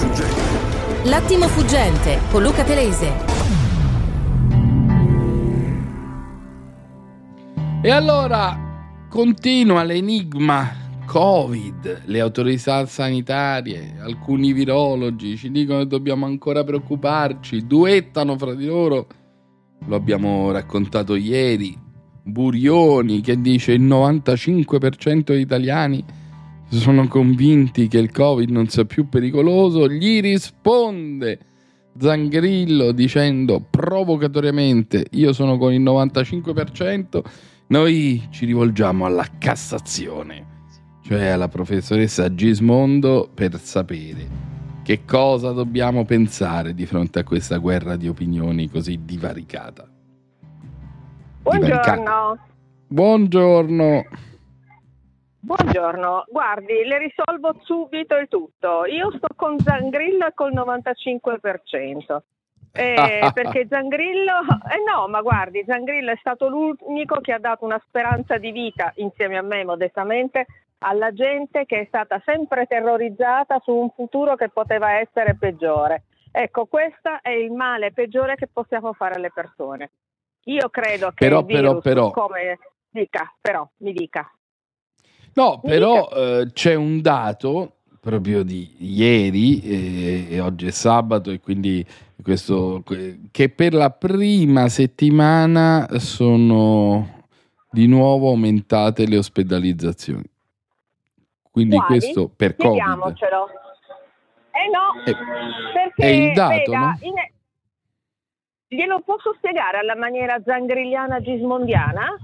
fuggente. 0.00 1.08
L'attimo 1.08 1.46
fuggente 1.46 2.18
con 2.30 2.42
Luca 2.42 2.64
Telese. 2.64 3.12
E 7.82 7.90
allora 7.90 9.06
continua 9.10 9.82
l'enigma 9.82 10.78
Covid, 11.04 12.02
le 12.06 12.20
autorità 12.20 12.86
sanitarie, 12.86 13.96
alcuni 14.00 14.52
virologi 14.52 15.36
ci 15.36 15.50
dicono 15.50 15.80
che 15.80 15.86
dobbiamo 15.86 16.24
ancora 16.24 16.64
preoccuparci, 16.64 17.66
duettano 17.66 18.38
fra 18.38 18.54
di 18.54 18.66
loro, 18.66 19.06
lo 19.86 19.96
abbiamo 19.96 20.50
raccontato 20.50 21.14
ieri, 21.14 21.76
Burioni 22.22 23.20
che 23.20 23.40
dice 23.40 23.72
il 23.72 23.82
95% 23.82 25.24
degli 25.24 25.40
italiani 25.40 26.04
sono 26.78 27.08
convinti 27.08 27.88
che 27.88 27.98
il 27.98 28.12
Covid 28.12 28.48
non 28.50 28.68
sia 28.68 28.84
più 28.84 29.08
pericoloso, 29.08 29.88
gli 29.88 30.20
risponde 30.20 31.38
Zangrillo 31.98 32.92
dicendo 32.92 33.60
provocatoriamente 33.68 35.06
io 35.12 35.32
sono 35.32 35.58
con 35.58 35.72
il 35.72 35.82
95%, 35.82 37.22
noi 37.68 38.26
ci 38.30 38.46
rivolgiamo 38.46 39.04
alla 39.04 39.26
Cassazione, 39.38 40.46
cioè 41.02 41.26
alla 41.26 41.48
professoressa 41.48 42.32
Gismondo 42.34 43.28
per 43.34 43.58
sapere 43.60 44.48
che 44.82 45.04
cosa 45.04 45.52
dobbiamo 45.52 46.04
pensare 46.04 46.74
di 46.74 46.86
fronte 46.86 47.20
a 47.20 47.24
questa 47.24 47.58
guerra 47.58 47.96
di 47.96 48.08
opinioni 48.08 48.68
così 48.68 49.00
divaricata. 49.04 49.88
Divaricata. 51.42 52.36
Buongiorno. 52.86 54.04
Buongiorno. 55.42 56.24
Guardi, 56.28 56.84
le 56.84 56.98
risolvo 56.98 57.56
subito 57.62 58.14
il 58.16 58.28
tutto. 58.28 58.84
Io 58.84 59.10
sto 59.16 59.28
con 59.34 59.58
Zangrillo 59.58 60.30
col 60.34 60.52
95%. 60.52 62.18
Eh, 62.72 63.30
perché 63.32 63.66
Zangrillo, 63.66 64.40
eh 64.70 64.82
no, 64.86 65.08
ma 65.08 65.22
guardi, 65.22 65.64
Zangrillo 65.66 66.12
è 66.12 66.16
stato 66.20 66.48
l'unico 66.48 67.20
che 67.20 67.32
ha 67.32 67.38
dato 67.38 67.64
una 67.64 67.82
speranza 67.86 68.36
di 68.36 68.52
vita 68.52 68.92
insieme 68.96 69.38
a 69.38 69.42
me, 69.42 69.64
modestamente, 69.64 70.46
alla 70.80 71.12
gente 71.12 71.64
che 71.64 71.80
è 71.80 71.84
stata 71.86 72.20
sempre 72.24 72.66
terrorizzata 72.66 73.60
su 73.64 73.72
un 73.72 73.90
futuro 73.90 74.36
che 74.36 74.50
poteva 74.50 74.98
essere 74.98 75.36
peggiore. 75.36 76.04
Ecco, 76.30 76.66
questo 76.66 77.18
è 77.22 77.30
il 77.30 77.50
male 77.50 77.92
peggiore 77.92 78.36
che 78.36 78.46
possiamo 78.46 78.92
fare 78.92 79.14
alle 79.14 79.32
persone. 79.32 79.90
Io 80.44 80.68
credo 80.68 81.08
che 81.08 81.26
Però, 81.26 81.42
virus, 81.42 81.82
però, 81.82 82.10
però. 82.10 82.10
come 82.10 82.58
dica, 82.90 83.34
però, 83.40 83.68
mi 83.78 83.92
dica. 83.92 84.30
No, 85.34 85.60
però 85.60 86.08
eh, 86.08 86.50
c'è 86.52 86.74
un 86.74 87.00
dato 87.00 87.76
proprio 88.00 88.42
di 88.42 88.74
ieri, 88.78 89.60
eh, 89.62 90.26
e 90.30 90.40
oggi 90.40 90.66
è 90.66 90.70
sabato, 90.70 91.30
e 91.30 91.40
quindi 91.40 91.84
questo, 92.22 92.82
que- 92.84 93.20
che 93.30 93.48
per 93.50 93.74
la 93.74 93.90
prima 93.90 94.68
settimana 94.68 95.86
sono 95.98 97.26
di 97.70 97.86
nuovo 97.86 98.30
aumentate 98.30 99.06
le 99.06 99.16
ospedalizzazioni. 99.18 100.24
Quindi 101.50 101.76
Quali? 101.76 101.98
questo 101.98 102.30
per 102.34 102.56
Covid. 102.56 102.78
Eh 104.52 104.68
no, 104.68 105.04
Eh, 105.04 105.14
perché 105.72 106.02
è 106.02 106.06
il 106.06 106.32
dato, 106.32 106.54
veda, 106.56 106.78
no? 106.78 106.98
in- 107.02 107.28
glielo 108.68 109.00
posso 109.00 109.34
spiegare 109.36 109.78
alla 109.78 109.96
maniera 109.96 110.40
zangrilliana 110.44 111.20
gismondiana? 111.20 112.16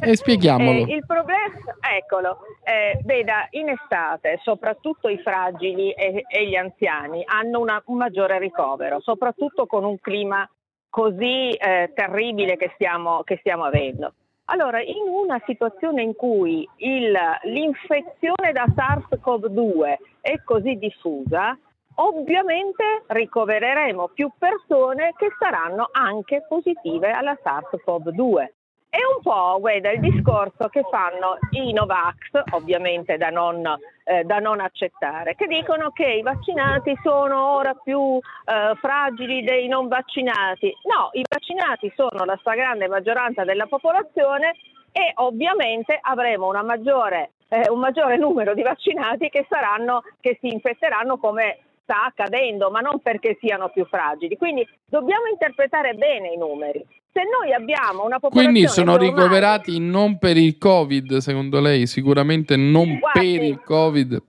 E 0.00 0.16
spieghiamolo. 0.16 0.86
Eh, 0.86 0.94
il 0.94 1.04
problema, 1.06 1.54
eccolo, 1.96 2.38
eh, 2.64 2.98
veda, 3.04 3.46
in 3.50 3.68
estate 3.68 4.38
soprattutto 4.42 5.08
i 5.08 5.18
fragili 5.18 5.92
e, 5.92 6.24
e 6.26 6.46
gli 6.48 6.56
anziani 6.56 7.22
hanno 7.26 7.60
una- 7.60 7.82
un 7.86 7.96
maggiore 7.96 8.38
ricovero, 8.38 9.00
soprattutto 9.00 9.66
con 9.66 9.84
un 9.84 9.98
clima 10.00 10.48
così 10.88 11.50
eh, 11.50 11.90
terribile 11.94 12.56
che 12.56 12.70
stiamo, 12.74 13.22
che 13.22 13.36
stiamo 13.38 13.64
avendo. 13.64 14.12
Allora, 14.46 14.80
in 14.82 15.02
una 15.08 15.40
situazione 15.46 16.02
in 16.02 16.14
cui 16.14 16.68
il- 16.76 17.18
l'infezione 17.44 18.52
da 18.52 18.66
SARS-CoV-2 18.76 19.96
è 20.20 20.42
così 20.44 20.76
diffusa, 20.76 21.56
ovviamente 21.96 23.04
ricovereremo 23.06 24.08
più 24.08 24.30
persone 24.38 25.14
che 25.16 25.28
saranno 25.38 25.88
anche 25.92 26.44
positive 26.48 27.10
alla 27.10 27.36
SARS-CoV-2. 27.42 28.48
È 28.94 29.04
un 29.16 29.22
po' 29.22 29.58
guarda, 29.58 29.90
il 29.90 29.98
discorso 29.98 30.68
che 30.68 30.84
fanno 30.88 31.36
i 31.50 31.72
Novax, 31.72 32.44
ovviamente 32.52 33.16
da 33.16 33.28
non, 33.28 33.66
eh, 34.04 34.22
da 34.22 34.38
non 34.38 34.60
accettare, 34.60 35.34
che 35.34 35.48
dicono 35.48 35.90
che 35.90 36.06
i 36.06 36.22
vaccinati 36.22 36.96
sono 37.02 37.56
ora 37.56 37.74
più 37.74 38.20
eh, 38.20 38.74
fragili 38.76 39.42
dei 39.42 39.66
non 39.66 39.88
vaccinati. 39.88 40.72
No, 40.84 41.10
i 41.14 41.24
vaccinati 41.28 41.92
sono 41.96 42.24
la 42.24 42.36
stragrande 42.38 42.86
maggioranza 42.86 43.42
della 43.42 43.66
popolazione 43.66 44.54
e 44.92 45.10
ovviamente 45.16 45.98
avremo 46.00 46.46
una 46.46 46.62
maggiore, 46.62 47.32
eh, 47.48 47.68
un 47.70 47.80
maggiore 47.80 48.16
numero 48.16 48.54
di 48.54 48.62
vaccinati 48.62 49.28
che, 49.28 49.44
saranno, 49.48 50.04
che 50.20 50.38
si 50.40 50.52
infetteranno 50.52 51.16
come 51.16 51.63
sta 51.84 52.06
accadendo, 52.06 52.70
ma 52.70 52.80
non 52.80 52.98
perché 53.00 53.36
siano 53.40 53.68
più 53.68 53.84
fragili. 53.84 54.36
Quindi 54.36 54.66
dobbiamo 54.84 55.26
interpretare 55.30 55.94
bene 55.94 56.32
i 56.32 56.36
numeri. 56.36 56.84
Se 57.12 57.22
noi 57.22 57.52
abbiamo 57.52 58.04
una 58.04 58.18
popolazione 58.18 58.58
Quindi 58.58 58.68
sono 58.68 58.96
normale- 58.96 59.10
ricoverati 59.10 59.78
non 59.78 60.18
per 60.18 60.36
il 60.36 60.58
Covid, 60.58 61.18
secondo 61.18 61.60
lei? 61.60 61.86
Sicuramente 61.86 62.56
non 62.56 62.98
Guardi, 62.98 63.38
per 63.38 63.46
il 63.46 63.60
Covid, 63.62 64.22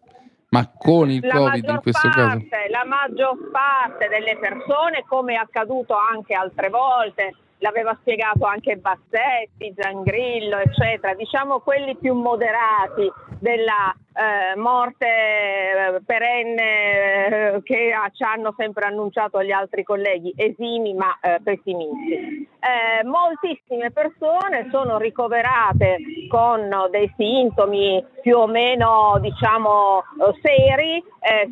ma 0.49 0.71
con 0.77 1.09
il 1.09 1.27
Covid 1.27 1.67
in 1.67 1.79
questo 1.81 2.09
caso. 2.09 2.38
parte, 2.38 2.67
La 2.69 2.85
maggior 2.85 3.49
parte 3.51 4.07
delle 4.07 4.38
persone, 4.38 5.03
come 5.07 5.33
è 5.33 5.38
accaduto 5.38 5.95
anche 5.95 6.35
altre 6.35 6.69
volte, 6.69 7.33
l'aveva 7.59 7.97
spiegato 8.01 8.45
anche 8.45 8.75
Bassetti, 8.75 9.73
Zangrillo, 9.75 10.57
eccetera, 10.57 11.15
diciamo 11.15 11.61
quelli 11.61 11.95
più 11.95 12.13
moderati 12.13 13.09
della 13.39 13.95
eh, 14.15 14.57
morte 14.57 15.05
eh, 15.05 16.01
perenne 16.05 17.27
eh, 17.55 17.63
che 17.63 17.91
ci 18.13 18.23
hanno 18.23 18.53
sempre 18.57 18.85
annunciato 18.85 19.43
gli 19.43 19.51
altri 19.51 19.83
colleghi, 19.83 20.33
esimi 20.37 20.93
ma 20.93 21.17
eh, 21.19 21.39
pessimisti. 21.43 22.47
Eh, 22.65 23.03
moltissime 23.03 23.91
persone 23.91 24.69
sono 24.71 24.97
ricoverate 24.97 25.97
con 26.29 26.69
dei 26.89 27.13
sintomi 27.17 28.03
più 28.21 28.37
o 28.37 28.47
meno 28.47 29.17
diciamo 29.19 30.03
seri, 30.41 31.03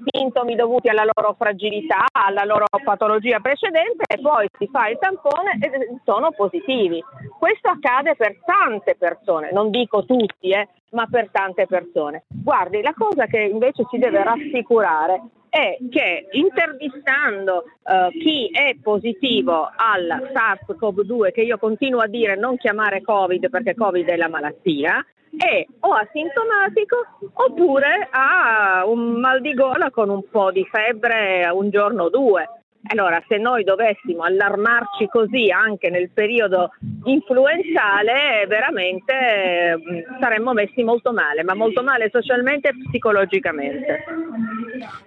sintomi 0.06 0.56
dovuti 0.56 0.88
alla 0.90 1.04
loro 1.04 1.36
fragilità, 1.38 2.06
alla 2.12 2.46
loro 2.46 2.66
patologia 2.84 3.40
precedente 3.40 4.06
e 4.08 4.20
poi 4.20 4.48
si 4.58 4.68
fa 4.72 4.88
il 4.88 4.98
tampone 4.98 5.58
e 5.60 6.00
sono 6.04 6.32
positivi. 6.32 7.04
Questo 7.38 7.70
accade 7.70 8.16
per 8.16 8.40
tante 8.44 8.96
persone, 8.96 9.52
non 9.52 9.70
dico 9.70 10.06
tutti, 10.06 10.52
ma 10.94 11.08
per 11.10 11.30
tante 11.32 11.68
persone. 11.68 12.24
Guardi, 12.28 12.82
la 12.82 12.94
cosa 12.98 13.26
che 13.26 13.40
invece 13.40 13.86
ci 13.90 13.98
deve 13.98 14.24
rassicurare 14.24 15.22
è 15.50 15.78
che 15.92 16.28
intervistando 16.32 17.66
eh, 17.84 18.10
chi 18.20 18.50
è 18.52 18.76
positivo 18.82 19.70
al 19.76 20.32
SARS-CoV-2, 20.34 21.32
che 21.32 21.42
io 21.42 21.60
continuo 21.60 22.00
a 22.00 22.08
dire 22.08 22.36
non 22.36 22.58
chiamare 22.58 23.04
Covid 23.04 23.50
perché 23.50 23.76
Covid 23.76 24.08
è 24.08 24.16
la 24.16 24.30
malattia, 24.30 25.06
è 25.38 25.66
o 25.82 25.94
asintomatico 25.94 26.96
oppure 27.34 28.08
ha 28.10 28.84
un 28.86 29.20
mal 29.20 29.42
di 29.42 29.54
gola 29.54 29.92
con 29.92 30.10
un 30.10 30.24
po' 30.30 30.52
di 30.52 30.66
febbre 30.66 31.48
un 31.52 31.70
giorno 31.70 32.06
o 32.06 32.10
due. 32.10 32.63
Allora, 32.88 33.24
se 33.28 33.38
noi 33.38 33.64
dovessimo 33.64 34.24
allarmarci 34.24 35.08
così 35.08 35.50
anche 35.50 35.90
nel 35.90 36.10
periodo 36.12 36.72
influenzale, 37.06 38.46
veramente 38.48 39.14
eh, 39.14 40.06
saremmo 40.20 40.52
messi 40.52 40.84
molto 40.84 41.14
male, 41.14 41.44
ma 41.44 41.56
molto 41.56 41.82
male 41.82 42.10
socialmente 42.12 42.70
e 42.70 42.74
psicologicamente. 42.90 44.04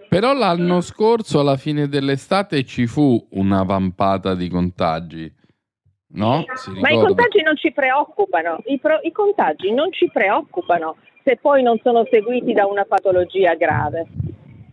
Però 0.08 0.32
l'anno 0.32 0.80
scorso, 0.80 1.40
alla 1.40 1.56
fine 1.56 1.86
dell'estate, 1.86 2.64
ci 2.64 2.86
fu 2.86 3.26
una 3.32 3.62
vampata 3.62 4.34
di 4.34 4.48
contagi. 4.48 5.30
No? 6.08 6.44
Ma 6.80 6.88
i 6.88 6.98
contagi 6.98 7.42
non 7.42 7.56
ci 7.56 7.72
preoccupano, 7.72 8.60
I, 8.64 8.78
pro- 8.78 9.00
i 9.02 9.12
contagi 9.12 9.70
non 9.72 9.92
ci 9.92 10.08
preoccupano 10.10 10.96
se 11.22 11.36
poi 11.36 11.62
non 11.62 11.78
sono 11.82 12.06
seguiti 12.10 12.52
da 12.52 12.64
una 12.66 12.84
patologia 12.84 13.54
grave. 13.54 14.06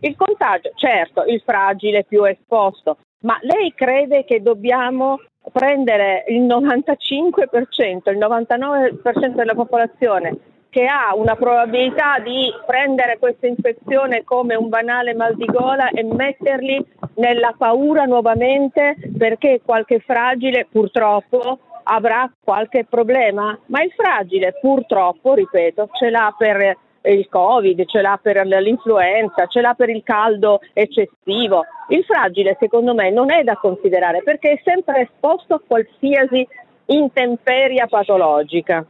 Il 0.04 0.16
contagio, 0.16 0.70
certo, 0.74 1.24
il 1.24 1.40
fragile 1.42 2.04
più 2.04 2.24
esposto, 2.24 2.98
ma 3.20 3.38
lei 3.40 3.72
crede 3.74 4.24
che 4.24 4.42
dobbiamo 4.42 5.18
prendere 5.50 6.24
il 6.28 6.42
95%, 6.42 8.10
il 8.10 8.18
99% 8.18 9.28
della 9.28 9.54
popolazione 9.54 10.36
che 10.68 10.84
ha 10.86 11.14
una 11.14 11.36
probabilità 11.36 12.18
di 12.18 12.52
prendere 12.66 13.16
questa 13.18 13.46
infezione 13.46 14.24
come 14.24 14.56
un 14.56 14.68
banale 14.68 15.14
mal 15.14 15.36
di 15.36 15.46
gola 15.46 15.88
e 15.88 16.02
metterli 16.02 16.84
nella 17.14 17.54
paura 17.56 18.04
nuovamente 18.04 18.96
perché 19.16 19.62
qualche 19.64 20.00
fragile 20.00 20.66
purtroppo 20.70 21.60
avrà 21.84 22.30
qualche 22.42 22.84
problema, 22.84 23.58
ma 23.66 23.82
il 23.82 23.92
fragile 23.92 24.54
purtroppo, 24.60 25.32
ripeto, 25.32 25.88
ce 25.92 26.10
l'ha 26.10 26.34
per 26.36 26.76
il 27.12 27.28
Covid, 27.28 27.86
ce 27.86 28.00
l'ha 28.00 28.18
per 28.20 28.44
l'influenza, 28.46 29.46
ce 29.46 29.60
l'ha 29.60 29.74
per 29.74 29.90
il 29.90 30.02
caldo 30.02 30.60
eccessivo. 30.72 31.64
Il 31.88 32.04
fragile 32.04 32.56
secondo 32.58 32.94
me 32.94 33.10
non 33.10 33.30
è 33.30 33.42
da 33.42 33.56
considerare 33.56 34.22
perché 34.22 34.52
è 34.52 34.60
sempre 34.64 35.02
esposto 35.02 35.54
a 35.54 35.62
qualsiasi 35.66 36.46
intemperia 36.86 37.86
patologica. 37.86 38.86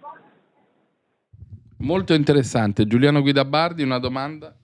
Molto 1.78 2.14
interessante. 2.14 2.86
Giuliano 2.86 3.20
Guidabardi, 3.20 3.82
una 3.82 3.98
domanda? 3.98 4.54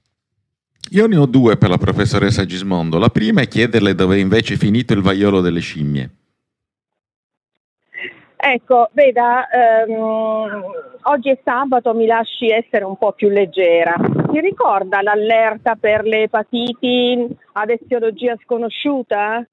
Io 0.92 1.06
ne 1.06 1.16
ho 1.16 1.26
due 1.26 1.56
per 1.56 1.68
la 1.68 1.76
professoressa 1.76 2.46
Gismondo. 2.46 2.98
La 2.98 3.10
prima 3.10 3.42
è 3.42 3.48
chiederle 3.48 3.94
dove 3.94 4.18
invece 4.18 4.54
è 4.54 4.56
finito 4.56 4.92
il 4.92 5.02
vaiolo 5.02 5.40
delle 5.40 5.60
scimmie. 5.60 6.19
Ecco, 8.42 8.88
veda, 8.92 9.48
ehm, 9.50 10.64
oggi 11.02 11.28
è 11.28 11.38
sabato, 11.44 11.92
mi 11.92 12.06
lasci 12.06 12.48
essere 12.48 12.84
un 12.84 12.96
po' 12.96 13.12
più 13.12 13.28
leggera. 13.28 13.94
Ti 14.30 14.40
ricorda 14.40 15.02
l'allerta 15.02 15.74
per 15.78 16.04
le 16.04 16.22
epatiti 16.22 17.36
ad 17.52 17.68
etiologia 17.68 18.34
sconosciuta? 18.42 19.46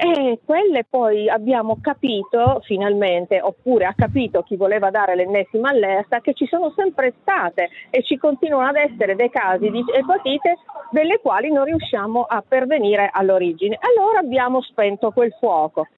E 0.00 0.38
quelle 0.44 0.84
poi 0.88 1.28
abbiamo 1.28 1.78
capito 1.82 2.60
finalmente, 2.62 3.40
oppure 3.42 3.86
ha 3.86 3.94
capito 3.96 4.42
chi 4.42 4.54
voleva 4.54 4.90
dare 4.90 5.16
l'ennesima 5.16 5.70
allerta, 5.70 6.20
che 6.20 6.34
ci 6.34 6.46
sono 6.46 6.72
sempre 6.76 7.14
state 7.20 7.68
e 7.90 8.04
ci 8.04 8.16
continuano 8.16 8.68
ad 8.68 8.76
essere 8.76 9.16
dei 9.16 9.30
casi 9.30 9.68
di 9.68 9.84
epatite 9.92 10.58
delle 10.92 11.18
quali 11.18 11.50
non 11.50 11.64
riusciamo 11.64 12.22
a 12.22 12.44
pervenire 12.46 13.10
all'origine. 13.12 13.76
Allora 13.80 14.20
abbiamo 14.20 14.62
spento 14.62 15.10
quel 15.10 15.32
fuoco, 15.40 15.88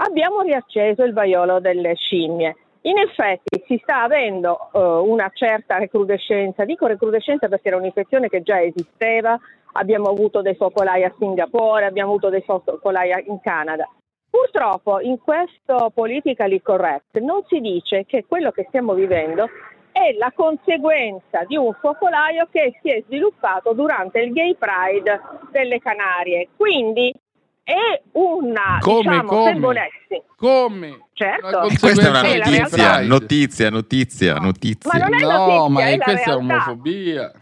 abbiamo 0.00 0.40
riacceso 0.40 1.02
il 1.04 1.12
vaiolo 1.12 1.60
delle 1.60 1.94
scimmie. 1.94 2.56
In 2.82 2.98
effetti 2.98 3.62
si 3.66 3.78
sta 3.82 4.02
avendo 4.02 4.70
uh, 4.72 4.78
una 4.80 5.30
certa 5.34 5.76
recrudescenza, 5.76 6.64
dico 6.64 6.86
recrudescenza 6.86 7.48
perché 7.48 7.68
era 7.68 7.76
un'infezione 7.76 8.28
che 8.28 8.42
già 8.42 8.62
esisteva, 8.62 9.38
abbiamo 9.72 10.08
avuto 10.08 10.40
dei 10.40 10.54
focolai 10.54 11.04
a 11.04 11.14
Singapore, 11.18 11.84
abbiamo 11.84 12.10
avuto 12.10 12.30
dei 12.30 12.42
focolai 12.42 13.12
in 13.26 13.40
Canada. 13.42 13.86
Purtroppo 14.30 15.00
in 15.00 15.18
questo 15.18 15.90
politically 15.92 16.62
correct 16.62 17.18
non 17.18 17.42
si 17.48 17.60
dice 17.60 18.06
che 18.06 18.24
quello 18.26 18.50
che 18.52 18.64
stiamo 18.68 18.94
vivendo 18.94 19.48
è 19.92 20.14
la 20.16 20.32
conseguenza 20.34 21.44
di 21.46 21.56
un 21.56 21.74
focolaio 21.74 22.48
che 22.50 22.78
si 22.80 22.88
è 22.88 23.02
sviluppato 23.06 23.74
durante 23.74 24.20
il 24.20 24.32
Gay 24.32 24.56
Pride 24.56 25.20
delle 25.50 25.80
Canarie. 25.80 26.48
Quindi 26.56 27.12
è 27.62 28.00
una 28.12 28.78
come, 28.80 29.00
diciamo, 29.02 29.28
come? 29.28 29.52
se 29.52 29.58
volessi. 29.60 30.22
Come? 30.36 31.06
Certo. 31.12 31.60
Questa 31.78 32.02
è 32.02 32.08
una 32.08 32.20
È 32.22 32.36
notizia, 32.38 32.66
realtà. 32.66 33.06
notizia, 33.06 33.70
notizia, 33.70 34.34
No. 34.34 34.40
notizia. 34.46 34.90
Ma 34.92 35.04
non 35.06 35.14
è 35.14 35.20
No, 35.22 35.28
notizia, 35.28 35.68
ma 35.68 35.80
è 35.80 35.92
è 35.92 35.98
questa 35.98 36.10
è 36.10 36.24
realtà. 36.34 36.54
omofobia. 36.54 37.32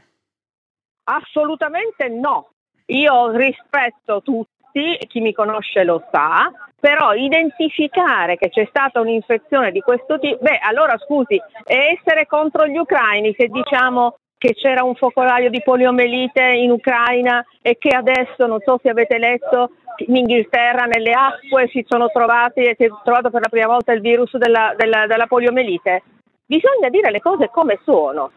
Assolutamente 1.04 2.08
no. 2.08 2.50
Io 2.86 3.30
rispetto 3.30 4.22
tutti, 4.22 4.98
chi 5.08 5.20
mi 5.20 5.32
conosce 5.32 5.84
lo 5.84 6.04
sa, 6.10 6.50
però 6.78 7.12
identificare 7.14 8.36
che 8.36 8.50
c'è 8.50 8.66
stata 8.68 9.00
un'infezione 9.00 9.70
di 9.72 9.80
questo 9.80 10.18
tipo, 10.18 10.38
beh 10.40 10.58
allora 10.62 10.96
scusi, 10.98 11.40
è 11.64 11.96
essere 11.98 12.26
contro 12.26 12.66
gli 12.66 12.76
ucraini 12.76 13.34
se 13.36 13.48
diciamo 13.48 14.16
che 14.38 14.54
c'era 14.54 14.84
un 14.84 14.94
focolaio 14.94 15.50
di 15.50 15.60
poliomelite 15.62 16.42
in 16.42 16.70
Ucraina 16.70 17.44
e 17.60 17.76
che 17.76 17.88
adesso, 17.88 18.46
non 18.46 18.60
so 18.64 18.78
se 18.80 18.88
avete 18.88 19.18
letto, 19.18 19.72
in 20.06 20.16
Inghilterra 20.16 20.84
nelle 20.84 21.12
acque 21.12 21.68
si 21.68 21.84
sono 21.88 22.08
trovati, 22.08 22.62
si 22.76 22.84
è 22.84 22.88
trovato 23.04 23.30
per 23.30 23.42
la 23.42 23.48
prima 23.48 23.66
volta 23.66 23.92
il 23.92 24.00
virus 24.00 24.36
della, 24.36 24.74
della- 24.76 25.06
della 25.06 25.26
poliomelite. 25.26 26.02
Bisogna 26.46 26.88
dire 26.88 27.10
le 27.10 27.20
cose 27.20 27.50
come 27.52 27.78
sono. 27.84 28.30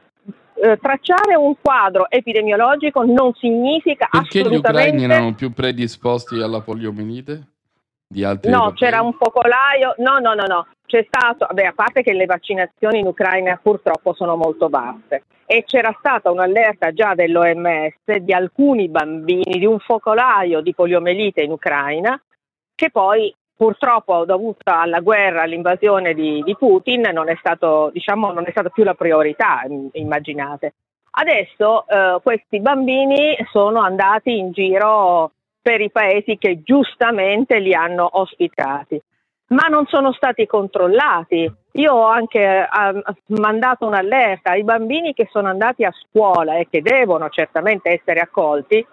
Eh, 0.53 0.77
tracciare 0.81 1.35
un 1.35 1.55
quadro 1.59 2.09
epidemiologico 2.09 3.03
non 3.03 3.33
significa 3.33 4.07
Perché 4.11 4.39
gli 4.39 4.41
assolutamente 4.41 4.89
ucraini 4.97 5.03
erano 5.03 5.33
più 5.33 5.53
predisposti 5.53 6.41
alla 6.41 6.61
poliomielite 6.61 7.47
di 8.05 8.23
altri 8.23 8.51
No, 8.51 8.57
europei? 8.57 8.77
c'era 8.77 9.01
un 9.01 9.13
focolaio, 9.13 9.95
no, 9.97 10.19
no, 10.19 10.33
no, 10.33 10.43
no, 10.45 10.67
c'è 10.85 11.05
stato, 11.09 11.47
beh, 11.53 11.67
a 11.67 11.73
parte 11.73 12.03
che 12.03 12.11
le 12.13 12.25
vaccinazioni 12.25 12.99
in 12.99 13.07
Ucraina 13.07 13.57
purtroppo 13.61 14.13
sono 14.13 14.35
molto 14.35 14.67
basse 14.67 15.23
e 15.51 15.65
c'era 15.65 15.93
stata 15.99 16.31
un'allerta 16.31 16.93
già 16.93 17.13
dell'OMS 17.13 18.19
di 18.21 18.31
alcuni 18.31 18.87
bambini 18.87 19.59
di 19.59 19.65
un 19.65 19.79
focolaio 19.79 20.61
di 20.61 20.73
poliomelite 20.73 21.41
in 21.41 21.51
Ucraina 21.51 22.17
che 22.73 22.89
poi 22.89 23.35
purtroppo 23.53 24.23
dovuta 24.23 24.79
alla 24.79 25.01
guerra, 25.01 25.41
all'invasione 25.41 26.13
di, 26.13 26.41
di 26.45 26.55
Putin 26.55 27.09
non 27.11 27.27
è 27.27 27.35
stato, 27.37 27.89
diciamo, 27.91 28.31
non 28.31 28.45
è 28.47 28.51
stata 28.51 28.69
più 28.69 28.85
la 28.85 28.93
priorità, 28.93 29.63
im- 29.67 29.89
immaginate. 29.91 30.73
Adesso 31.11 31.85
eh, 31.85 32.19
questi 32.23 32.61
bambini 32.61 33.35
sono 33.51 33.81
andati 33.81 34.37
in 34.37 34.53
giro 34.53 35.31
per 35.61 35.81
i 35.81 35.91
paesi 35.91 36.37
che 36.37 36.61
giustamente 36.63 37.59
li 37.59 37.73
hanno 37.73 38.07
ospitati, 38.09 39.01
ma 39.51 39.67
non 39.69 39.85
sono 39.87 40.11
stati 40.13 40.45
controllati. 40.45 41.51
Io 41.73 41.93
ho 41.93 42.05
anche 42.05 42.39
eh, 42.39 43.03
mandato 43.27 43.85
un'allerta 43.85 44.51
ai 44.51 44.63
bambini 44.63 45.13
che 45.13 45.29
sono 45.31 45.47
andati 45.47 45.83
a 45.83 45.91
scuola 45.91 46.57
e 46.57 46.67
che 46.69 46.81
devono 46.81 47.29
certamente 47.29 47.89
essere 47.89 48.19
accolti, 48.19 48.85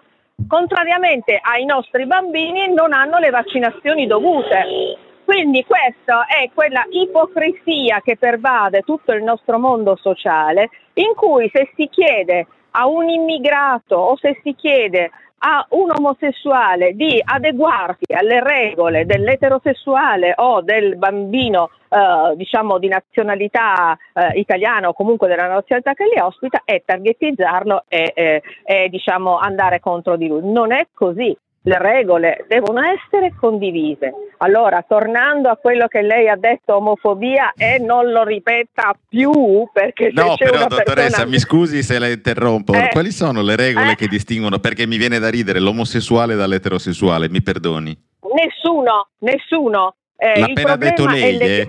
contrariamente 0.47 1.39
ai 1.41 1.65
nostri 1.65 2.05
bambini 2.05 2.73
non 2.73 2.93
hanno 2.93 3.17
le 3.17 3.29
vaccinazioni 3.29 4.07
dovute. 4.07 4.97
Quindi 5.25 5.63
questa 5.63 6.25
è 6.25 6.49
quella 6.53 6.83
ipocrisia 6.89 8.01
che 8.01 8.17
pervade 8.17 8.81
tutto 8.81 9.11
il 9.13 9.23
nostro 9.23 9.59
mondo 9.59 9.95
sociale, 9.95 10.69
in 10.93 11.13
cui 11.15 11.49
se 11.53 11.71
si 11.75 11.87
chiede 11.87 12.47
a 12.71 12.87
un 12.87 13.09
immigrato 13.09 13.95
o 13.95 14.17
se 14.17 14.39
si 14.43 14.55
chiede 14.55 15.11
a 15.39 15.65
un 15.69 15.91
omosessuale 15.95 16.93
di 16.93 17.21
adeguarsi 17.23 18.13
alle 18.13 18.41
regole 18.41 19.05
dell'eterosessuale 19.05 20.33
o 20.37 20.61
del 20.61 20.97
bambino 20.97 21.69
eh, 21.89 22.35
diciamo 22.35 22.77
di 22.77 22.87
nazionalità 22.87 23.97
eh, 24.13 24.39
italiana 24.39 24.89
o 24.89 24.93
comunque 24.93 25.27
della 25.27 25.47
nazionalità 25.47 25.93
che 25.93 26.05
li 26.05 26.19
ospita 26.19 26.61
e 26.65 26.83
targetizzarlo 26.85 27.85
e, 27.87 28.11
e- 28.13 28.41
e, 28.63 28.89
diciamo 28.89 29.37
andare 29.37 29.79
contro 29.79 30.15
di 30.15 30.27
lui. 30.27 30.41
Non 30.43 30.71
è 30.71 30.87
così. 30.93 31.35
Le 31.61 31.77
regole 31.77 32.45
devono 32.47 32.79
essere 32.81 33.33
condivise. 33.37 34.13
Allora, 34.37 34.83
tornando 34.87 35.49
a 35.49 35.57
quello 35.57 35.87
che 35.87 36.01
lei 36.01 36.29
ha 36.29 36.37
detto, 36.37 36.75
omofobia, 36.77 37.51
e 37.55 37.79
non 37.79 38.09
lo 38.11 38.23
ripeta 38.23 38.95
più 39.09 39.67
perché 39.73 40.11
se 40.15 40.21
No, 40.21 40.35
c'è 40.35 40.45
però 40.45 40.67
dottoressa, 40.67 40.93
persona... 40.93 41.25
mi 41.25 41.37
scusi 41.37 41.83
se 41.83 41.99
la 41.99 42.07
interrompo. 42.07 42.73
Eh. 42.73 42.87
Quali 42.91 43.11
sono 43.11 43.41
le 43.41 43.57
regole 43.57 43.91
Eh. 43.91 43.95
che 43.95 44.07
distinguono? 44.07 44.59
Perché 44.59 44.87
mi 44.87 44.95
viene 44.97 45.19
da 45.19 45.29
ridere 45.29 45.59
l'omosessuale 45.59 46.35
dall'eterosessuale, 46.35 47.27
mi 47.29 47.41
perdoni. 47.41 47.97
Nessuno, 48.33 49.09
nessuno. 49.19 49.95
Eh, 50.15 50.41
appena 50.41 50.75
detto 50.77 51.05
lei, 51.05 51.37
le- 51.37 51.61
eh? 51.61 51.67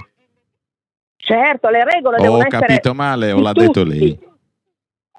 Certo, 1.17 1.69
le 1.69 1.85
regole 1.85 2.17
Ho 2.19 2.23
devono 2.23 2.45
essere 2.47 2.67
capito 2.67 2.95
male 2.95 3.33
o 3.33 3.41
l'ha 3.41 3.53
detto 3.53 3.83
tutti. 3.83 3.99
lei? 3.99 4.19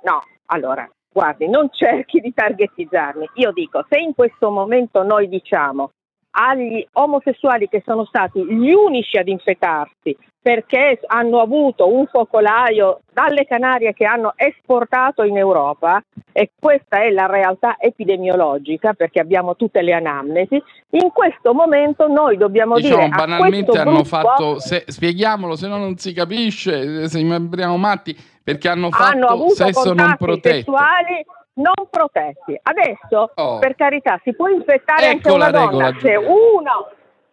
No, 0.03 0.21
allora, 0.47 0.89
guardi, 1.11 1.47
non 1.47 1.69
cerchi 1.71 2.19
di 2.19 2.33
targetizzarmi. 2.33 3.29
Io 3.35 3.51
dico, 3.51 3.85
se 3.89 3.99
in 3.99 4.13
questo 4.13 4.49
momento 4.49 5.03
noi 5.03 5.27
diciamo 5.27 5.91
agli 6.31 6.85
omosessuali 6.93 7.67
che 7.67 7.81
sono 7.85 8.05
stati 8.05 8.43
gli 8.43 8.71
unici 8.71 9.17
ad 9.17 9.27
infettarsi 9.27 10.15
perché 10.41 10.99
hanno 11.05 11.39
avuto 11.39 11.93
un 11.93 12.07
focolaio 12.07 13.01
dalle 13.13 13.45
Canarie 13.45 13.93
che 13.93 14.05
hanno 14.05 14.33
esportato 14.35 15.21
in 15.21 15.37
Europa 15.37 16.03
e 16.31 16.51
questa 16.59 17.03
è 17.03 17.11
la 17.11 17.27
realtà 17.27 17.75
epidemiologica 17.77 18.93
perché 18.93 19.19
abbiamo 19.19 19.55
tutte 19.55 19.83
le 19.83 19.93
anamnesi, 19.93 20.61
in 20.91 21.11
questo 21.11 21.53
momento 21.53 22.07
noi 22.07 22.37
dobbiamo 22.37 22.77
Diciamo, 22.77 23.03
dire 23.03 23.09
banalmente 23.09 23.77
hanno 23.77 23.91
gruppo- 23.91 24.05
fatto, 24.05 24.59
se- 24.59 24.85
spieghiamolo, 24.87 25.55
se 25.55 25.67
no 25.67 25.77
non 25.77 25.97
si 25.97 26.11
capisce, 26.11 27.07
sembriamo 27.07 27.77
matti, 27.77 28.17
perché 28.43 28.67
hanno 28.67 28.89
fatto 28.89 29.27
hanno 29.27 29.49
sesso 29.49 29.93
non 29.93 30.15
protetto. 30.17 30.71
sessuali 30.71 31.23
non 31.55 31.73
protetti. 31.89 32.57
Adesso, 32.61 33.31
Oh. 33.35 33.59
per 33.59 33.75
carità, 33.75 34.19
si 34.23 34.33
può 34.33 34.47
infettare 34.47 35.07
anche 35.07 35.27
Ecco 35.27 35.35
una 35.35 35.49
la 35.49 35.51
donna 35.51 35.89
regola, 35.91 35.99
se 35.99 36.15
uno, 36.15 36.89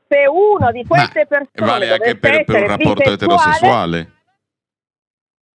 se 0.08 0.26
uno 0.26 0.70
di 0.72 0.84
queste 0.86 1.26
Ma 1.28 1.36
persone 1.38 1.70
vale 1.70 1.90
anche 1.92 2.16
per, 2.16 2.44
per 2.44 2.62
un 2.62 2.68
rapporto 2.68 3.10
eterosessuale. 3.10 4.12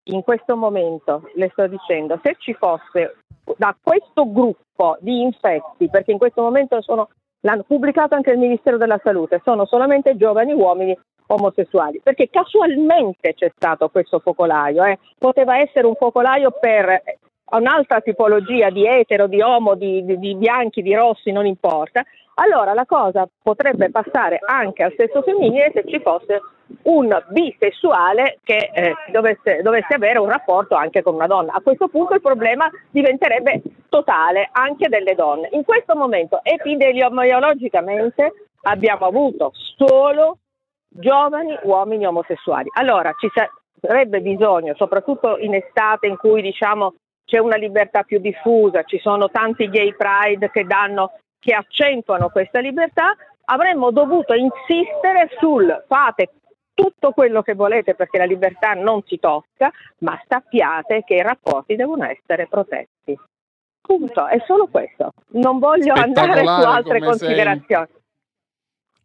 in 0.07 0.21
questo 0.23 0.55
momento 0.55 1.29
le 1.35 1.49
sto 1.51 1.67
dicendo, 1.67 2.19
se 2.23 2.35
ci 2.39 2.53
fosse 2.53 3.17
da 3.57 3.75
questo 3.81 4.29
gruppo 4.31 4.97
di 4.99 5.21
infetti, 5.21 5.89
perché 5.89 6.11
in 6.11 6.17
questo 6.17 6.41
momento 6.41 6.81
sono, 6.81 7.09
l'hanno 7.41 7.63
pubblicato 7.63 8.15
anche 8.15 8.31
il 8.31 8.37
Ministero 8.37 8.77
della 8.77 8.99
Salute, 9.03 9.41
sono 9.43 9.65
solamente 9.65 10.15
giovani 10.17 10.53
uomini 10.53 10.97
omosessuali, 11.27 12.01
perché 12.03 12.29
casualmente 12.29 13.33
c'è 13.33 13.51
stato 13.55 13.87
questo 13.89 14.19
focolaio, 14.19 14.83
eh. 14.83 14.99
poteva 15.17 15.57
essere 15.59 15.87
un 15.87 15.95
focolaio 15.95 16.51
per 16.51 17.01
un'altra 17.57 18.01
tipologia 18.01 18.69
di 18.69 18.85
etero, 18.85 19.27
di 19.27 19.41
omo, 19.41 19.75
di, 19.75 20.03
di- 20.05 20.17
di 20.17 20.35
bianchi, 20.35 20.81
di 20.81 20.93
rossi, 20.93 21.31
non 21.31 21.45
importa, 21.45 22.03
allora 22.35 22.73
la 22.73 22.85
cosa 22.85 23.27
potrebbe 23.41 23.91
passare 23.91 24.39
anche 24.43 24.83
al 24.83 24.93
sesso 24.97 25.21
femminile 25.21 25.71
se 25.73 25.83
ci 25.87 25.99
fosse 25.99 26.41
un 26.83 27.15
bisessuale 27.29 28.39
che 28.43 28.71
eh, 28.73 28.95
dovesse, 29.11 29.61
dovesse, 29.61 29.93
avere 29.93 30.17
un 30.19 30.29
rapporto 30.29 30.75
anche 30.75 31.03
con 31.03 31.13
una 31.13 31.27
donna. 31.27 31.53
A 31.53 31.61
questo 31.61 31.87
punto 31.87 32.15
il 32.15 32.21
problema 32.21 32.69
diventerebbe 32.89 33.61
totale 33.89 34.49
anche 34.51 34.89
delle 34.89 35.13
donne. 35.13 35.49
In 35.51 35.63
questo 35.63 35.95
momento 35.95 36.39
epidemiologicamente 36.41 38.33
abbiamo 38.63 39.05
avuto 39.05 39.51
solo 39.77 40.39
giovani 40.89 41.57
uomini 41.63 42.05
omosessuali. 42.05 42.69
Allora 42.73 43.13
ci 43.19 43.29
sarebbe 43.79 44.21
bisogno, 44.21 44.73
soprattutto 44.75 45.37
in 45.37 45.53
estate 45.53 46.07
in 46.07 46.17
cui 46.17 46.41
diciamo 46.41 46.95
c'è 47.25 47.39
una 47.39 47.57
libertà 47.57 48.03
più 48.03 48.19
diffusa, 48.19 48.83
ci 48.83 48.99
sono 48.99 49.29
tanti 49.29 49.69
gay 49.69 49.95
pride 49.95 50.51
che 50.51 50.65
danno 50.65 51.13
che 51.39 51.53
accentuano 51.53 52.29
questa 52.29 52.59
libertà, 52.59 53.15
avremmo 53.45 53.91
dovuto 53.91 54.33
insistere 54.33 55.29
sul 55.39 55.83
fate 55.87 56.31
tutto 56.73 57.11
quello 57.11 57.41
che 57.41 57.53
volete 57.53 57.95
perché 57.95 58.17
la 58.17 58.25
libertà 58.25 58.73
non 58.73 59.01
si 59.05 59.19
tocca, 59.19 59.71
ma 59.99 60.19
sappiate 60.27 61.03
che 61.05 61.15
i 61.15 61.21
rapporti 61.21 61.75
devono 61.75 62.05
essere 62.05 62.47
protetti. 62.47 63.17
Punto, 63.81 64.27
è 64.27 64.41
solo 64.47 64.67
questo. 64.67 65.11
Non 65.31 65.59
voglio 65.59 65.93
andare 65.93 66.39
su 66.39 66.47
altre 66.47 66.99
considerazioni. 66.99 67.87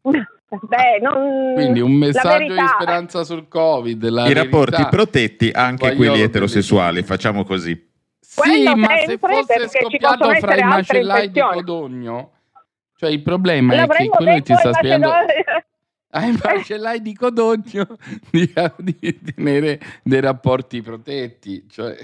Beh, 0.49 0.99
non... 1.03 1.53
Quindi 1.55 1.81
un 1.81 1.93
messaggio 1.93 2.55
di 2.55 2.67
speranza 2.67 3.23
sul 3.25 3.49
Covid. 3.49 4.03
I 4.03 4.11
verità, 4.11 4.43
rapporti 4.43 4.87
protetti 4.89 5.51
anche 5.51 5.95
quelli 5.95 6.23
eterosessuali, 6.23 7.03
facciamo 7.03 7.45
così. 7.45 7.88
Sì, 8.43 8.75
ma 8.75 8.89
se 9.05 9.19
fosse 9.19 9.69
scoppiato 9.69 10.35
fra 10.35 10.57
i 10.57 10.63
macellai 10.63 11.31
di 11.31 11.41
Codogno, 11.41 12.31
cioè 12.97 13.11
il 13.11 13.23
problema 13.23 13.75
è 13.75 13.87
che 13.87 14.09
quello 14.09 14.35
che 14.35 14.43
ti 14.43 14.55
sta 14.55 14.73
spiegando 14.73 15.13
ai 16.11 16.39
macellai 16.43 17.03
di 17.03 17.15
Codogno 17.15 17.87
di, 18.31 18.53
di, 18.79 19.21
tenere 19.35 19.81
dei 20.03 20.21
rapporti 20.21 20.81
protetti. 20.81 21.67
Cioè... 21.69 21.97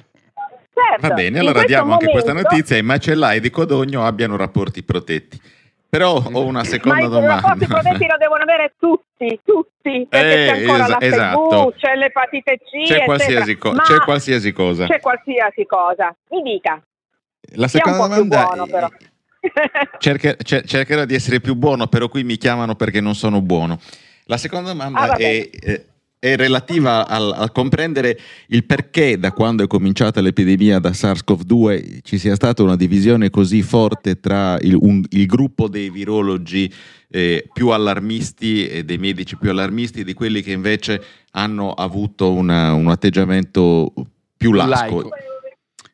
Certo, 0.75 1.07
Va 1.07 1.15
bene, 1.15 1.39
allora 1.39 1.65
diamo 1.65 1.93
momento... 1.93 2.07
anche 2.07 2.13
questa 2.13 2.33
notizia: 2.33 2.77
i 2.77 2.83
macellai 2.83 3.41
di 3.41 3.51
Codogno 3.51 4.05
abbiano 4.05 4.37
rapporti 4.37 4.83
protetti. 4.83 5.41
Però 5.95 6.21
ho 6.21 6.45
una 6.45 6.65
seconda 6.65 7.07
domanda. 7.07 7.55
Ma 7.55 7.55
i 7.55 7.67
protetti 7.69 8.07
lo 8.09 8.17
devono 8.19 8.43
avere 8.43 8.75
tutti, 8.81 9.39
tutti, 9.45 10.07
perché 10.09 10.43
eh, 10.43 10.47
c'è 10.47 10.61
ancora 10.61 10.83
es- 10.83 10.89
la 10.89 11.01
esatto. 11.01 11.75
c'è 11.77 11.95
l'epatite 11.95 12.59
C, 12.59 12.85
c'è 12.85 13.05
qualsiasi, 13.05 13.57
co- 13.57 13.75
c'è 13.75 13.99
qualsiasi, 14.01 14.53
cosa. 14.53 14.87
C'è 14.89 14.99
qualsiasi 14.99 15.65
cosa. 15.67 16.13
Mi 16.31 16.43
dica. 16.43 16.83
La 17.55 17.69
seconda 17.69 17.99
domanda 17.99 18.43
buono, 18.45 18.67
però. 18.67 18.89
Cercher- 19.99 20.65
cercherò 20.65 21.05
di 21.05 21.15
essere 21.15 21.39
più 21.39 21.55
buono, 21.55 21.87
però 21.87 22.09
qui 22.09 22.25
mi 22.25 22.39
chiamano 22.39 22.75
perché 22.75 23.01
non 23.01 23.15
sono 23.15 23.41
buono. 23.41 23.79
La 24.25 24.37
seconda 24.37 24.73
domanda 24.73 25.01
ah, 25.01 25.17
è, 25.17 25.49
eh, 25.49 25.85
è, 26.25 26.37
relativa 26.37 27.07
al, 27.07 27.33
al, 27.37 27.53
comprendere 27.53 28.19
il 28.49 28.65
perché 28.65 29.19
da 29.19 29.33
quando 29.33 29.63
è 29.63 29.67
cominciata 29.67 30.23
l'epidemia 30.23 30.79
da 30.79 30.91
SARS-CoV-2 30.91 31.99
ci 32.03 32.17
sia 32.17 32.35
stata 32.35 32.63
una 32.63 32.77
divisione 32.77 33.29
così 33.29 33.61
forte 33.61 34.21
tra 34.21 34.59
il, 34.61 34.75
un, 34.81 35.05
il 35.11 35.27
gruppo 35.27 35.69
dei 35.69 35.91
virologi 35.91 36.73
eh, 37.11 37.47
più 37.53 37.69
allarmisti 37.69 38.67
e 38.67 38.85
dei 38.85 38.97
medici 38.97 39.37
più 39.37 39.51
allarmisti 39.51 40.03
di 40.03 40.15
quelli 40.15 40.41
che 40.41 40.53
invece 40.53 41.03
hanno 41.33 41.73
avuto 41.73 42.33
una, 42.33 42.73
un 42.73 42.89
atteggiamento 42.89 43.93
più 44.35 44.53
lasco. 44.53 44.71
Laico 44.71 45.11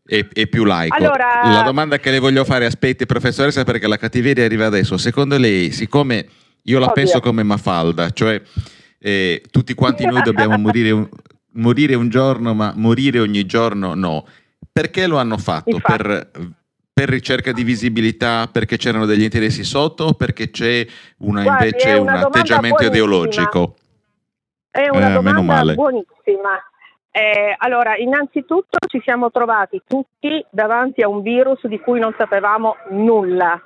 e, 0.06 0.28
e, 0.32 0.46
più 0.46 0.64
laico. 0.64 0.96
Allora... 0.96 1.40
La 1.44 1.62
domanda 1.62 1.98
che 1.98 2.10
le 2.10 2.18
voglio 2.18 2.44
fare, 2.44 2.66
aspetti 2.66 3.06
professoressa, 3.06 3.62
perché 3.62 3.86
la 3.86 3.96
cattiveria 3.96 4.44
arriva 4.44 4.66
adesso. 4.66 4.96
Secondo 4.96 5.38
lei, 5.38 5.70
siccome 5.70 6.26
io 6.62 6.78
la 6.80 6.86
Oddio. 6.86 6.94
penso 6.94 7.20
come 7.20 7.44
Mafalda, 7.44 8.10
cioè 8.10 8.42
eh, 9.00 9.42
tutti 9.50 9.74
quanti 9.74 10.04
noi 10.04 10.22
dobbiamo 10.22 10.56
morire 10.58 10.90
un, 10.90 11.08
morire 11.52 11.94
un, 11.94 12.08
giorno, 12.08 12.54
ma 12.54 12.72
morire 12.76 13.18
ogni 13.18 13.46
giorno 13.46 13.94
no. 13.94 14.26
Perché 14.70 15.06
lo 15.06 15.18
hanno 15.18 15.38
fatto? 15.38 15.78
Per, 15.82 16.30
per, 16.92 17.08
ricerca 17.08 17.52
di 17.52 17.64
visibilità, 17.64 18.48
perché 18.52 18.76
c'erano 18.76 19.06
degli 19.06 19.22
interessi 19.22 19.64
sotto 19.64 20.04
o 20.04 20.12
perché 20.12 20.50
c'è 20.50 20.86
una, 21.18 21.42
Guardi, 21.42 21.64
invece 21.64 21.92
una 21.94 22.12
un 22.12 22.18
atteggiamento 22.18 22.84
ideologico? 22.84 23.74
È 24.70 24.88
una 24.88 25.10
eh, 25.10 25.12
domanda 25.12 25.74
buonissima. 25.74 26.62
Eh, 27.10 27.56
allora, 27.58 27.96
innanzitutto 27.96 28.78
ci 28.86 29.00
siamo 29.02 29.32
trovati 29.32 29.82
tutti 29.84 30.44
davanti 30.50 31.02
a 31.02 31.08
un 31.08 31.22
virus 31.22 31.66
di 31.66 31.80
cui 31.80 31.98
non 31.98 32.14
sapevamo 32.16 32.76
nulla 32.90 33.60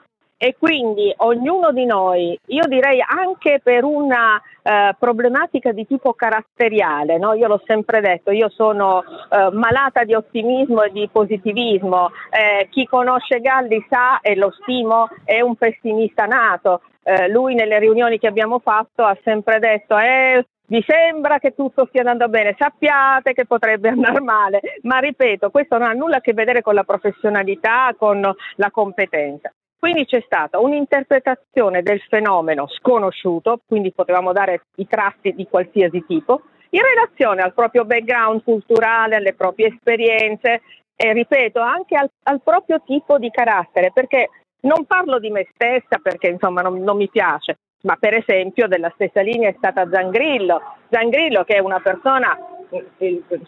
e 0.44 0.54
quindi 0.58 1.10
ognuno 1.16 1.72
di 1.72 1.86
noi, 1.86 2.38
io 2.48 2.66
direi 2.66 3.00
anche 3.00 3.60
per 3.62 3.82
una 3.82 4.38
eh, 4.62 4.94
problematica 4.98 5.72
di 5.72 5.86
tipo 5.86 6.12
caratteriale, 6.12 7.16
no? 7.16 7.32
io 7.32 7.48
l'ho 7.48 7.62
sempre 7.64 8.02
detto, 8.02 8.30
io 8.30 8.50
sono 8.50 9.02
eh, 9.02 9.48
malata 9.52 10.04
di 10.04 10.12
ottimismo 10.12 10.82
e 10.82 10.92
di 10.92 11.08
positivismo, 11.10 12.10
eh, 12.28 12.68
chi 12.68 12.84
conosce 12.84 13.40
Galli 13.40 13.86
sa 13.88 14.20
e 14.20 14.36
lo 14.36 14.50
stimo, 14.60 15.08
è 15.24 15.40
un 15.40 15.56
pessimista 15.56 16.26
nato, 16.26 16.82
eh, 17.04 17.26
lui 17.30 17.54
nelle 17.54 17.78
riunioni 17.78 18.18
che 18.18 18.26
abbiamo 18.26 18.58
fatto 18.58 19.02
ha 19.02 19.16
sempre 19.24 19.58
detto 19.58 19.96
eh, 19.96 20.44
vi 20.66 20.84
sembra 20.86 21.38
che 21.38 21.54
tutto 21.54 21.86
stia 21.86 22.00
andando 22.00 22.28
bene, 22.28 22.54
sappiate 22.58 23.32
che 23.32 23.46
potrebbe 23.46 23.88
andare 23.88 24.20
male, 24.20 24.60
ma 24.82 24.98
ripeto, 24.98 25.48
questo 25.48 25.78
non 25.78 25.88
ha 25.88 25.92
nulla 25.92 26.16
a 26.16 26.20
che 26.20 26.34
vedere 26.34 26.60
con 26.60 26.74
la 26.74 26.84
professionalità, 26.84 27.94
con 27.96 28.20
la 28.56 28.70
competenza. 28.70 29.50
Quindi 29.84 30.06
c'è 30.06 30.22
stata 30.24 30.60
un'interpretazione 30.60 31.82
del 31.82 32.00
fenomeno 32.08 32.66
sconosciuto, 32.68 33.60
quindi 33.66 33.92
potevamo 33.92 34.32
dare 34.32 34.62
i 34.76 34.86
tratti 34.86 35.34
di 35.34 35.46
qualsiasi 35.46 36.06
tipo, 36.06 36.40
in 36.70 36.80
relazione 36.80 37.42
al 37.42 37.52
proprio 37.52 37.84
background 37.84 38.42
culturale, 38.44 39.16
alle 39.16 39.34
proprie 39.34 39.66
esperienze 39.66 40.62
e 40.96 41.12
ripeto 41.12 41.60
anche 41.60 41.96
al, 41.96 42.08
al 42.22 42.40
proprio 42.42 42.80
tipo 42.86 43.18
di 43.18 43.28
carattere, 43.28 43.90
perché 43.92 44.30
non 44.60 44.86
parlo 44.86 45.18
di 45.18 45.28
me 45.28 45.46
stessa 45.52 45.98
perché 46.02 46.28
insomma 46.28 46.62
non, 46.62 46.78
non 46.78 46.96
mi 46.96 47.10
piace, 47.10 47.58
ma 47.82 47.96
per 47.96 48.14
esempio 48.14 48.66
della 48.66 48.90
stessa 48.94 49.20
linea 49.20 49.50
è 49.50 49.54
stata 49.58 49.86
Zangrillo, 49.92 50.62
Zangrillo 50.88 51.44
che 51.44 51.56
è 51.56 51.60
una 51.60 51.80
persona, 51.80 52.34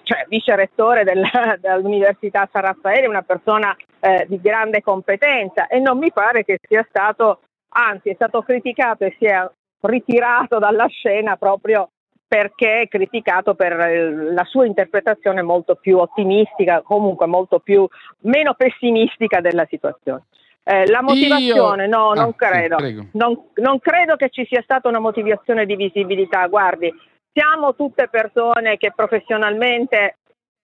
cioè 0.03 0.27
vice 0.29 0.57
rettore 0.57 1.05
della, 1.05 1.31
dell'Università 1.61 2.49
San 2.53 2.63
Raffaele, 2.63 3.07
una 3.07 3.23
persona 3.23 3.75
eh, 4.01 4.27
di 4.29 4.41
grande 4.41 4.83
competenza 4.83 5.67
e 5.67 5.79
non 5.79 5.99
mi 5.99 6.13
pare 6.13 6.45
che 6.45 6.59
sia 6.67 6.85
stato, 6.89 7.41
anzi 7.71 8.11
è 8.11 8.15
stato 8.15 8.43
criticato 8.43 9.05
e 9.05 9.15
si 9.19 9.25
è 9.25 9.49
ritirato 9.81 10.59
dalla 10.59 10.87
scena 10.87 11.37
proprio 11.37 11.91
perché 12.29 12.81
è 12.81 12.89
criticato 12.89 13.55
per 13.55 13.73
eh, 13.73 14.33
la 14.33 14.45
sua 14.45 14.67
interpretazione 14.67 15.43
molto 15.43 15.77
più 15.77 15.99
ottimistica, 15.99 16.83
comunque 16.83 17.27
molto 17.27 17.61
più 17.61 17.87
meno 18.23 18.55
pessimistica 18.55 19.41
della 19.41 19.67
situazione. 19.69 20.25
Eh, 20.69 20.87
la 20.89 21.01
motivazione, 21.01 21.85
Io... 21.85 21.97
no, 21.97 22.11
ah, 22.11 22.15
non 22.15 22.35
credo. 22.35 22.81
Sì, 22.81 23.09
non, 23.13 23.41
non, 23.55 23.79
credo 23.79 24.17
che 24.17 24.31
ci 24.31 24.45
sia 24.47 24.61
stata 24.63 24.89
una 24.89 24.99
motivazione 24.99 25.65
di 25.65 25.77
visibilità. 25.77 26.45
Guardi, 26.49 26.93
siamo 27.37 27.75
tutte 27.75 28.09
persone 28.09 28.79
che 28.79 28.93
professionalmente 28.97 30.17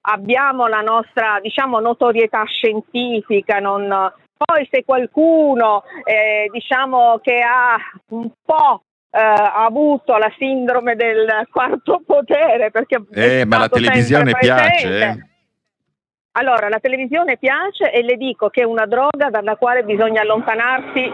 abbiamo 0.07 0.67
la 0.69 0.81
nostra, 0.81 1.39
diciamo, 1.43 1.81
notorietà 1.81 2.45
scientifica. 2.45 3.59
Non... 3.59 4.11
Poi 4.39 4.67
se 4.71 4.83
qualcuno, 4.83 5.85
eh, 6.05 6.49
diciamo, 6.51 7.21
che 7.23 7.41
ha 7.41 7.77
un 8.09 8.31
po' 8.43 8.85
eh, 9.11 9.21
avuto 9.21 10.17
la 10.17 10.33
sindrome 10.39 10.97
del 10.97 11.47
quarto 11.51 12.01
potere, 12.07 12.71
perché 12.71 13.03
eh, 13.13 13.45
ma 13.45 13.59
la 13.59 13.69
televisione 13.69 14.33
piace. 14.33 15.29
Allora, 16.33 16.71
la 16.71 16.81
televisione 16.81 17.37
piace 17.37 17.93
e 17.93 18.03
le 18.03 18.17
dico 18.17 18.49
che 18.49 18.63
è 18.63 18.65
una 18.65 18.87
droga 18.87 19.29
dalla 19.29 19.57
quale 19.57 19.85
bisogna 19.85 20.23
allontanarsi 20.23 21.13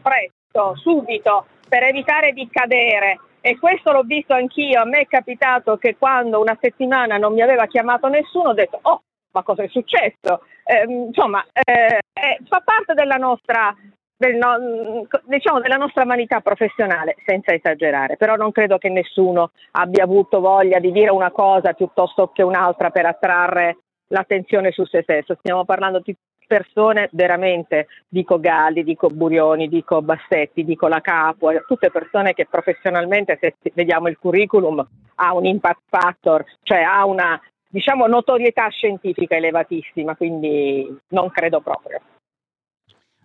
presto, 0.00 0.76
subito, 0.76 1.46
per 1.68 1.82
evitare 1.82 2.30
di 2.30 2.48
cadere. 2.48 3.18
E 3.40 3.58
questo 3.58 3.92
l'ho 3.92 4.02
visto 4.02 4.34
anch'io. 4.34 4.80
A 4.80 4.84
me 4.84 5.00
è 5.00 5.06
capitato 5.06 5.76
che 5.76 5.96
quando 5.96 6.40
una 6.40 6.56
settimana 6.60 7.16
non 7.16 7.32
mi 7.32 7.42
aveva 7.42 7.66
chiamato 7.66 8.08
nessuno, 8.08 8.50
ho 8.50 8.54
detto, 8.54 8.78
oh, 8.82 9.02
ma 9.32 9.42
cosa 9.42 9.62
è 9.62 9.68
successo? 9.68 10.42
Eh, 10.64 10.84
insomma, 10.84 11.44
eh, 11.52 11.98
eh, 12.12 12.38
fa 12.46 12.60
parte 12.60 12.94
della 12.94 13.16
nostra, 13.16 13.74
del 14.16 14.36
no, 14.36 15.06
diciamo, 15.24 15.60
della 15.60 15.76
nostra 15.76 16.04
vanità 16.04 16.40
professionale, 16.40 17.16
senza 17.24 17.52
esagerare. 17.52 18.16
Però 18.16 18.36
non 18.36 18.52
credo 18.52 18.76
che 18.78 18.88
nessuno 18.88 19.52
abbia 19.72 20.04
avuto 20.04 20.40
voglia 20.40 20.78
di 20.78 20.92
dire 20.92 21.10
una 21.10 21.30
cosa 21.30 21.72
piuttosto 21.72 22.28
che 22.28 22.42
un'altra 22.42 22.90
per 22.90 23.06
attrarre 23.06 23.78
l'attenzione 24.08 24.70
su 24.72 24.84
se 24.84 25.02
stesso. 25.02 25.36
Stiamo 25.38 25.64
parlando 25.64 26.00
di 26.00 26.14
persone 26.50 27.08
veramente, 27.12 27.86
dico 28.08 28.40
Galli, 28.40 28.82
dico 28.82 29.06
Burioni, 29.06 29.68
dico 29.68 30.02
Bassetti, 30.02 30.64
dico 30.64 30.88
La 30.88 31.00
Capo, 31.00 31.52
tutte 31.64 31.92
persone 31.92 32.32
che 32.32 32.48
professionalmente, 32.50 33.38
se 33.40 33.54
vediamo 33.72 34.08
il 34.08 34.18
curriculum, 34.18 34.84
ha 35.14 35.32
un 35.32 35.46
impact 35.46 35.82
factor, 35.88 36.44
cioè 36.64 36.80
ha 36.80 37.04
una 37.06 37.40
diciamo 37.68 38.08
notorietà 38.08 38.66
scientifica 38.68 39.36
elevatissima, 39.36 40.16
quindi 40.16 40.92
non 41.10 41.30
credo 41.30 41.60
proprio. 41.60 42.00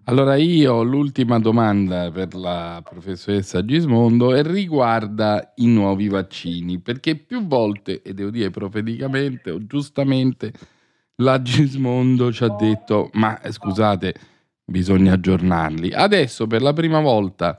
Allora 0.08 0.36
io 0.36 0.84
l'ultima 0.84 1.40
domanda 1.40 2.12
per 2.12 2.36
la 2.36 2.80
professoressa 2.88 3.66
Gismondo 3.66 4.36
e 4.36 4.44
riguarda 4.44 5.54
i 5.56 5.66
nuovi 5.66 6.10
vaccini, 6.10 6.78
perché 6.78 7.16
più 7.16 7.48
volte, 7.48 8.04
e 8.04 8.14
devo 8.14 8.30
dire 8.30 8.52
profeticamente 8.52 9.50
o 9.50 9.66
giustamente, 9.66 10.54
la 11.18 11.42
Gismondo 11.42 12.32
ci 12.32 12.44
ha 12.44 12.50
detto, 12.50 13.10
ma 13.14 13.40
eh, 13.42 13.52
scusate, 13.52 14.14
bisogna 14.66 15.14
aggiornarli. 15.14 15.92
Adesso 15.94 16.48
per 16.48 16.62
la 16.62 16.74
prima 16.74 17.00
volta 17.00 17.58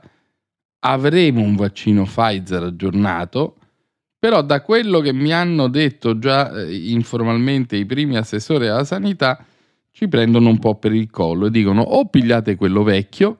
avremo 0.79 1.41
un 1.41 1.55
vaccino 1.55 2.03
Pfizer 2.03 2.63
aggiornato, 2.63 3.55
però 4.19 4.41
da 4.41 4.61
quello 4.61 4.99
che 4.99 5.13
mi 5.13 5.31
hanno 5.31 5.67
detto 5.67 6.19
già 6.19 6.51
eh, 6.51 6.75
informalmente 6.91 7.75
i 7.75 7.85
primi 7.85 8.17
assessori 8.17 8.67
alla 8.67 8.83
sanità, 8.83 9.43
ci 9.91 10.07
prendono 10.07 10.49
un 10.49 10.59
po' 10.59 10.75
per 10.75 10.93
il 10.93 11.09
collo 11.09 11.47
e 11.47 11.51
dicono 11.51 11.81
o 11.81 12.07
pigliate 12.07 12.55
quello 12.55 12.83
vecchio 12.83 13.39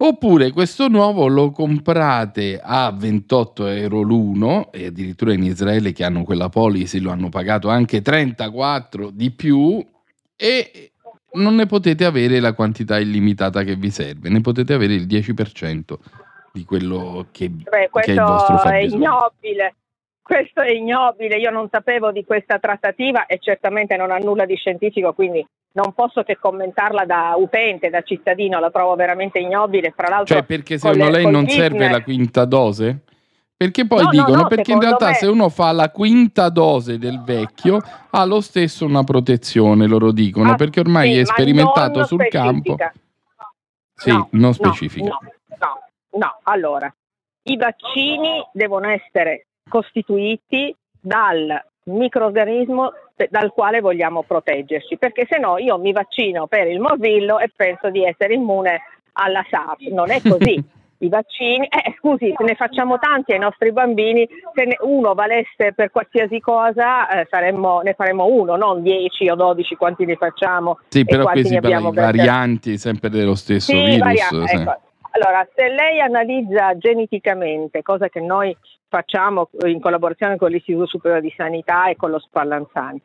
oppure 0.00 0.52
questo 0.52 0.88
nuovo 0.88 1.26
lo 1.26 1.50
comprate 1.50 2.60
a 2.62 2.92
28 2.92 3.66
euro 3.66 4.00
l'uno 4.00 4.70
e 4.70 4.86
addirittura 4.86 5.32
in 5.32 5.42
Israele 5.42 5.92
che 5.92 6.04
hanno 6.04 6.22
quella 6.22 6.48
policy 6.48 7.00
lo 7.00 7.10
hanno 7.10 7.28
pagato 7.28 7.68
anche 7.68 8.00
34 8.00 9.10
di 9.10 9.30
più 9.32 9.84
e 10.36 10.92
non 11.32 11.56
ne 11.56 11.66
potete 11.66 12.04
avere 12.04 12.38
la 12.40 12.52
quantità 12.52 12.98
illimitata 12.98 13.62
che 13.64 13.74
vi 13.74 13.90
serve, 13.90 14.28
ne 14.28 14.40
potete 14.40 14.72
avere 14.72 14.94
il 14.94 15.06
10% 15.06 15.94
di 16.52 16.64
quello 16.64 17.26
che, 17.32 17.50
Beh, 17.50 17.90
che 17.92 18.00
è 18.00 18.10
il 18.12 18.20
vostro 18.20 18.56
fabbisogno. 18.58 19.04
è 19.04 19.06
ignobile 19.06 19.74
questo 20.28 20.60
è 20.60 20.70
ignobile, 20.70 21.38
io 21.38 21.50
non 21.50 21.70
sapevo 21.70 22.12
di 22.12 22.22
questa 22.22 22.58
trattativa 22.58 23.24
e 23.24 23.38
certamente 23.40 23.96
non 23.96 24.10
ha 24.10 24.18
nulla 24.18 24.44
di 24.44 24.56
scientifico, 24.56 25.14
quindi 25.14 25.44
non 25.72 25.94
posso 25.94 26.22
che 26.22 26.36
commentarla 26.36 27.06
da 27.06 27.32
utente, 27.38 27.88
da 27.88 28.02
cittadino, 28.02 28.60
la 28.60 28.70
trovo 28.70 28.94
veramente 28.94 29.38
ignobile. 29.38 29.90
Fra 29.96 30.08
l'altro, 30.08 30.34
cioè, 30.34 30.44
perché 30.44 30.76
secondo 30.76 31.06
le, 31.06 31.10
lei 31.10 31.22
non 31.22 31.44
business... 31.44 31.56
serve 31.56 31.88
la 31.88 32.02
quinta 32.02 32.44
dose? 32.44 32.98
Perché 33.56 33.86
poi 33.86 34.04
no, 34.04 34.10
dicono, 34.10 34.36
no, 34.36 34.42
no, 34.42 34.48
perché 34.48 34.72
in 34.72 34.80
realtà 34.80 35.06
me... 35.06 35.14
se 35.14 35.26
uno 35.28 35.48
fa 35.48 35.72
la 35.72 35.90
quinta 35.90 36.50
dose 36.50 36.98
del 36.98 37.22
vecchio 37.24 37.78
ha 38.10 38.24
lo 38.26 38.42
stesso 38.42 38.84
una 38.84 39.04
protezione, 39.04 39.86
loro 39.86 40.12
dicono, 40.12 40.50
ah, 40.50 40.56
perché 40.56 40.80
ormai 40.80 41.14
sì, 41.14 41.20
è 41.20 41.24
sperimentato 41.24 42.04
sul 42.04 42.20
specifica. 42.20 42.42
campo. 42.42 42.76
Sì, 43.94 44.24
non 44.32 44.52
specifica. 44.52 45.08
No, 45.08 45.20
no, 45.58 46.18
no, 46.18 46.38
allora, 46.42 46.94
i 47.44 47.56
vaccini 47.56 48.46
devono 48.52 48.88
essere 48.88 49.46
costituiti 49.68 50.74
dal 51.00 51.62
microorganismo 51.84 52.92
dal 53.30 53.52
quale 53.52 53.80
vogliamo 53.80 54.22
proteggerci, 54.22 54.96
perché 54.96 55.26
se 55.28 55.38
no 55.38 55.58
io 55.58 55.78
mi 55.78 55.92
vaccino 55.92 56.46
per 56.46 56.68
il 56.68 56.80
morbillo 56.80 57.38
e 57.38 57.50
penso 57.54 57.90
di 57.90 58.04
essere 58.04 58.34
immune 58.34 58.80
alla 59.12 59.44
SARS, 59.48 59.86
non 59.90 60.10
è 60.10 60.20
così. 60.22 60.62
I 61.00 61.08
vaccini, 61.08 61.64
eh, 61.66 61.94
scusi, 61.96 62.34
se 62.36 62.42
ne 62.42 62.56
facciamo 62.56 62.98
tanti 62.98 63.30
ai 63.30 63.38
nostri 63.38 63.70
bambini, 63.70 64.28
se 64.52 64.76
uno 64.80 65.14
valesse 65.14 65.72
per 65.72 65.92
qualsiasi 65.92 66.40
cosa, 66.40 67.08
eh, 67.08 67.26
saremmo, 67.30 67.82
ne 67.82 67.94
faremo 67.94 68.26
uno, 68.26 68.56
non 68.56 68.82
10 68.82 69.28
o 69.28 69.36
12 69.36 69.76
quanti 69.76 70.04
ne 70.04 70.16
facciamo. 70.16 70.80
Sì, 70.88 71.04
però 71.04 71.26
qui 71.26 71.44
si 71.44 71.60
parla 71.60 71.90
di 71.90 71.96
varianti 71.96 72.78
sempre 72.78 73.10
dello 73.10 73.36
stesso 73.36 73.70
sì, 73.70 73.78
virus. 73.78 73.98
Varianti, 73.98 74.56
ecco. 74.56 74.80
Allora, 75.10 75.46
se 75.54 75.68
lei 75.68 76.00
analizza 76.00 76.76
geneticamente, 76.76 77.82
cosa 77.82 78.08
che 78.08 78.20
noi 78.20 78.56
facciamo 78.88 79.50
in 79.66 79.80
collaborazione 79.80 80.36
con 80.36 80.50
l'Istituto 80.50 80.86
Superiore 80.86 81.22
di 81.22 81.32
Sanità 81.36 81.88
e 81.88 81.96
con 81.96 82.10
lo 82.10 82.18
Spallanzani. 82.18 83.00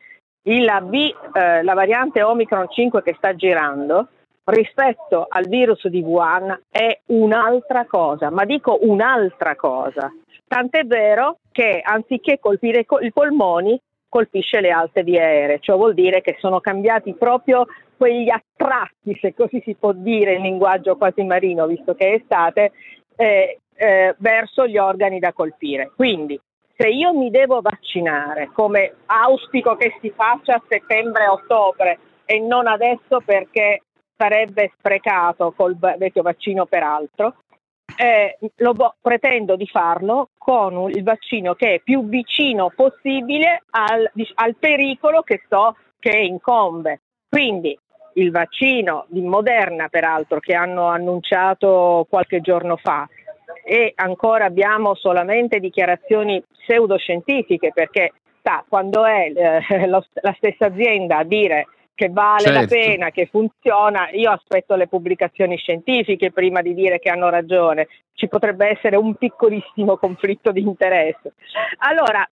La, 0.64 0.80
B, 0.80 0.94
eh, 1.32 1.62
la 1.62 1.74
variante 1.74 2.22
Omicron 2.22 2.70
5 2.70 3.02
che 3.02 3.14
sta 3.16 3.34
girando 3.34 4.08
rispetto 4.44 5.24
al 5.26 5.46
virus 5.46 5.86
di 5.88 6.02
Wuhan 6.02 6.60
è 6.70 7.00
un'altra 7.06 7.86
cosa, 7.86 8.30
ma 8.30 8.44
dico 8.44 8.78
un'altra 8.82 9.56
cosa. 9.56 10.12
Tant'è 10.46 10.84
vero 10.84 11.38
che 11.50 11.80
anziché 11.82 12.38
colpire 12.38 12.84
i 13.00 13.12
polmoni 13.12 13.80
colpisce 14.14 14.60
le 14.60 14.70
alte 14.70 15.02
vie 15.02 15.20
aeree, 15.20 15.58
ciò 15.58 15.74
vuol 15.74 15.92
dire 15.92 16.20
che 16.20 16.36
sono 16.38 16.60
cambiati 16.60 17.14
proprio 17.14 17.66
quegli 17.96 18.30
attratti, 18.30 19.18
se 19.20 19.34
così 19.34 19.60
si 19.64 19.74
può 19.74 19.90
dire 19.90 20.34
in 20.34 20.42
linguaggio 20.42 20.96
quasi 20.96 21.24
marino, 21.24 21.66
visto 21.66 21.96
che 21.96 22.10
è 22.10 22.14
estate, 22.14 22.70
eh, 23.16 23.58
eh, 23.74 24.14
verso 24.18 24.68
gli 24.68 24.78
organi 24.78 25.18
da 25.18 25.32
colpire. 25.32 25.90
Quindi 25.96 26.40
se 26.76 26.86
io 26.90 27.12
mi 27.12 27.28
devo 27.30 27.60
vaccinare, 27.60 28.50
come 28.52 28.94
auspico 29.06 29.74
che 29.74 29.98
si 30.00 30.12
faccia 30.14 30.54
a 30.54 30.62
settembre-ottobre 30.68 31.98
e 32.24 32.38
non 32.38 32.68
adesso 32.68 33.20
perché 33.24 33.82
sarebbe 34.16 34.70
sprecato 34.78 35.52
col 35.56 35.76
vecchio 35.76 36.22
vaccino 36.22 36.66
peraltro, 36.66 37.34
eh, 37.96 38.38
lo, 38.56 38.94
pretendo 39.00 39.56
di 39.56 39.66
farlo 39.66 40.30
con 40.38 40.76
un, 40.76 40.90
il 40.90 41.02
vaccino 41.02 41.54
che 41.54 41.74
è 41.74 41.80
più 41.80 42.08
vicino 42.08 42.70
possibile 42.74 43.62
al, 43.70 44.10
al 44.34 44.56
pericolo 44.56 45.22
che 45.22 45.42
so 45.48 45.76
che 45.98 46.16
incombe. 46.16 47.00
Quindi 47.28 47.78
il 48.14 48.30
vaccino 48.30 49.06
di 49.08 49.22
Moderna, 49.22 49.88
peraltro, 49.88 50.38
che 50.38 50.54
hanno 50.54 50.86
annunciato 50.86 52.06
qualche 52.08 52.40
giorno 52.40 52.76
fa, 52.76 53.08
e 53.64 53.92
ancora 53.96 54.44
abbiamo 54.44 54.94
solamente 54.94 55.58
dichiarazioni 55.58 56.42
pseudoscientifiche 56.50 57.72
perché 57.72 58.12
sa, 58.42 58.64
quando 58.68 59.04
è 59.04 59.32
eh, 59.34 59.86
lo, 59.88 60.04
la 60.20 60.34
stessa 60.36 60.66
azienda 60.66 61.18
a 61.18 61.24
dire 61.24 61.66
che 61.94 62.08
vale 62.10 62.44
certo. 62.44 62.60
la 62.60 62.66
pena, 62.66 63.10
che 63.10 63.26
funziona, 63.26 64.10
io 64.10 64.30
aspetto 64.30 64.74
le 64.74 64.88
pubblicazioni 64.88 65.56
scientifiche 65.56 66.32
prima 66.32 66.60
di 66.60 66.74
dire 66.74 66.98
che 66.98 67.10
hanno 67.10 67.28
ragione, 67.28 67.88
ci 68.14 68.28
potrebbe 68.28 68.68
essere 68.68 68.96
un 68.96 69.14
piccolissimo 69.14 69.96
conflitto 69.98 70.50
di 70.50 70.60
interesse. 70.60 71.34
Allora, 71.78 72.28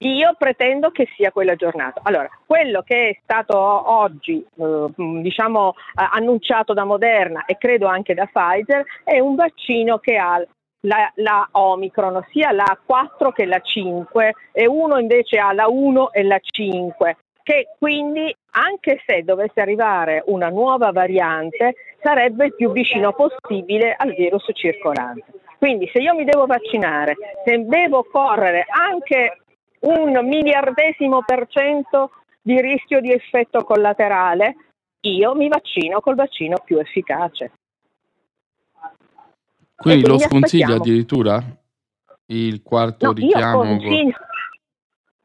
io 0.00 0.34
pretendo 0.36 0.90
che 0.90 1.08
sia 1.16 1.30
quella 1.30 1.54
giornata. 1.54 2.00
Allora, 2.02 2.28
quello 2.44 2.82
che 2.82 3.08
è 3.08 3.18
stato 3.22 3.56
oggi, 3.56 4.44
eh, 4.56 4.86
diciamo, 4.94 5.74
annunciato 5.94 6.74
da 6.74 6.84
Moderna 6.84 7.44
e 7.46 7.56
credo 7.56 7.86
anche 7.86 8.12
da 8.12 8.26
Pfizer, 8.26 8.84
è 9.04 9.18
un 9.20 9.36
vaccino 9.36 9.98
che 9.98 10.16
ha 10.16 10.44
la, 10.80 11.10
la, 11.16 11.48
Omicron, 11.50 12.24
sia 12.30 12.52
la 12.52 12.78
4 12.84 13.32
che 13.32 13.46
la 13.46 13.60
5 13.60 14.34
e 14.52 14.66
uno 14.66 14.98
invece 14.98 15.38
ha 15.38 15.52
la 15.52 15.66
1 15.66 16.12
e 16.12 16.22
la 16.22 16.38
5, 16.40 17.16
che 17.46 17.68
quindi 17.78 18.34
anche 18.54 19.00
se 19.06 19.22
dovesse 19.22 19.60
arrivare 19.60 20.20
una 20.26 20.48
nuova 20.48 20.90
variante 20.90 21.76
sarebbe 22.02 22.46
il 22.46 22.56
più 22.56 22.72
vicino 22.72 23.12
possibile 23.12 23.94
al 23.96 24.14
virus 24.14 24.50
circolante. 24.52 25.26
Quindi 25.56 25.88
se 25.92 26.00
io 26.00 26.12
mi 26.16 26.24
devo 26.24 26.46
vaccinare, 26.46 27.14
se 27.44 27.64
devo 27.66 28.02
correre 28.02 28.66
anche 28.68 29.42
un 29.82 30.26
miliardesimo 30.26 31.22
per 31.24 31.46
cento 31.46 32.10
di 32.42 32.60
rischio 32.60 33.00
di 33.00 33.12
effetto 33.12 33.62
collaterale, 33.62 34.56
io 35.02 35.36
mi 35.36 35.46
vaccino 35.46 36.00
col 36.00 36.16
vaccino 36.16 36.56
più 36.64 36.78
efficace. 36.78 37.52
Quindi 39.76 40.04
lo 40.04 40.18
sconsiglia 40.18 40.74
addirittura? 40.74 41.40
Il 42.26 42.60
quarto 42.62 43.06
no, 43.06 43.12
richiamo? 43.12 43.60
Consiglio... 43.60 44.16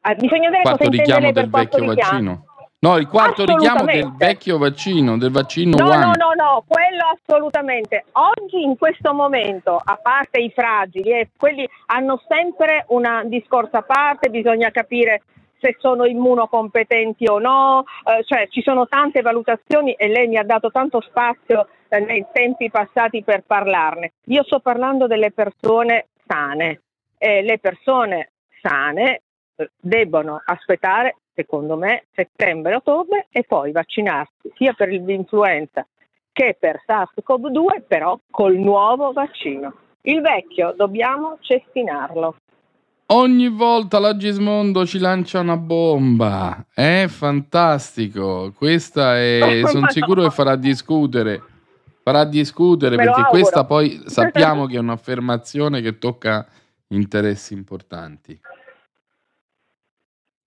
Ah, 0.04 0.14
bisogna 0.14 0.50
vedere 0.50 0.62
quarto 0.62 0.90
richiamo 0.90 1.30
del 1.32 1.50
vecchio 1.50 1.84
vaccino. 1.84 2.44
No, 2.80 2.96
il 2.96 3.06
quarto 3.06 3.44
richiamo 3.44 3.84
del 3.84 4.12
vecchio 4.16 4.58
vaccino, 4.58 5.16
del 5.16 5.30
vaccino 5.30 5.76
no, 5.76 5.88
One. 5.88 5.98
No, 5.98 6.12
no, 6.18 6.32
no, 6.34 6.64
quello 6.66 7.16
assolutamente. 7.16 8.06
Oggi 8.12 8.60
in 8.60 8.76
questo 8.76 9.14
momento, 9.14 9.80
a 9.82 9.96
parte 10.02 10.40
i 10.40 10.50
fragili, 10.50 11.10
eh, 11.12 11.30
quelli 11.36 11.68
hanno 11.86 12.20
sempre 12.26 12.84
un 12.88 13.04
discorso 13.26 13.76
a 13.76 13.82
parte, 13.82 14.30
bisogna 14.30 14.70
capire 14.72 15.22
se 15.60 15.76
sono 15.78 16.04
immunocompetenti 16.04 17.28
o 17.28 17.38
no, 17.38 17.84
eh, 18.04 18.24
cioè 18.24 18.48
ci 18.48 18.62
sono 18.62 18.88
tante 18.88 19.22
valutazioni 19.22 19.92
e 19.92 20.08
lei 20.08 20.26
mi 20.26 20.36
ha 20.36 20.42
dato 20.42 20.72
tanto 20.72 21.00
spazio 21.00 21.68
eh, 21.88 22.00
nei 22.00 22.26
tempi 22.32 22.68
passati 22.68 23.22
per 23.22 23.44
parlarne. 23.46 24.14
Io 24.24 24.42
sto 24.42 24.58
parlando 24.58 25.06
delle 25.06 25.30
persone 25.30 26.08
sane 26.26 26.80
e 27.16 27.42
le 27.42 27.60
persone 27.60 28.32
sane 28.60 29.10
eh, 29.10 29.22
debbono 29.78 30.40
aspettare, 30.44 31.16
secondo 31.34 31.76
me, 31.76 32.04
settembre-ottobre 32.14 33.28
e 33.30 33.44
poi 33.44 33.72
vaccinarsi 33.72 34.52
sia 34.56 34.72
per 34.72 34.88
l'influenza 34.88 35.86
che 36.32 36.56
per 36.58 36.82
SARS-CoV-2, 36.86 37.84
però 37.86 38.18
col 38.30 38.56
nuovo 38.56 39.12
vaccino. 39.12 39.74
Il 40.02 40.20
vecchio 40.20 40.74
dobbiamo 40.76 41.38
cestinarlo. 41.40 42.36
Ogni 43.06 43.48
volta 43.48 43.98
la 43.98 44.16
Gismondo 44.16 44.86
ci 44.86 44.98
lancia 44.98 45.40
una 45.40 45.58
bomba. 45.58 46.64
È 46.72 47.04
fantastico. 47.08 48.52
Questa 48.56 49.18
è. 49.18 49.60
Sono 49.66 49.90
sicuro 49.90 50.22
che 50.22 50.30
farà 50.30 50.56
discutere. 50.56 51.42
Farà 52.02 52.24
discutere 52.24 52.96
Me 52.96 53.04
perché 53.04 53.22
questa 53.28 53.64
poi 53.64 54.02
sappiamo 54.06 54.66
che 54.66 54.76
è 54.76 54.80
un'affermazione 54.80 55.82
che 55.82 55.98
tocca 55.98 56.46
interessi 56.88 57.52
importanti. 57.52 58.40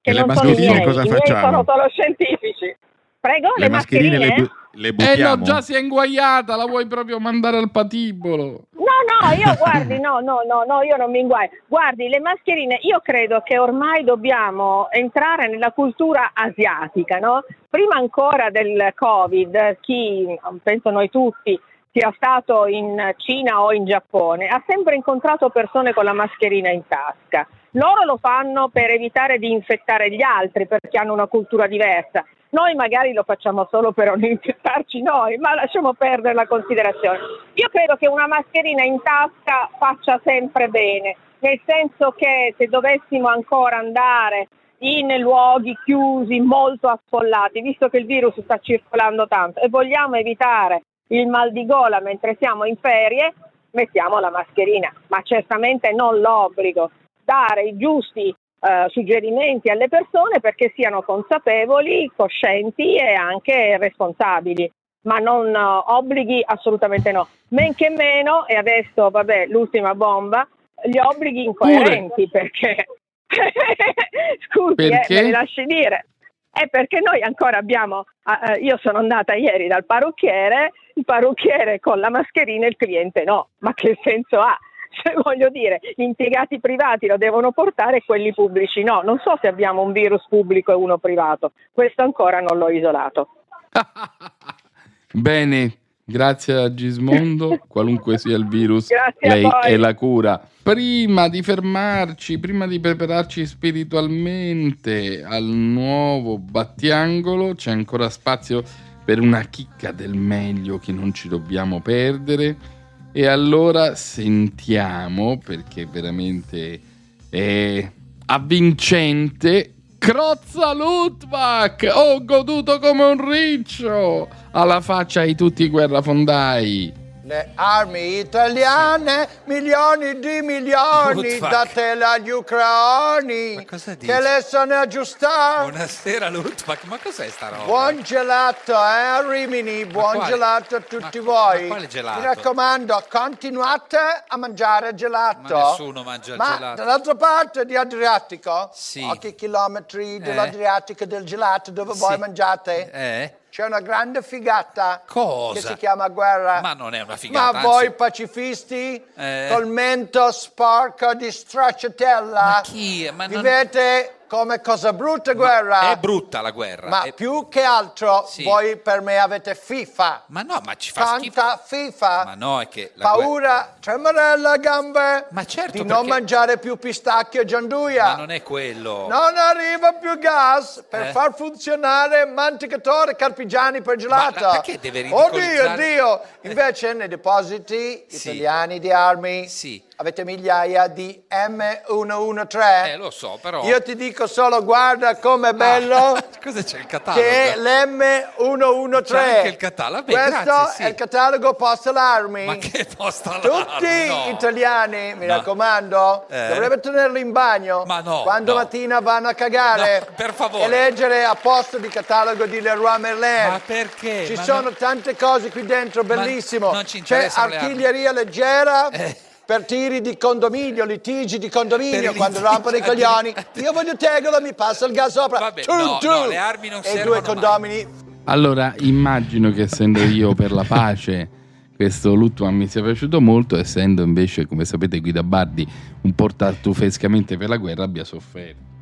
Che 0.06 0.12
e 0.12 0.13
le 0.13 0.26
mascherine 0.28 0.84
cosa 0.84 1.04
facciamo? 1.04 1.41
sono 1.41 1.63
solo 1.65 1.89
scientifici. 1.89 2.78
Prego, 3.20 3.54
le, 3.58 3.63
le 3.63 3.70
mascherine, 3.70 4.18
mascherine 4.20 4.50
le, 4.72 4.82
le 4.82 4.94
buttiamo. 4.94 5.34
Eh 5.34 5.36
no, 5.38 5.41
già 5.41 5.62
si 5.62 5.74
è 5.74 5.80
inguaiata, 5.80 6.56
la 6.56 6.68
vuoi 6.68 6.86
proprio 6.86 7.20
mandare 7.20 7.58
al 7.58 7.72
patibolo? 7.72 8.65
No, 8.74 8.98
no, 9.10 9.34
io 9.36 9.52
guardi, 9.58 10.00
no, 10.00 10.20
no, 10.20 10.41
no, 10.48 10.63
no, 10.63 10.84
io 10.84 10.96
non 10.96 11.10
mi 11.10 11.22
inguaio. 11.22 11.50
Guardi, 11.65 12.08
le 12.08 12.20
mascherine, 12.20 12.78
io 12.84 13.00
credo 13.02 13.41
che 13.44 13.58
ormai 13.58 14.04
dobbiamo 14.04 14.91
entrare 14.91 15.48
nella 15.48 15.72
cultura 15.72 16.34
asiatica, 16.36 17.18
no? 17.18 17.44
Prima 17.68 17.96
ancora 17.96 18.52
del 18.52 18.91
Covid, 18.94 19.80
chi, 19.80 20.39
penso 20.62 20.91
noi 20.91 21.10
tutti, 21.10 21.60
sia 21.91 22.13
stato 22.15 22.68
in 22.68 23.12
Cina 23.18 23.63
o 23.63 23.74
in 23.74 23.86
Giappone, 23.86 24.50
ha 24.50 24.63
sempre 24.68 24.94
incontrato 24.94 25.50
persone 25.50 25.94
con 25.94 26.04
la 26.04 26.13
mascherina 26.13 26.70
in 26.70 26.84
tasca. 26.88 27.48
Loro 27.76 28.06
lo 28.06 28.18
fanno 28.18 28.70
per 28.70 28.90
evitare 28.90 29.38
di 29.38 29.52
infettare 29.52 30.10
gli 30.10 30.22
altri 30.22 30.66
perché 30.66 30.98
hanno 30.98 31.12
una 31.12 31.28
cultura 31.28 31.68
diversa. 31.68 32.24
Noi 32.52 32.74
magari 32.74 33.12
lo 33.12 33.24
facciamo 33.24 33.68
solo 33.70 33.92
per 33.92 34.08
non 34.08 34.24
infettarci 34.24 35.02
noi, 35.02 35.36
ma 35.38 35.54
lasciamo 35.56 35.94
perdere 35.94 36.34
la 36.34 36.48
considerazione. 36.48 37.20
Io 37.56 37.68
credo 37.68 37.98
che 37.98 38.08
una 38.08 38.28
mascherina 38.28 38.82
in 38.84 39.02
tasca 39.02 39.70
faccia 39.78 40.22
sempre 40.24 40.70
bene, 40.70 41.18
nel 41.40 41.60
senso 41.66 42.12
che 42.12 42.54
se 42.58 42.68
dovessimo 42.68 43.28
ancora 43.28 43.78
andare 43.78 44.48
in 44.80 45.14
luoghi 45.20 45.78
chiusi, 45.84 46.40
molto 46.40 46.88
affollati, 46.88 47.60
visto 47.60 47.90
che 47.90 47.98
il 47.98 48.06
virus 48.06 48.40
sta 48.40 48.58
circolando 48.58 49.28
tanto 49.28 49.60
e 49.60 49.68
vogliamo 49.68 50.16
evitare 50.16 50.84
il 51.08 51.28
mal 51.28 51.52
di 51.52 51.66
gola 51.66 52.00
mentre 52.00 52.38
siamo 52.40 52.64
in 52.64 52.78
ferie, 52.78 53.34
mettiamo 53.72 54.20
la 54.20 54.30
mascherina, 54.30 54.94
ma 55.08 55.22
certamente 55.24 55.92
non 55.92 56.22
l'obbligo. 56.22 56.90
Dare 57.26 57.64
i 57.64 57.78
giusti 57.78 58.34
eh, 58.66 58.86
suggerimenti 58.90 59.70
alle 59.70 59.88
persone 59.88 60.40
perché 60.40 60.72
siano 60.76 61.02
consapevoli, 61.02 62.12
coscienti 62.16 62.96
e 62.96 63.14
anche 63.14 63.78
responsabili, 63.78 64.72
ma 65.02 65.18
non 65.18 65.54
uh, 65.54 65.94
obblighi 65.94 66.44
assolutamente 66.46 67.12
no. 67.12 67.28
Men 67.50 67.76
che 67.76 67.90
meno, 67.90 68.48
e 68.48 68.56
adesso 68.56 69.10
vabbè 69.10 69.48
l'ultima 69.48 69.94
bomba, 69.94 70.48
gli 70.84 70.98
obblighi 70.98 71.44
incoerenti 71.44 72.28
Pure. 72.28 72.50
perché... 72.50 72.86
Scusi, 74.48 74.76
perché? 74.76 75.14
Eh, 75.14 75.16
me 75.16 75.24
li 75.24 75.32
lasci 75.32 75.64
dire. 75.66 76.08
È 76.52 76.68
perché 76.68 77.02
noi 77.02 77.22
ancora 77.22 77.58
abbiamo, 77.58 78.06
uh, 78.24 78.64
io 78.64 78.78
sono 78.82 79.00
andata 79.00 79.34
ieri 79.34 79.68
dal 79.68 79.86
parrucchiere, 79.86 80.72
il 80.96 81.04
parrucchiere 81.04 81.80
con 81.80 82.00
la 82.00 82.10
mascherina 82.10 82.66
e 82.66 82.70
il 82.70 82.78
cliente 82.78 83.24
no, 83.24 83.50
ma 83.60 83.74
che 83.74 84.00
senso 84.02 84.40
ha? 84.40 84.58
Cioè, 84.95 85.13
voglio 85.21 85.49
dire, 85.49 85.79
gli 85.95 86.03
impiegati 86.03 86.60
privati 86.60 87.08
lo 87.08 87.17
devono 87.17 87.51
portare 87.51 87.97
e 87.97 88.03
quelli 88.05 88.34
pubblici 88.34 88.84
no. 88.84 89.01
Non 89.01 89.19
so 89.23 89.38
se 89.41 89.47
abbiamo 89.47 89.81
un 89.81 89.91
virus 89.91 90.25
pubblico 90.27 90.71
e 90.71 90.75
uno 90.75 90.97
privato, 90.97 91.51
questo 91.71 92.01
ancora 92.01 92.39
non 92.39 92.58
l'ho 92.58 92.69
isolato. 92.69 93.29
Bene, 95.12 95.73
grazie 96.03 96.53
a 96.55 96.73
Gismondo, 96.73 97.60
qualunque 97.67 98.17
sia 98.17 98.36
il 98.36 98.47
virus, 98.47 98.88
grazie 98.89 99.41
lei 99.41 99.49
è 99.63 99.77
la 99.77 99.93
cura. 99.93 100.41
Prima 100.63 101.27
di 101.27 101.43
fermarci, 101.43 102.39
prima 102.39 102.65
di 102.65 102.79
prepararci 102.79 103.45
spiritualmente 103.45 105.23
al 105.23 105.43
nuovo 105.43 106.39
battiangolo, 106.39 107.53
c'è 107.53 107.71
ancora 107.71 108.10
spazio 108.10 108.63
per 109.03 109.19
una 109.19 109.41
chicca 109.41 109.91
del 109.91 110.15
meglio 110.15 110.79
che 110.79 110.91
non 110.91 111.13
ci 111.13 111.27
dobbiamo 111.27 111.79
perdere 111.81 112.73
e 113.17 113.28
allora 113.28 113.95
sentiamo, 113.95 115.38
perché 115.38 115.86
veramente 115.86 116.82
è 117.30 117.89
avvincente, 118.25 119.73
Crozza 119.97 120.73
Lutbach! 120.73 121.89
Ho 121.93 122.25
goduto 122.25 122.78
come 122.78 123.06
un 123.06 123.32
riccio! 123.32 124.28
Alla 124.51 124.82
faccia 124.82 125.23
di 125.23 125.34
tutti 125.34 125.63
i 125.63 125.69
guerrafondai! 125.69 127.05
Le 127.26 127.54
armi 127.56 128.20
italiane, 128.20 129.28
milioni 129.46 130.20
di 130.20 130.44
milioni, 130.44 131.40
datele 131.40 132.06
agli 132.06 132.30
ucraini 132.30 133.66
che 133.66 134.20
le 134.20 134.46
sanno 134.48 134.76
aggiustare. 134.76 135.72
Buonasera 135.72 136.30
Lutfak, 136.30 136.84
ma 136.84 137.00
cos'è 137.02 137.28
sta 137.30 137.48
roba? 137.48 137.64
Buon 137.64 138.04
gelato, 138.04 138.74
eh, 138.74 139.28
Rimini, 139.28 139.88
buon 139.88 140.24
gelato 140.24 140.76
a 140.76 140.82
tutti 140.82 141.20
ma, 141.20 141.32
voi. 141.32 141.62
Ma 141.64 141.68
quale 141.68 141.88
gelato? 141.88 142.20
Mi 142.20 142.26
raccomando, 142.26 143.06
continuate 143.10 143.98
a 144.28 144.38
mangiare 144.38 144.94
gelato. 144.94 145.52
Ma 145.56 145.70
nessuno 145.72 146.04
mangia 146.04 146.36
ma 146.36 146.54
gelato. 146.54 146.76
dall'altra 146.76 147.16
parte 147.16 147.66
di 147.66 147.76
Adriatico, 147.76 148.70
sì. 148.72 149.02
pochi 149.02 149.34
chilometri 149.34 150.20
dell'Adriatico 150.20 151.06
del 151.06 151.24
gelato 151.24 151.72
dove 151.72 151.94
sì. 151.94 152.00
voi 152.00 152.20
mangiate. 152.20 152.92
Eh? 152.92 153.36
C'è 153.56 153.63
una 153.63 153.80
grande 153.80 154.22
figata 154.22 155.02
Cosa? 155.08 155.54
che 155.54 155.65
si 155.65 155.76
chiama 155.76 156.10
guerra. 156.10 156.60
Ma 156.60 156.74
non 156.74 156.94
è 156.94 157.00
una 157.00 157.15
figata. 157.15 157.54
Ma 157.54 157.62
voi 157.62 157.94
pacifisti 157.94 159.02
eh. 159.15 159.48
col 159.50 159.65
mento 159.68 160.30
sporco 160.34 161.13
di 161.13 161.32
stracciatella. 161.32 162.44
Ma 162.44 162.62
chi? 162.62 163.10
Ma 163.15 163.28
vivete 163.28 164.15
non 164.20 164.25
come 164.36 164.60
cosa 164.60 164.91
brutta 164.91 165.32
guerra. 165.32 165.91
È 165.91 165.95
brutta 165.95 166.41
la 166.41 166.52
guerra. 166.52 166.89
Ma 166.89 167.04
è... 167.04 167.13
più 167.13 167.48
che 167.48 167.63
altro 167.63 168.26
sì. 168.28 168.43
voi 168.43 168.76
per 168.76 169.00
me 169.00 169.17
avete 169.17 169.56
FIFA. 169.56 170.24
Ma 170.28 170.41
no, 170.41 170.60
ma 170.65 170.76
ci 170.76 170.91
fa 170.91 171.06
Tanta 171.06 171.62
schifo. 171.63 171.91
FIFA. 171.91 172.26
Ma 172.26 172.36
no, 172.36 172.60
è 172.60 172.67
che 172.67 172.91
la 172.95 173.04
paura, 173.12 173.24
guerra... 173.24 173.76
tremarella 173.80 174.52
a 174.52 174.58
gambe. 174.58 175.28
Ma 175.30 175.45
certo 175.45 175.71
di 175.71 175.78
perché... 175.78 175.93
non 175.93 176.06
mangiare 176.08 176.58
più 176.58 176.76
pistacchio 176.78 177.41
e 177.41 177.45
gianduia. 177.45 178.08
Ma 178.08 178.15
non 178.15 178.32
è 178.32 178.43
quello. 178.43 179.08
Non 179.08 179.38
arriva 179.38 179.93
più 179.93 180.17
gas 180.19 180.84
per 180.89 181.08
eh? 181.08 181.12
far 181.12 181.34
funzionare 181.34 182.26
manticatore 182.26 183.15
carpigiani 183.15 183.82
per 183.82 183.95
gelato. 183.95 184.43
Ma 184.43 184.52
perché 184.52 184.80
deve 184.80 185.02
ridicolizzare? 185.04 185.74
Oddio, 185.74 185.84
Dio. 185.86 186.21
Invece 186.41 186.91
nei 186.91 187.08
depositi 187.08 188.04
sì. 188.10 188.32
italiani 188.32 188.80
di 188.80 188.91
armi 188.91 189.48
sì 189.48 189.85
avete 189.97 190.23
migliaia 190.25 190.88
di 190.88 191.23
M113. 191.29 192.86
Eh, 192.86 192.97
lo 192.97 193.10
so, 193.12 193.38
però. 193.41 193.63
Io 193.63 193.81
ti 193.81 193.95
dico 193.95 194.27
solo, 194.27 194.63
guarda 194.63 195.15
com'è 195.17 195.53
bello. 195.53 195.95
Ah, 195.95 196.23
cosa 196.43 196.63
c'è 196.63 196.79
il 196.79 196.86
catalogo? 196.86 197.21
Che 197.21 197.53
è 197.53 197.58
l'M113. 197.58 199.03
C'è 199.03 199.36
anche 199.36 199.47
il 199.47 199.58
catalogo. 199.58 200.03
Beh, 200.03 200.13
Questo 200.13 200.43
grazie, 200.43 200.75
sì. 200.75 200.81
è 200.84 200.88
il 200.88 200.95
catalogo 200.95 201.53
Postal 201.53 201.97
Army. 201.97 202.45
Ma 202.45 202.55
che 202.58 202.88
Postal 202.95 203.41
Tutti 203.41 203.86
Army? 203.86 204.08
Tutti 204.08 204.08
no. 204.08 204.29
italiani, 204.29 205.15
mi 205.15 205.25
no. 205.25 205.36
raccomando, 205.36 206.25
eh. 206.29 206.47
dovrebbero 206.47 206.79
tenerlo 206.81 207.17
in 207.17 207.31
bagno. 207.31 207.84
Ma 207.86 208.01
no. 208.01 208.23
Quando 208.23 208.53
no. 208.53 208.60
mattina 208.60 208.99
vanno 208.99 209.29
a 209.29 209.34
cagare. 209.34 210.08
Per 210.15 210.34
favore. 210.34 210.63
E 210.63 210.67
leggere 210.67 211.23
a 211.23 211.36
posto 211.36 211.77
di 211.77 211.88
catalogo 211.88 212.45
di 212.45 212.60
Leroy 212.60 212.99
Merlin. 212.99 213.51
Ma 213.51 213.62
perché? 213.65 214.25
Ci 214.25 214.36
Ma 214.36 214.43
sono 214.43 214.71
tante 214.71 215.15
cose 215.15 215.49
qui 215.49 215.65
dentro, 215.65 216.03
bellissimo. 216.03 216.71
non 216.71 216.86
ci 216.86 217.01
C'è 217.01 217.29
artiglieria 217.34 218.12
leggera. 218.12 218.89
Eh 218.89 219.34
per 219.45 219.65
tiri 219.65 220.01
di 220.01 220.17
condominio, 220.17 220.86
litigi 220.86 221.38
di 221.38 221.49
condominio, 221.49 222.13
quando 222.13 222.39
rompono 222.39 222.75
i 222.75 222.81
coglioni, 222.81 223.34
io 223.62 223.71
voglio 223.71 223.95
tegolo, 223.95 224.41
mi 224.41 224.53
passa 224.53 224.86
il 224.88 224.93
gas 224.93 225.12
sopra. 225.12 225.39
Vabbè, 225.39 225.62
tu, 225.63 225.73
no, 225.73 225.97
tu. 225.99 226.08
no, 226.08 226.27
le 226.27 226.38
armi 226.38 226.69
non 226.69 226.81
e 226.84 227.03
due 227.03 227.21
condomini. 227.21 227.84
Mai. 227.84 228.03
Allora, 228.25 228.73
immagino 228.79 229.51
che 229.51 229.63
essendo 229.63 230.01
io 230.01 230.34
per 230.34 230.51
la 230.51 230.63
pace, 230.63 231.29
questo 231.75 232.15
lutto 232.15 232.49
mi 232.49 232.67
sia 232.67 232.81
piaciuto 232.81 233.21
molto, 233.21 233.55
essendo 233.55 234.01
invece, 234.01 234.47
come 234.47 234.65
sapete, 234.65 234.99
Guida 234.99 235.21
Bardi 235.21 235.67
un 236.01 236.13
portatufescamente 236.13 237.38
per 237.38 237.49
la 237.49 237.58
guerra, 237.58 237.84
abbia 237.84 238.03
sofferto. 238.03 238.73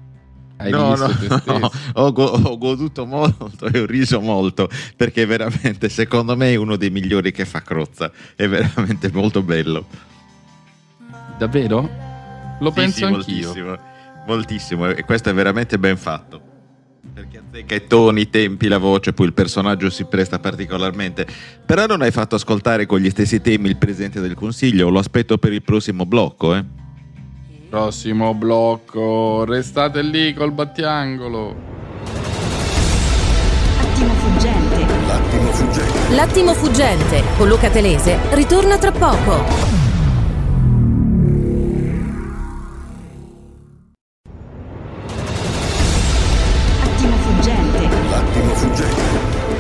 Hai 0.58 0.70
no, 0.70 0.96
no, 0.96 1.08
no. 1.46 1.72
Ho, 1.96 2.12
go- 2.12 2.40
ho, 2.42 2.58
goduto 2.58 3.06
molto 3.06 3.68
e 3.74 3.80
ho 3.80 3.86
riso 3.86 4.22
molto 4.22 4.70
perché 4.96 5.26
veramente 5.26 5.90
secondo 5.90 6.38
me 6.38 6.52
è 6.52 6.56
uno 6.56 6.76
dei 6.76 6.92
migliori 6.92 7.32
che 7.32 7.44
fa 7.44 7.62
Crozza, 7.62 8.12
è 8.36 8.48
veramente 8.48 9.10
molto 9.12 9.42
bello. 9.42 9.86
Davvero? 11.38 11.90
Lo 12.60 12.70
sì, 12.70 12.76
penso 12.76 12.98
sì, 12.98 13.04
anch'io. 13.04 13.48
Moltissimo, 13.48 13.78
moltissimo, 14.28 14.88
e 14.88 15.04
questo 15.04 15.30
è 15.30 15.34
veramente 15.34 15.78
ben 15.78 15.98
fatto. 15.98 16.42
Perché 17.14 17.40
azzecca 17.40 17.76
i 17.76 17.86
toni, 17.86 18.22
i 18.22 18.30
tempi, 18.30 18.68
la 18.68 18.78
voce, 18.78 19.14
poi 19.14 19.28
il 19.28 19.34
personaggio 19.34 19.90
si 19.90 20.06
presta 20.06 20.40
particolarmente. 20.40 21.28
Però 21.66 21.86
non 21.86 22.02
hai 22.02 22.12
fatto 22.12 22.36
ascoltare 22.36 22.86
con 22.86 23.00
gli 23.00 23.10
stessi 23.10 23.42
temi 23.42 23.68
il 23.68 23.78
Presidente 23.78 24.20
del 24.22 24.36
Consiglio, 24.36 24.90
lo 24.90 25.00
aspetto 25.00 25.38
per 25.38 25.54
il 25.54 25.62
prossimo 25.62 26.06
blocco, 26.06 26.56
eh. 26.56 26.64
Prossimo 27.70 28.34
blocco, 28.34 29.44
restate 29.46 30.02
lì 30.02 30.34
col 30.34 30.52
battiangolo. 30.52 31.56
Attimo 33.80 34.14
fuggente. 34.14 34.86
L'attimo 35.06 35.52
fuggente. 35.52 36.16
L'attimo 36.16 36.54
fuggente 36.54 37.24
con 37.38 37.48
Luca 37.48 37.70
Telese 37.70 38.18
ritorna 38.32 38.78
tra 38.78 38.92
poco. 38.92 39.83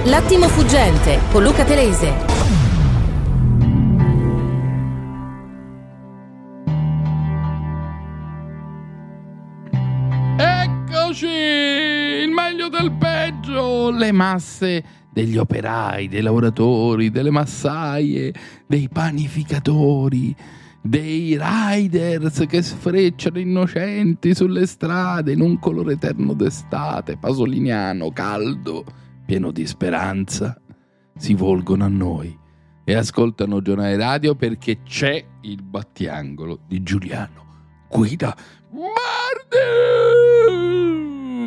L'attimo 0.05 0.49
fuggente 0.49 1.17
con 1.31 1.43
Luca 1.43 1.63
Telese. 1.63 2.13
Eccoci! 10.37 11.25
Il 11.25 12.31
meglio 12.31 12.67
del 12.67 12.91
peggio! 12.91 13.91
le 13.91 14.11
masse 14.11 14.83
degli 15.09 15.37
operai, 15.37 16.09
dei 16.09 16.21
lavoratori, 16.21 17.09
delle 17.09 17.31
massaie, 17.31 18.33
dei 18.67 18.89
panificatori, 18.91 20.35
dei 20.81 21.39
riders 21.39 22.43
che 22.47 22.61
sfrecciano 22.61 23.39
innocenti 23.39 24.35
sulle 24.35 24.65
strade 24.65 25.31
in 25.31 25.39
un 25.39 25.59
colore 25.59 25.93
eterno 25.93 26.33
d'estate, 26.33 27.15
pasoliniano, 27.15 28.11
caldo, 28.11 28.83
pieno 29.25 29.51
di 29.51 29.65
speranza, 29.65 30.59
si 31.15 31.33
volgono 31.33 31.85
a 31.85 31.89
noi 31.89 32.37
e 32.83 32.95
ascoltano 32.95 33.61
giornale 33.61 33.95
radio 33.95 34.35
perché 34.35 34.81
c'è 34.83 35.23
il 35.41 35.61
battiangolo 35.61 36.59
di 36.67 36.83
Giuliano. 36.83 37.41
Guida 37.89 38.35
Bardi! 39.53 39.81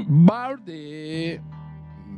Bardi! 0.06 1.40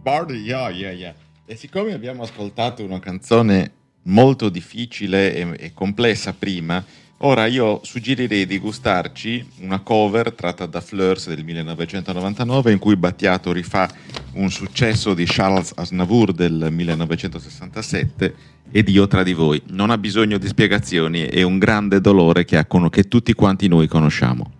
Bardi, 0.02 0.34
yeah, 0.34 0.68
yeah, 0.68 0.92
yeah. 0.92 1.14
E 1.46 1.56
siccome 1.56 1.92
abbiamo 1.94 2.22
ascoltato 2.22 2.84
una 2.84 3.00
canzone 3.00 3.72
molto 4.04 4.48
difficile 4.50 5.34
e, 5.34 5.56
e 5.58 5.72
complessa 5.72 6.34
prima, 6.34 6.84
ora 7.18 7.46
io 7.46 7.80
suggerirei 7.82 8.46
di 8.46 8.58
gustarci 8.58 9.46
una 9.60 9.80
cover 9.80 10.32
tratta 10.32 10.66
da 10.66 10.80
Fleurs 10.80 11.28
del 11.28 11.44
1999 11.44 12.72
in 12.72 12.78
cui 12.78 12.96
Battiato 12.96 13.52
rifà 13.52 13.88
un 14.34 14.50
successo 14.50 15.14
di 15.14 15.24
Charles 15.26 15.72
Aznavour 15.74 16.32
del 16.32 16.68
1967 16.70 18.34
ed 18.70 18.88
io 18.88 19.06
tra 19.06 19.22
di 19.22 19.32
voi. 19.32 19.60
Non 19.68 19.90
ha 19.90 19.98
bisogno 19.98 20.38
di 20.38 20.46
spiegazioni, 20.46 21.22
è 21.22 21.42
un 21.42 21.58
grande 21.58 22.00
dolore 22.00 22.44
che, 22.44 22.56
ha, 22.56 22.66
che 22.90 23.08
tutti 23.08 23.32
quanti 23.32 23.68
noi 23.68 23.88
conosciamo. 23.88 24.57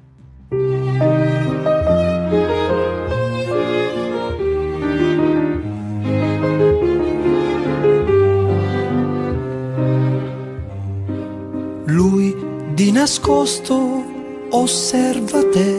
Di 12.78 12.92
nascosto 12.92 14.04
osserva 14.50 15.42
te, 15.50 15.74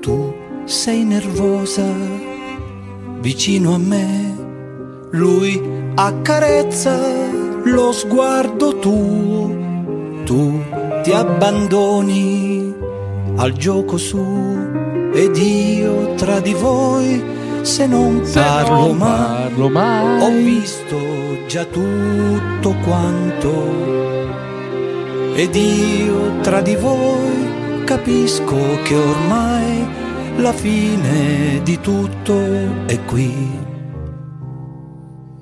tu 0.00 0.32
sei 0.66 1.02
nervosa 1.02 1.82
vicino 3.18 3.74
a 3.74 3.78
me, 3.78 4.36
lui 5.10 5.60
accarezza 5.96 6.96
lo 7.64 7.90
sguardo 7.90 8.78
tuo, 8.78 9.50
tu 10.24 10.62
ti 11.02 11.10
abbandoni 11.10 12.72
al 13.34 13.52
gioco 13.54 13.96
su 13.96 14.24
ed 15.12 15.36
io 15.36 16.14
tra 16.14 16.38
di 16.38 16.54
voi 16.54 17.20
se 17.62 17.88
non 17.88 18.24
Se 18.24 18.38
parlo 18.38 18.78
non 18.78 18.96
mai. 18.96 19.18
parlo 19.18 19.68
mai. 19.70 20.22
ho 20.22 20.30
visto 20.36 20.96
già 21.48 21.64
tutto 21.64 22.76
quanto 22.84 24.13
ed 25.34 25.54
io 25.56 26.40
tra 26.42 26.60
di 26.60 26.76
voi 26.76 27.82
capisco 27.84 28.56
che 28.84 28.94
ormai 28.94 29.86
la 30.36 30.52
fine 30.52 31.60
di 31.62 31.80
tutto 31.80 32.36
è 32.86 33.04
qui. 33.04 33.62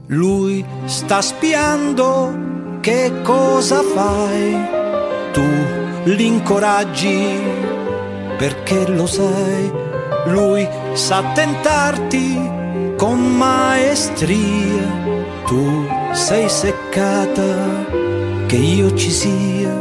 Lui 0.06 0.64
sta 0.86 1.20
spiando 1.20 2.78
che 2.80 3.12
cosa 3.22 3.82
fai, 3.82 4.56
tu 5.32 5.44
l'incoraggi 6.04 7.38
perché 8.38 8.88
lo 8.88 9.06
sai, 9.06 9.70
lui 10.26 10.66
sa 10.94 11.22
tentarti 11.34 12.50
con 12.96 13.18
maestria, 13.36 14.90
tu 15.46 15.86
sei 16.12 16.48
seccata 16.48 18.01
che 18.52 18.58
io 18.58 18.94
ci 18.94 19.10
sia 19.10 19.72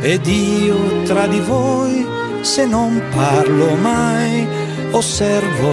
ed 0.00 0.26
io 0.26 1.02
tra 1.04 1.28
di 1.28 1.38
voi 1.38 2.04
se 2.40 2.66
non 2.66 3.00
parlo 3.14 3.76
mai 3.76 4.44
osservo 4.90 5.70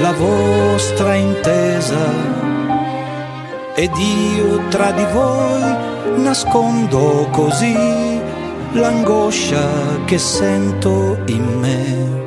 la 0.00 0.12
vostra 0.12 1.14
intesa 1.14 2.06
ed 3.74 3.90
io 3.96 4.68
tra 4.68 4.92
di 4.92 5.04
voi 5.12 6.22
nascondo 6.22 7.26
così 7.32 7.74
l'angoscia 8.70 10.04
che 10.04 10.18
sento 10.18 11.18
in 11.26 11.44
me. 11.58 12.25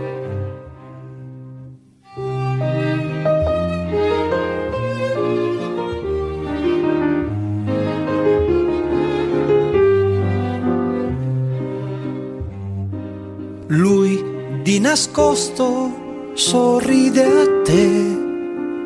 Nascosto 15.29 16.31
sorride 16.33 17.23
a 17.23 17.61
te, 17.63 18.17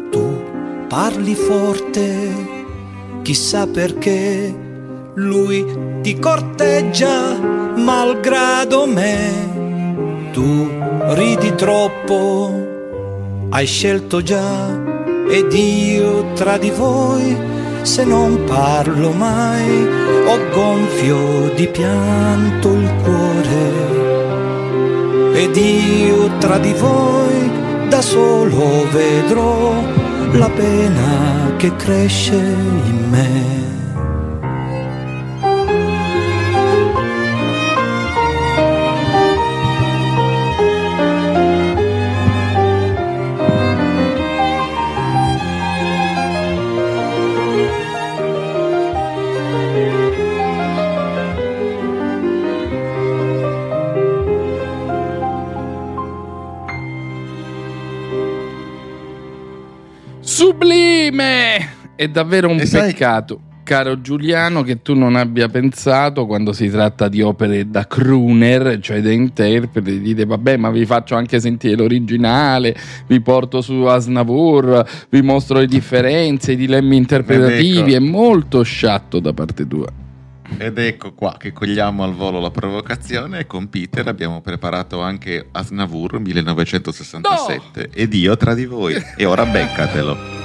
tu 0.09 0.43
parli 0.89 1.35
forte, 1.35 3.21
chissà 3.21 3.65
perché. 3.67 4.71
Lui 5.15 5.63
ti 6.01 6.17
corteggia 6.19 7.37
malgrado 7.77 8.87
me, 8.87 10.29
tu 10.33 10.69
ridi 11.13 11.53
troppo, 11.55 12.51
hai 13.49 13.65
scelto 13.65 14.21
già. 14.21 14.81
Ed 15.29 15.53
io 15.53 16.33
tra 16.33 16.57
di 16.57 16.71
voi 16.71 17.37
se 17.83 18.03
non 18.03 18.43
parlo 18.45 19.11
mai 19.11 19.87
ho 20.27 20.37
gonfio 20.51 21.53
di 21.55 21.67
pianto 21.67 22.73
il 22.73 22.93
cuore 23.03 24.02
ed 25.33 25.55
io 25.55 26.37
tra 26.37 26.57
di 26.59 26.73
voi 26.73 27.51
da 27.89 28.01
solo 28.01 28.87
vedrò 28.91 29.73
la 30.33 30.49
pena 30.49 31.53
che 31.57 31.75
cresce 31.75 32.35
in 32.35 33.09
me. 33.09 33.82
È 62.03 62.09
davvero 62.09 62.49
un 62.49 62.59
E 62.59 62.65
sai- 62.65 62.91
peccato, 62.91 63.39
caro 63.63 64.01
Giuliano, 64.01 64.61
che 64.61 64.81
tu 64.81 64.93
non 64.93 65.15
abbia 65.15 65.47
pensato 65.47 66.25
quando 66.25 66.51
si 66.51 66.69
tratta 66.69 67.07
di 67.07 67.21
opere 67.21 67.69
da 67.69 67.87
crooner, 67.87 68.79
cioè 68.81 69.01
da 69.01 69.09
interpreti, 69.09 70.01
dite 70.01 70.25
vabbè 70.25 70.57
ma 70.57 70.69
vi 70.69 70.85
faccio 70.85 71.15
anche 71.15 71.39
sentire 71.39 71.77
l'originale, 71.77 72.75
vi 73.07 73.21
porto 73.21 73.61
su 73.61 73.73
Asnavour, 73.83 74.85
vi 75.07 75.21
mostro 75.21 75.59
le 75.59 75.65
differenze, 75.65 76.51
i 76.51 76.55
dilemmi 76.57 76.97
interpretativi, 76.97 77.93
Ed 77.93 78.01
è 78.01 78.03
ecco. 78.03 78.05
molto 78.05 78.63
sciatto 78.63 79.21
da 79.21 79.31
parte 79.31 79.65
tua. 79.65 79.87
Ed 80.57 80.77
ecco 80.77 81.13
qua 81.13 81.37
che 81.39 81.53
cogliamo 81.53 82.03
al 82.03 82.13
volo 82.13 82.41
la 82.41 82.51
provocazione 82.51 83.39
e 83.39 83.47
con 83.47 83.69
Peter 83.69 84.05
abbiamo 84.09 84.41
preparato 84.41 84.99
anche 84.99 85.47
Asnavour 85.53 86.19
1967 86.19 87.89
ed 87.93 88.13
io 88.13 88.35
tra 88.35 88.53
di 88.53 88.65
voi. 88.65 88.93
E 89.15 89.23
ora 89.23 89.45
beccatelo. 89.45 90.42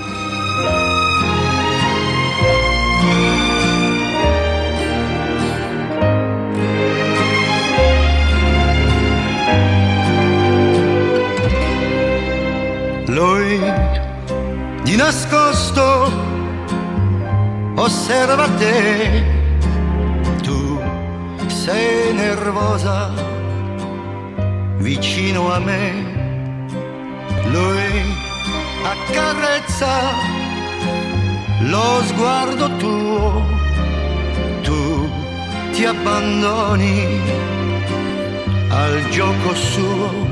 Lui 13.18 13.58
di 14.84 14.94
nascosto 14.94 16.08
osserva 17.74 18.46
te, 18.60 19.24
tu 20.40 20.80
sei 21.48 22.14
nervosa 22.14 23.10
vicino 24.76 25.52
a 25.52 25.58
me, 25.58 25.82
lui 27.50 27.90
accarezza 28.84 29.94
lo 31.62 32.00
sguardo 32.04 32.68
tuo, 32.76 33.42
tu 34.62 35.10
ti 35.72 35.84
abbandoni 35.84 37.20
al 38.68 39.08
gioco 39.10 39.54
suo. 39.56 40.26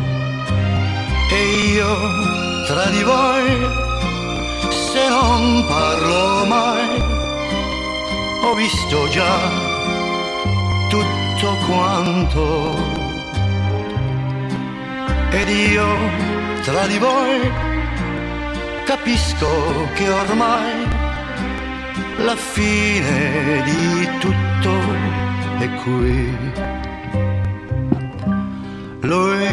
E 1.33 1.41
io 1.75 2.56
tra 2.67 2.87
di 2.91 3.03
voi 3.03 3.49
se 4.71 5.09
non 5.09 5.65
parlo 5.67 6.45
mai 6.47 7.03
ho 8.43 8.55
visto 8.55 9.09
già 9.09 9.39
tutto 10.89 11.57
quanto 11.67 12.75
ed 15.31 15.49
io 15.49 15.87
tra 16.63 16.87
di 16.87 16.99
voi 16.99 17.53
capisco 18.85 19.49
che 19.95 20.09
ormai 20.09 21.05
la 22.19 22.37
fine 22.37 23.63
di 23.65 24.09
tutto 24.19 24.73
è 25.59 25.69
qui. 25.83 26.37
Lui 29.01 29.47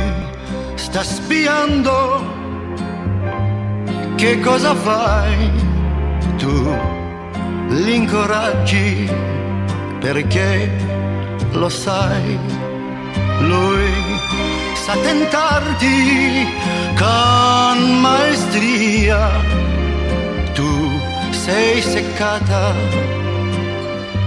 sta 0.76 1.04
spiando 1.04 2.43
che 4.16 4.40
cosa 4.40 4.76
fai 4.76 5.52
tu? 6.38 6.76
L'incoraggi 7.70 9.10
perché 10.00 10.70
lo 11.52 11.70
sai. 11.70 12.38
Lui 13.40 13.92
sa 14.74 14.96
tentarti 14.98 16.48
con 16.96 18.00
maestria. 18.02 19.30
Tu 20.54 21.00
sei 21.32 21.82
seccata. 21.82 22.74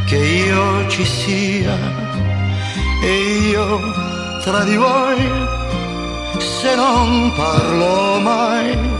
Che 0.07 0.17
io 0.17 0.89
ci 0.89 1.05
sia. 1.05 1.77
E 3.03 3.15
io 3.51 3.81
tra 4.43 4.65
di 4.65 4.77
voi 4.77 5.55
se 6.39 6.75
non 6.75 7.33
parlo 7.35 8.19
mai 8.21 8.96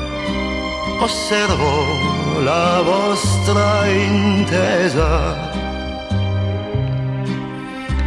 osservo 0.99 2.41
la 2.41 2.83
vostra 2.83 3.87
intesa 3.87 5.51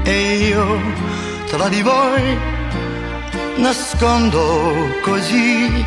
e 0.04 0.50
io 0.50 0.80
tra 1.48 1.68
di 1.70 1.82
voi 1.82 2.38
nascondo 3.58 4.88
così 5.04 5.86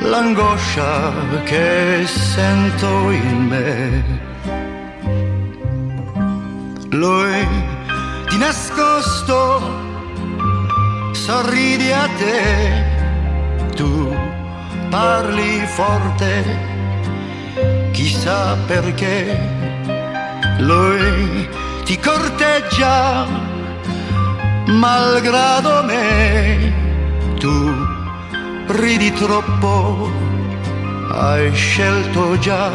l'angoscia 0.00 1.12
che 1.44 2.04
sento 2.06 3.10
in 3.10 3.46
me. 3.48 4.02
Lui 6.90 7.46
di 8.28 8.38
nascosto 8.38 9.60
sorridi 11.12 11.90
a 11.92 12.08
te, 12.18 12.84
tu 13.76 14.09
parli 14.90 15.64
forte, 15.66 16.44
chissà 17.92 18.56
perché. 18.66 19.38
Lui 20.58 21.48
ti 21.84 21.98
corteggia, 21.98 23.24
malgrado 24.66 25.82
me, 25.84 26.72
tu 27.38 27.72
ridi 28.66 29.12
troppo, 29.12 30.10
hai 31.12 31.54
scelto 31.54 32.38
già. 32.38 32.70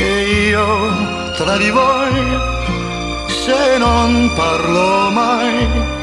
E 0.00 0.48
io 0.48 0.66
tra 1.36 1.56
di 1.56 1.70
voi, 1.70 2.38
se 3.28 3.78
non 3.78 4.30
parlo 4.34 5.10
mai, 5.10 5.99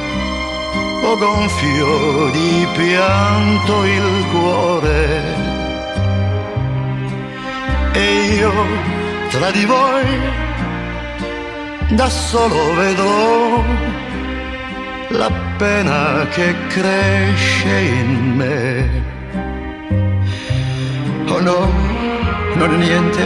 ho 1.08 1.18
gonfio 1.18 2.30
di 2.32 2.68
pianto 2.76 3.86
il 3.86 4.26
cuore. 4.30 5.36
E 7.94 8.36
io 8.36 8.52
tra 9.30 9.50
di 9.52 9.64
voi, 9.64 10.06
da 11.92 12.10
solo 12.10 12.74
vedo 12.76 13.64
la 15.10 15.32
pena 15.58 16.28
che 16.30 16.54
cresce 16.68 17.80
in 17.80 18.34
me. 18.36 19.06
Oh 21.30 21.40
no, 21.40 21.72
non 22.56 22.74
è 22.74 22.78
niente, 22.78 23.24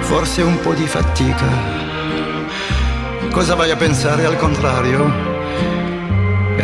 forse 0.00 0.42
un 0.42 0.58
po' 0.58 0.74
di 0.74 0.86
fatica. 0.86 1.82
Cosa 3.30 3.54
vai 3.54 3.70
a 3.70 3.76
pensare 3.76 4.24
al 4.24 4.36
contrario? 4.36 5.33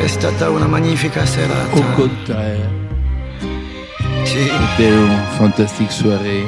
È 0.03 0.07
stata 0.07 0.49
una 0.51 0.67
magnifica 0.67 1.25
serata. 1.27 1.77
Au 1.77 1.85
contraire. 1.95 2.69
Sì, 4.25 4.49
C'était 4.77 4.93
une 4.93 5.19
fantastique 5.37 5.91
soirée. 5.93 6.45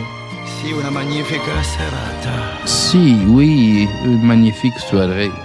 sì, 0.60 0.72
una 0.72 0.90
magnifica 0.90 1.62
serata. 1.62 2.56
Si, 2.64 3.22
oui, 3.26 3.86
une 4.04 4.22
magnifique 4.24 4.78
soirée. 4.78 5.30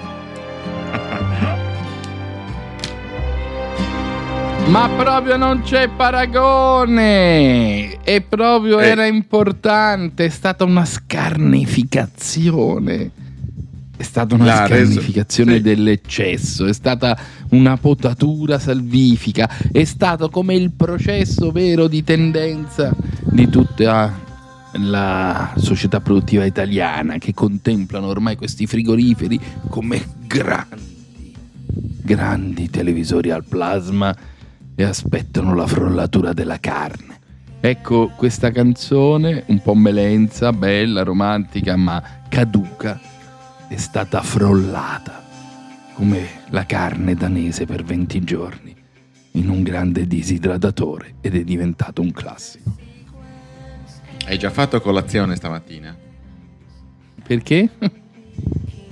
Ma 4.68 4.90
proprio 4.96 5.36
non 5.38 5.62
c'è 5.64 5.88
paragone! 5.90 6.96
E 8.04 8.22
proprio 8.22 8.80
Eh. 8.80 8.88
era 8.88 9.06
importante, 9.06 10.26
è 10.26 10.30
stata 10.30 10.64
una 10.66 10.86
scarnificazione. 10.86 13.12
È 13.98 14.04
stata 14.04 14.36
una 14.36 14.68
reso- 14.68 14.92
scarnificazione 14.92 15.56
sì. 15.56 15.62
dell'eccesso, 15.62 16.66
è 16.68 16.74
stata 16.74 17.18
una 17.50 17.78
potatura 17.78 18.60
salvifica, 18.60 19.50
è 19.72 19.84
stato 19.86 20.30
come 20.30 20.54
il 20.54 20.72
processo 20.72 21.52
vero 21.52 21.88
di 21.88 22.04
tendenza 22.04 22.96
di 23.24 23.50
tutta 23.50 24.26
la 24.74 25.54
società 25.58 26.00
produttiva 26.00 26.46
italiana 26.46 27.18
che 27.18 27.34
contemplano 27.34 28.08
ormai 28.08 28.36
questi 28.36 28.68
frigoriferi 28.68 29.40
come 29.70 30.06
grandi, 30.28 31.34
grandi 32.04 32.70
televisori 32.70 33.32
al 33.32 33.46
plasma 33.46 34.16
e 34.76 34.84
aspettano 34.84 35.56
la 35.56 35.66
frollatura 35.66 36.34
della 36.34 36.60
carne. 36.60 37.16
Ecco 37.60 38.12
questa 38.16 38.52
canzone, 38.52 39.44
un 39.48 39.60
po' 39.62 39.74
melenza, 39.74 40.54
bella, 40.54 41.02
romantica, 41.02 41.76
ma 41.76 42.02
caduca, 42.30 43.00
è 43.68 43.76
stata 43.76 44.22
frollata 44.22 45.26
come 45.94 46.28
la 46.50 46.66
carne 46.66 47.16
danese 47.16 47.66
per 47.66 47.84
20 47.84 48.24
giorni 48.24 48.76
in 49.32 49.50
un 49.50 49.62
grande 49.62 50.08
disidratatore 50.08 51.16
ed 51.22 51.36
è 51.36 51.44
diventato 51.44 52.02
un 52.02 52.12
classico. 52.12 52.76
Hai 54.26 54.38
già 54.38 54.50
fatto 54.50 54.80
colazione 54.80 55.36
stamattina? 55.36 55.96
Perché? 57.24 57.70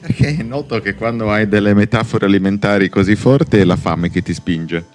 Perché 0.02 0.38
è 0.38 0.44
noto 0.44 0.80
che 0.82 0.94
quando 0.96 1.32
hai 1.32 1.48
delle 1.48 1.74
metafore 1.74 2.26
alimentari 2.26 2.90
così 2.90 3.16
forti 3.16 3.58
è 3.58 3.64
la 3.64 3.76
fame 3.76 4.10
che 4.10 4.22
ti 4.22 4.34
spinge. 4.34 4.95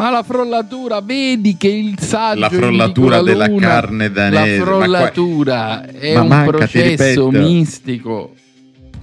Ma 0.00 0.08
la 0.08 0.22
frollatura, 0.22 1.02
vedi 1.02 1.58
che 1.58 1.68
il 1.68 1.98
saggio 1.98 2.40
La 2.40 2.48
frollatura 2.48 3.16
la 3.16 3.22
della 3.22 3.46
luna. 3.46 3.66
carne 3.68 4.10
danese, 4.10 4.34
La 4.38 4.40
ma 4.40 4.56
qua- 4.56 4.64
frollatura 4.64 5.86
è 5.90 6.14
Ma 6.14 6.20
un 6.22 6.26
manca, 6.28 6.50
processo 6.52 7.30
mistico. 7.30 8.32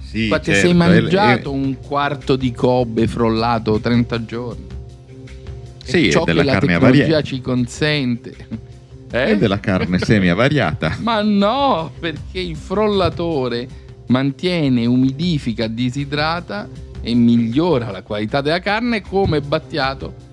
Sì, 0.00 0.26
Ma 0.26 0.38
ti 0.40 0.46
certo, 0.46 0.60
sei 0.60 0.70
è- 0.70 0.74
mangiato 0.74 1.50
è- 1.50 1.54
un 1.54 1.76
quarto 1.80 2.34
di 2.34 2.50
Kobe 2.50 3.06
frollato 3.06 3.78
30 3.78 4.24
giorni. 4.24 4.66
Sì, 5.84 6.08
è 6.08 6.10
ciò 6.10 6.22
è 6.22 6.24
della 6.24 6.40
che 6.40 6.46
la 6.46 6.52
carne 6.54 6.72
tecnologia 6.72 7.02
avariata. 7.04 7.22
ci 7.22 7.40
consente. 7.40 8.34
È 9.08 9.30
Eh? 9.30 9.36
della 9.38 9.60
carne 9.60 9.98
semi 10.02 10.28
avariata. 10.30 10.96
Ma 11.00 11.22
no, 11.22 11.92
perché 12.00 12.40
il 12.40 12.56
frollatore 12.56 13.68
mantiene, 14.08 14.84
umidifica, 14.84 15.68
disidrata 15.68 16.68
e 17.00 17.14
migliora 17.14 17.92
la 17.92 18.02
qualità 18.02 18.40
della 18.40 18.58
carne 18.58 19.00
come 19.02 19.40
Battiato 19.40 20.26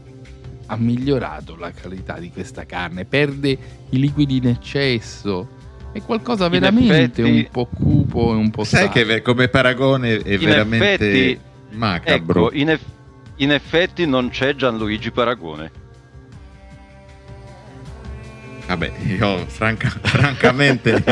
ha 0.68 0.76
migliorato 0.78 1.56
la 1.58 1.72
qualità 1.72 2.18
di 2.20 2.32
questa 2.32 2.66
carne, 2.66 3.06
perde 3.06 3.58
i 3.90 4.00
liquidi 4.00 4.38
in 4.38 4.48
eccesso. 4.48 5.48
È 5.92 6.02
qualcosa 6.02 6.48
veramente 6.50 7.22
effetti- 7.22 7.22
un 7.22 7.48
po' 7.52 7.66
cupo 7.68 8.32
e 8.34 8.36
un 8.36 8.50
po' 8.50 8.64
Sai 8.66 8.90
sano. 8.92 9.06
che 9.06 9.22
come 9.22 9.48
paragone 9.48 10.18
è 10.18 10.34
In 10.34 10.40
veramente 10.40 10.94
effetti- 10.94 11.40
macabro. 11.72 12.48
Ecco, 12.48 12.56
in, 12.58 12.70
eff- 12.72 12.86
in 13.38 13.52
effetti 13.52 14.06
non 14.06 14.30
c'è 14.30 14.56
Gianluigi 14.56 15.12
Paragone. 15.12 15.72
Vabbè, 18.68 18.92
io 19.20 19.46
franca- 19.48 19.94
francamente 20.02 21.04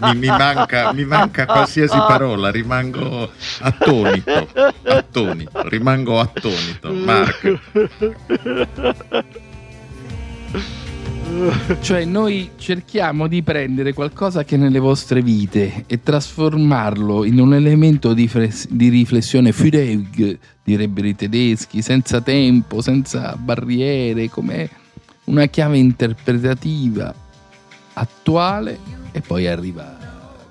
mi, 0.00 0.14
mi 0.16 0.26
manca, 0.28 0.92
mi 0.92 1.04
manca 1.04 1.44
qualsiasi 1.44 1.96
parola, 1.96 2.50
rimango 2.50 3.30
attonito, 3.60 4.48
attonito, 4.84 5.68
rimango 5.68 6.18
attonito. 6.20 6.92
Mark, 6.92 7.60
Cioè 11.80 12.04
noi 12.04 12.50
cerchiamo 12.56 13.26
di 13.26 13.42
prendere 13.42 13.94
qualcosa 13.94 14.44
che 14.44 14.56
è 14.56 14.58
nelle 14.58 14.78
vostre 14.78 15.22
vite 15.22 15.84
e 15.86 16.02
trasformarlo 16.02 17.24
in 17.24 17.40
un 17.40 17.54
elemento 17.54 18.12
di, 18.12 18.28
fres- 18.28 18.68
di 18.68 18.88
riflessione 18.88 19.52
Führung, 19.52 20.38
direbbero 20.62 21.06
i 21.06 21.14
tedeschi, 21.14 21.80
senza 21.80 22.20
tempo, 22.20 22.82
senza 22.82 23.34
barriere, 23.36 24.28
come 24.28 24.68
una 25.24 25.46
chiave 25.46 25.78
interpretativa 25.78 27.14
attuale 27.94 28.78
e 29.12 29.20
poi 29.20 29.46
arriva 29.46 29.98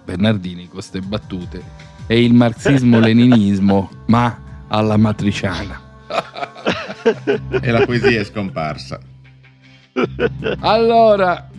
Bernardini 0.04 0.64
con 0.64 0.74
queste 0.74 1.02
battute 1.02 1.90
e 2.08 2.24
il 2.24 2.34
marxismo-leninismo, 2.34 3.90
ma 4.08 4.66
alla 4.68 4.98
matriciana. 4.98 5.80
e 7.62 7.72
la 7.72 7.86
poesia 7.86 8.20
è 8.20 8.24
scomparsa. 8.24 9.00
Allora, 10.60 11.50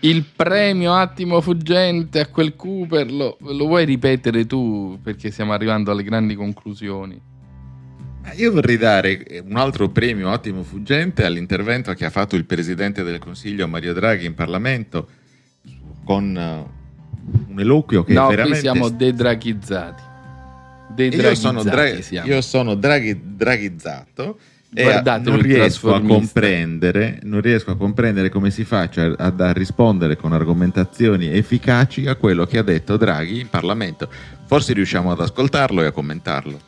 il 0.00 0.24
premio 0.24 0.94
attimo 0.94 1.40
fuggente 1.40 2.20
a 2.20 2.26
quel 2.26 2.54
Cooper 2.54 3.10
lo, 3.10 3.36
lo 3.40 3.66
vuoi 3.66 3.84
ripetere 3.84 4.46
tu 4.46 4.98
perché 5.02 5.30
stiamo 5.30 5.52
arrivando 5.52 5.90
alle 5.90 6.02
grandi 6.02 6.34
conclusioni? 6.34 7.20
Io 8.36 8.52
vorrei 8.52 8.76
dare 8.76 9.42
un 9.44 9.56
altro 9.56 9.88
premio 9.88 10.30
attimo 10.30 10.62
fuggente 10.62 11.24
all'intervento 11.24 11.92
che 11.94 12.04
ha 12.04 12.10
fatto 12.10 12.36
il 12.36 12.44
Presidente 12.44 13.02
del 13.02 13.18
Consiglio 13.18 13.66
Mario 13.68 13.92
Draghi 13.92 14.26
in 14.26 14.34
Parlamento 14.34 15.08
con 16.04 16.34
uh, 16.34 17.50
un 17.50 17.60
eloquio 17.60 18.04
che 18.04 18.12
no, 18.12 18.28
veramente... 18.28 18.60
qui 18.60 18.70
siamo 18.70 18.88
dedraghizzati. 18.88 20.02
Io 20.96 21.34
sono, 21.34 21.62
dra- 21.62 21.88
io 21.88 22.40
sono 22.40 22.74
draghi- 22.74 23.20
draghizzato 23.22 24.38
e 24.74 25.02
non 25.22 25.40
riesco, 25.40 25.94
a 25.94 26.00
comprendere, 26.00 27.20
non 27.22 27.40
riesco 27.40 27.70
a 27.70 27.76
comprendere 27.76 28.28
come 28.28 28.50
si 28.50 28.64
faccia 28.64 29.14
a, 29.16 29.32
a 29.36 29.52
rispondere 29.52 30.16
con 30.16 30.32
argomentazioni 30.32 31.28
efficaci 31.28 32.06
a 32.06 32.16
quello 32.16 32.46
che 32.46 32.58
ha 32.58 32.62
detto 32.62 32.96
Draghi 32.96 33.40
in 33.40 33.48
Parlamento. 33.48 34.10
Forse 34.46 34.72
riusciamo 34.72 35.10
ad 35.10 35.20
ascoltarlo 35.20 35.82
e 35.82 35.86
a 35.86 35.92
commentarlo. 35.92 36.67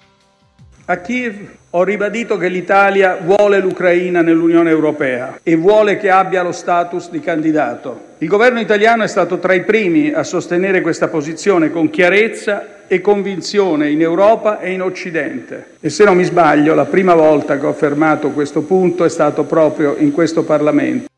A 0.86 0.96
Kiev 0.96 1.36
ho 1.70 1.84
ribadito 1.84 2.36
che 2.36 2.48
l'Italia 2.48 3.18
vuole 3.22 3.60
l'Ucraina 3.60 4.22
nell'Unione 4.22 4.70
Europea 4.70 5.38
e 5.42 5.54
vuole 5.54 5.96
che 5.98 6.10
abbia 6.10 6.42
lo 6.42 6.50
status 6.50 7.10
di 7.10 7.20
candidato. 7.20 8.08
Il 8.18 8.28
governo 8.28 8.58
italiano 8.58 9.04
è 9.04 9.06
stato 9.06 9.38
tra 9.38 9.52
i 9.52 9.62
primi 9.62 10.12
a 10.12 10.24
sostenere 10.24 10.80
questa 10.80 11.06
posizione 11.06 11.70
con 11.70 11.90
chiarezza 11.90 12.86
e 12.88 13.00
convinzione 13.00 13.88
in 13.88 14.00
Europa 14.00 14.58
e 14.58 14.72
in 14.72 14.82
Occidente. 14.82 15.76
E 15.80 15.90
se 15.90 16.02
non 16.04 16.16
mi 16.16 16.24
sbaglio, 16.24 16.74
la 16.74 16.86
prima 16.86 17.14
volta 17.14 17.56
che 17.56 17.66
ho 17.66 17.70
affermato 17.70 18.30
questo 18.30 18.62
punto 18.62 19.04
è 19.04 19.08
stato 19.08 19.44
proprio 19.44 19.94
in 19.96 20.10
questo 20.10 20.42
Parlamento. 20.42 21.08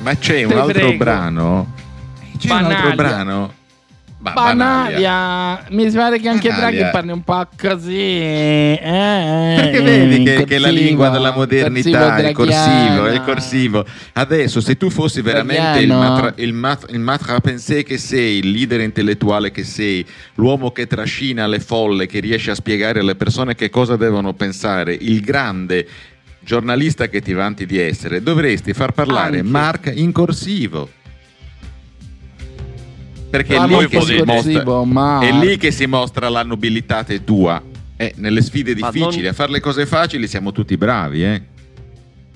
Ma 0.00 0.14
c'è 0.16 0.42
un 0.42 0.52
altro 0.52 0.92
brano. 0.92 1.72
C'è 2.36 2.52
un 2.52 2.64
altro 2.64 2.94
brano 2.94 3.62
Ba- 4.24 4.32
Banaglia. 4.32 5.66
Mi 5.68 5.90
pare 5.90 6.18
che 6.18 6.30
anche 6.30 6.48
Banaglia. 6.48 6.70
Draghi 6.70 6.90
parli 6.90 7.12
un 7.12 7.22
po' 7.22 7.46
così. 7.60 7.92
Eh, 7.92 9.52
Perché 9.54 9.82
vedi 9.82 10.24
che, 10.24 10.34
corsivo, 10.36 10.44
che, 10.46 10.58
la 10.58 10.70
lingua 10.70 11.08
della 11.10 11.32
modernità 11.32 12.16
è 12.16 12.28
il 12.28 12.34
corsivo, 12.34 13.06
è 13.06 13.12
il 13.12 13.20
corsivo. 13.20 13.84
Adesso, 14.14 14.62
se 14.62 14.78
tu 14.78 14.88
fossi 14.88 15.20
veramente 15.20 15.80
il, 15.80 15.88
matra, 15.88 16.32
il, 16.36 16.54
mat, 16.54 16.86
il 16.90 17.00
matra 17.00 17.38
pensé 17.40 17.82
che 17.82 17.98
sei, 17.98 18.38
il 18.38 18.50
leader 18.50 18.80
intellettuale 18.80 19.50
che 19.50 19.62
sei, 19.62 20.06
l'uomo 20.36 20.70
che 20.70 20.86
trascina 20.86 21.46
le 21.46 21.60
folle, 21.60 22.06
che 22.06 22.20
riesce 22.20 22.50
a 22.50 22.54
spiegare 22.54 23.00
alle 23.00 23.16
persone 23.16 23.54
che 23.54 23.68
cosa 23.68 23.96
devono 23.96 24.32
pensare, 24.32 24.96
il 24.98 25.20
grande 25.20 25.86
giornalista 26.40 27.08
che 27.08 27.20
ti 27.20 27.34
vanti 27.34 27.66
di 27.66 27.78
essere, 27.78 28.22
dovresti 28.22 28.72
far 28.72 28.92
parlare 28.92 29.40
anche. 29.40 29.50
Mark 29.50 29.92
in 29.94 30.12
corsivo 30.12 30.88
perché 33.36 33.56
è 33.56 33.66
lì, 33.66 33.88
che 33.88 34.00
si 34.00 34.22
mostra, 34.22 35.20
è 35.20 35.32
lì 35.32 35.56
che 35.56 35.70
si 35.72 35.86
mostra 35.86 36.28
la 36.28 36.44
nobilità 36.44 37.04
tua. 37.24 37.60
Eh, 37.96 38.12
nelle 38.16 38.42
sfide 38.42 38.74
difficili, 38.74 39.22
non... 39.22 39.30
a 39.30 39.32
fare 39.32 39.50
le 39.50 39.60
cose 39.60 39.86
facili 39.86 40.28
siamo 40.28 40.52
tutti 40.52 40.76
bravi, 40.76 41.24
eh. 41.24 41.42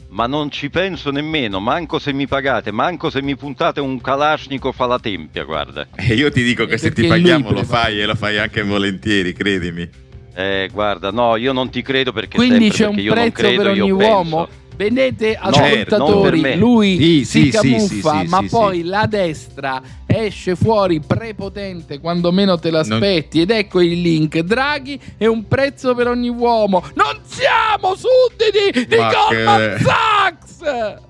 Ma 0.09 0.27
non 0.27 0.51
ci 0.51 0.71
penso 0.71 1.11
nemmeno, 1.11 1.61
manco 1.61 1.99
se 1.99 2.13
mi 2.13 2.27
pagate, 2.27 2.73
manco 2.73 3.11
se 3.11 3.23
mi 3.23 3.37
puntate 3.37 3.79
un 3.79 4.01
Kalashnikov 4.01 4.75
alla 4.79 4.99
tempia, 4.99 5.45
guarda. 5.45 5.87
E 5.95 6.15
io 6.15 6.31
ti 6.33 6.43
dico 6.43 6.65
che 6.67 6.75
e 6.75 6.79
se 6.79 6.93
ti 6.93 7.07
paghiamo 7.07 7.51
lo 7.51 7.63
fai 7.63 8.01
e 8.01 8.07
lo 8.07 8.15
fai 8.15 8.39
anche 8.39 8.63
volentieri, 8.63 9.33
credimi. 9.33 9.89
Eh, 10.35 10.69
guarda, 10.73 11.11
no, 11.11 11.37
io 11.37 11.53
non 11.53 11.69
ti 11.71 11.83
credo 11.83 12.13
perché 12.13 12.37
Quindi 12.37 12.71
c'è 12.71 12.87
un 12.87 12.95
prezzo 12.95 13.33
credo, 13.33 13.63
per 13.63 13.71
ogni 13.73 13.91
uomo. 13.91 14.47
Penso. 14.47 14.67
Vedete, 14.79 15.35
ascoltatori, 15.35 16.41
certo, 16.41 16.59
lui 16.65 16.99
sì, 16.99 17.25
si 17.25 17.43
sì, 17.43 17.51
camuffa, 17.51 18.21
sì, 18.21 18.29
ma 18.29 18.45
poi 18.49 18.85
la 18.85 19.07
destra 19.07 19.83
esce 20.07 20.55
fuori 20.55 21.01
prepotente 21.01 21.99
quando 21.99 22.31
meno 22.31 22.57
te 22.61 22.71
l'aspetti. 22.71 23.39
Non... 23.39 23.51
Ed 23.51 23.51
ecco 23.51 23.81
il 23.81 24.01
link: 24.01 24.39
Draghi 24.39 25.01
è 25.17 25.27
un 25.27 25.49
prezzo 25.49 25.97
per 25.97 26.07
ogni 26.07 26.29
uomo. 26.29 26.85
Non 26.95 27.19
siamo 27.25 27.97
sudditi 27.97 28.87
di 28.87 28.97
Goldman 28.97 29.77
che... 29.77 29.83
Sachs! 29.83 31.01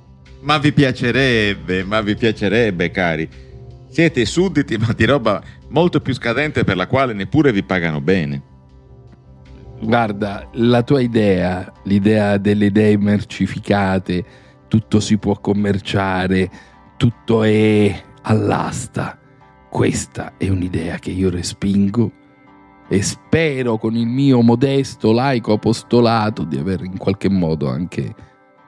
Ma 0.41 0.57
vi 0.57 0.73
piacerebbe, 0.73 1.85
ma 1.85 2.01
vi 2.01 2.17
piacerebbe, 2.17 2.91
cari. 2.91 3.29
Siete 3.91 4.25
sudditi, 4.25 4.79
ma 4.79 4.95
di 4.97 5.05
roba 5.05 5.43
molto 5.69 6.01
più 6.01 6.15
scadente 6.15 6.65
per 6.65 6.77
la 6.77 6.87
quale 6.87 7.13
neppure 7.13 7.53
vi 7.53 7.63
pagano 7.63 8.01
bene. 8.01 8.41
Guarda, 9.81 10.49
la 10.55 10.83
tua 10.83 11.01
idea, 11.01 11.73
l'idea 11.85 12.37
delle 12.37 12.67
idee 12.67 12.97
mercificate, 12.99 14.25
tutto 14.69 15.01
si 15.01 15.19
può 15.19 15.39
commerciare, 15.41 16.51
tutto 16.97 17.43
è 17.43 18.03
all'asta. 18.23 19.19
Questa 19.71 20.35
è 20.37 20.49
un'idea 20.49 20.99
che 20.99 21.11
io 21.11 21.31
respingo 21.31 22.13
e 22.89 23.03
spero 23.03 23.77
con 23.77 23.95
il 23.95 24.07
mio 24.07 24.41
modesto 24.41 25.13
laico 25.13 25.53
apostolato 25.53 26.45
di 26.45 26.57
aver 26.57 26.83
in 26.85 26.97
qualche 26.97 27.29
modo 27.29 27.69
anche 27.69 28.15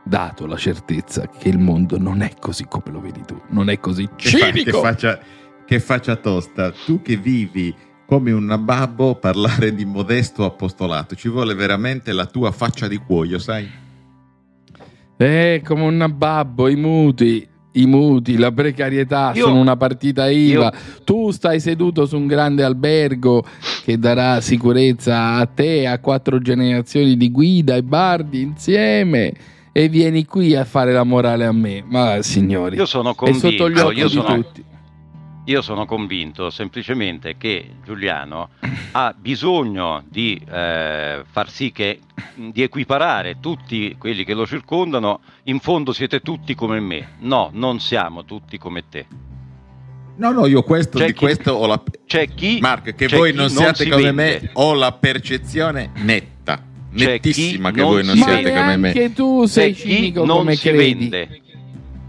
dato 0.05 0.47
la 0.47 0.57
certezza 0.57 1.27
che 1.27 1.49
il 1.49 1.59
mondo 1.59 1.99
non 1.99 2.21
è 2.21 2.33
così 2.39 2.67
come 2.69 2.91
lo 2.91 3.01
vedi 3.01 3.23
tu, 3.25 3.41
non 3.49 3.71
è 3.71 3.79
così 3.79 4.09
cinico. 4.17 4.71
Che, 4.71 4.87
faccia, 4.87 5.19
che 5.65 5.81
faccia 5.81 6.17
tosta, 6.17 6.71
tu 6.71 7.01
che 7.01 7.17
vivi 7.17 7.75
come 8.11 8.33
un 8.33 8.45
nababbo 8.45 9.15
parlare 9.15 9.73
di 9.73 9.85
modesto 9.85 10.45
apostolato. 10.45 11.15
Ci 11.15 11.29
vuole 11.29 11.55
veramente 11.55 12.11
la 12.11 12.27
tua 12.27 12.51
faccia 12.51 12.89
di 12.89 12.97
cuoio, 12.97 13.39
sai? 13.39 13.71
Eh, 15.17 15.63
come 15.65 15.83
un 15.85 15.97
nababbo, 15.97 16.67
i 16.67 16.75
muti, 16.75 17.47
i 17.75 17.87
muti, 17.87 18.37
la 18.37 18.51
precarietà 18.51 19.31
io, 19.33 19.45
sono 19.45 19.61
una 19.61 19.77
partita 19.77 20.29
IVA. 20.29 20.65
Io, 20.65 20.73
tu 21.05 21.31
stai 21.31 21.61
seduto 21.61 22.05
su 22.05 22.17
un 22.17 22.27
grande 22.27 22.65
albergo 22.65 23.45
che 23.85 23.97
darà 23.97 24.41
sicurezza 24.41 25.35
a 25.35 25.47
te, 25.47 25.87
a 25.87 26.01
quattro 26.01 26.41
generazioni 26.41 27.17
di 27.17 27.31
guida 27.31 27.77
e 27.77 27.85
bardi 27.85 28.41
insieme. 28.41 29.33
E 29.71 29.89
vieni 29.89 30.25
qui 30.25 30.57
a 30.57 30.65
fare 30.65 30.93
la 30.93 31.05
morale 31.05 31.45
a 31.45 31.53
me. 31.53 31.85
Ma 31.87 32.21
signori, 32.23 32.75
io 32.75 32.87
sono 32.87 33.15
convinto, 33.15 33.47
è 33.47 33.51
sotto 33.53 33.71
gli 33.71 33.79
occhi 33.79 33.99
io 34.01 34.09
di 34.09 34.15
sono, 34.15 34.35
tutti. 34.35 34.65
Io 35.51 35.63
sono 35.63 35.85
convinto 35.85 36.49
semplicemente 36.49 37.37
che 37.37 37.71
Giuliano 37.85 38.51
ha 38.93 39.13
bisogno 39.19 40.05
di 40.09 40.41
eh, 40.49 41.25
far 41.29 41.51
sì 41.51 41.73
che 41.73 41.99
di 42.37 42.63
equiparare 42.63 43.39
tutti 43.41 43.97
quelli 43.99 44.23
che 44.23 44.33
lo 44.33 44.47
circondano. 44.47 45.19
In 45.45 45.59
fondo 45.59 45.93
siete 45.93 46.21
tutti 46.21 46.55
come 46.55 46.79
me. 46.79 47.17
No, 47.23 47.51
non 47.53 47.81
siamo 47.81 48.25
tutti 48.25 48.59
come 48.59 48.85
te. 48.89 49.07
No, 50.19 50.31
no, 50.31 50.47
io 50.47 50.63
questo, 50.63 50.99
c'è 50.99 51.07
di 51.07 51.13
chi, 51.15 51.19
questo 51.19 51.53
ho 51.55 51.67
la... 51.67 51.83
C'è 52.07 52.29
chi... 52.29 52.61
Mark, 52.61 52.95
che 52.95 53.09
voi 53.09 53.33
non 53.33 53.51
siate 53.51 53.89
non 53.89 53.99
come 53.99 54.13
vende. 54.13 54.41
me, 54.43 54.51
ho 54.53 54.75
la 54.75 54.93
percezione 54.93 55.91
netta, 55.97 56.63
nettissima 56.91 57.73
che 57.73 57.83
voi 57.83 58.05
non 58.05 58.15
siate 58.15 58.53
come 58.53 58.77
me. 58.77 58.89
Anche 58.89 59.13
tu 59.13 59.47
sei 59.47 59.75
cinico 59.75 60.25
come 60.25 60.57
credi. 60.57 61.09
Vende. 61.09 61.43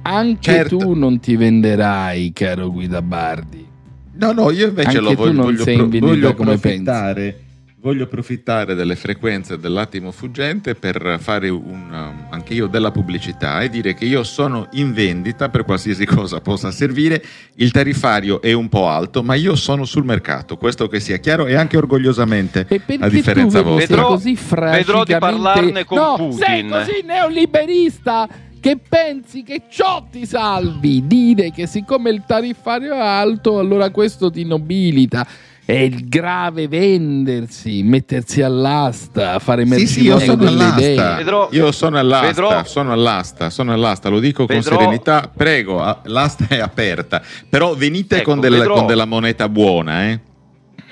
Anche 0.03 0.51
certo. 0.51 0.77
tu 0.77 0.93
non 0.93 1.19
ti 1.19 1.35
venderai, 1.35 2.31
caro 2.33 2.71
Guida 2.71 3.01
Bardi. 3.01 3.67
No, 4.13 4.31
no, 4.31 4.51
io 4.51 4.67
invece 4.67 4.97
Anche 4.97 5.01
lo 5.01 5.13
voglio, 5.13 5.41
voglio, 5.41 5.63
pro, 5.63 5.87
voglio 5.87 6.33
come 6.35 6.53
approfittare. 6.53 7.43
Voglio 7.83 8.03
approfittare 8.03 8.75
delle 8.75 8.95
frequenze 8.95 9.57
dell'attimo 9.57 10.11
fuggente 10.11 10.75
per 10.75 11.17
fare 11.19 11.49
un, 11.49 11.89
um, 11.91 12.27
anche 12.29 12.53
io 12.53 12.67
della 12.67 12.91
pubblicità 12.91 13.61
e 13.61 13.69
dire 13.69 13.95
che 13.95 14.05
io 14.05 14.21
sono 14.23 14.67
in 14.73 14.93
vendita 14.93 15.49
per 15.49 15.63
qualsiasi 15.65 16.05
cosa 16.05 16.41
possa 16.41 16.69
servire. 16.69 17.23
Il 17.55 17.71
tariffario 17.71 18.39
è 18.39 18.53
un 18.53 18.69
po' 18.69 18.87
alto, 18.87 19.23
ma 19.23 19.33
io 19.33 19.55
sono 19.55 19.85
sul 19.85 20.05
mercato, 20.05 20.57
questo 20.57 20.87
che 20.87 20.99
sia 20.99 21.17
chiaro 21.17 21.47
e 21.47 21.55
anche 21.55 21.75
orgogliosamente. 21.77 22.67
a 22.99 23.09
differenza 23.09 23.63
vostra. 23.63 23.95
Vedrò, 23.95 24.07
così 24.09 24.37
vedrò 24.39 25.03
di 25.03 25.15
parlarne 25.17 25.83
con 25.83 25.97
no, 25.97 26.15
Putin. 26.17 26.37
Sei 26.37 26.67
così 26.67 27.01
neoliberista 27.03 28.29
che 28.61 28.77
pensi 28.77 29.43
che 29.43 29.63
ciò 29.69 30.05
ti 30.09 30.25
salvi. 30.25 31.05
Dire 31.05 31.51
che 31.51 31.67
siccome 31.67 32.11
il 32.11 32.23
tariffario 32.25 32.93
è 32.93 32.99
alto, 32.99 33.59
allora 33.59 33.89
questo 33.89 34.31
ti 34.31 34.45
nobilita. 34.45 35.27
È 35.63 35.73
il 35.73 36.07
grave 36.07 36.67
vendersi, 36.67 37.83
mettersi 37.83 38.41
all'asta, 38.41 39.39
fare 39.39 39.61
emergere 39.61 39.87
sì, 39.87 39.99
sì, 39.99 40.05
io 40.05 40.19
sono 40.19 40.47
all'asta. 40.47 41.15
Vedrò, 41.15 41.49
io 41.51 41.71
sono 41.71 41.97
all'asta, 41.97 42.27
vedrò, 42.27 42.63
sono 42.63 42.91
all'asta, 42.91 43.49
sono 43.49 43.73
all'asta, 43.73 44.09
lo 44.09 44.19
dico 44.19 44.45
con 44.45 44.55
vedrò, 44.57 44.77
serenità. 44.77 45.31
Prego, 45.33 45.99
l'asta 46.03 46.45
è 46.47 46.59
aperta. 46.59 47.21
Però 47.47 47.75
venite 47.75 48.17
ecco, 48.17 48.31
con, 48.31 48.39
del, 48.39 48.67
con, 48.67 48.85
della 48.85 49.05
moneta 49.05 49.47
buona, 49.49 50.09
eh? 50.09 50.19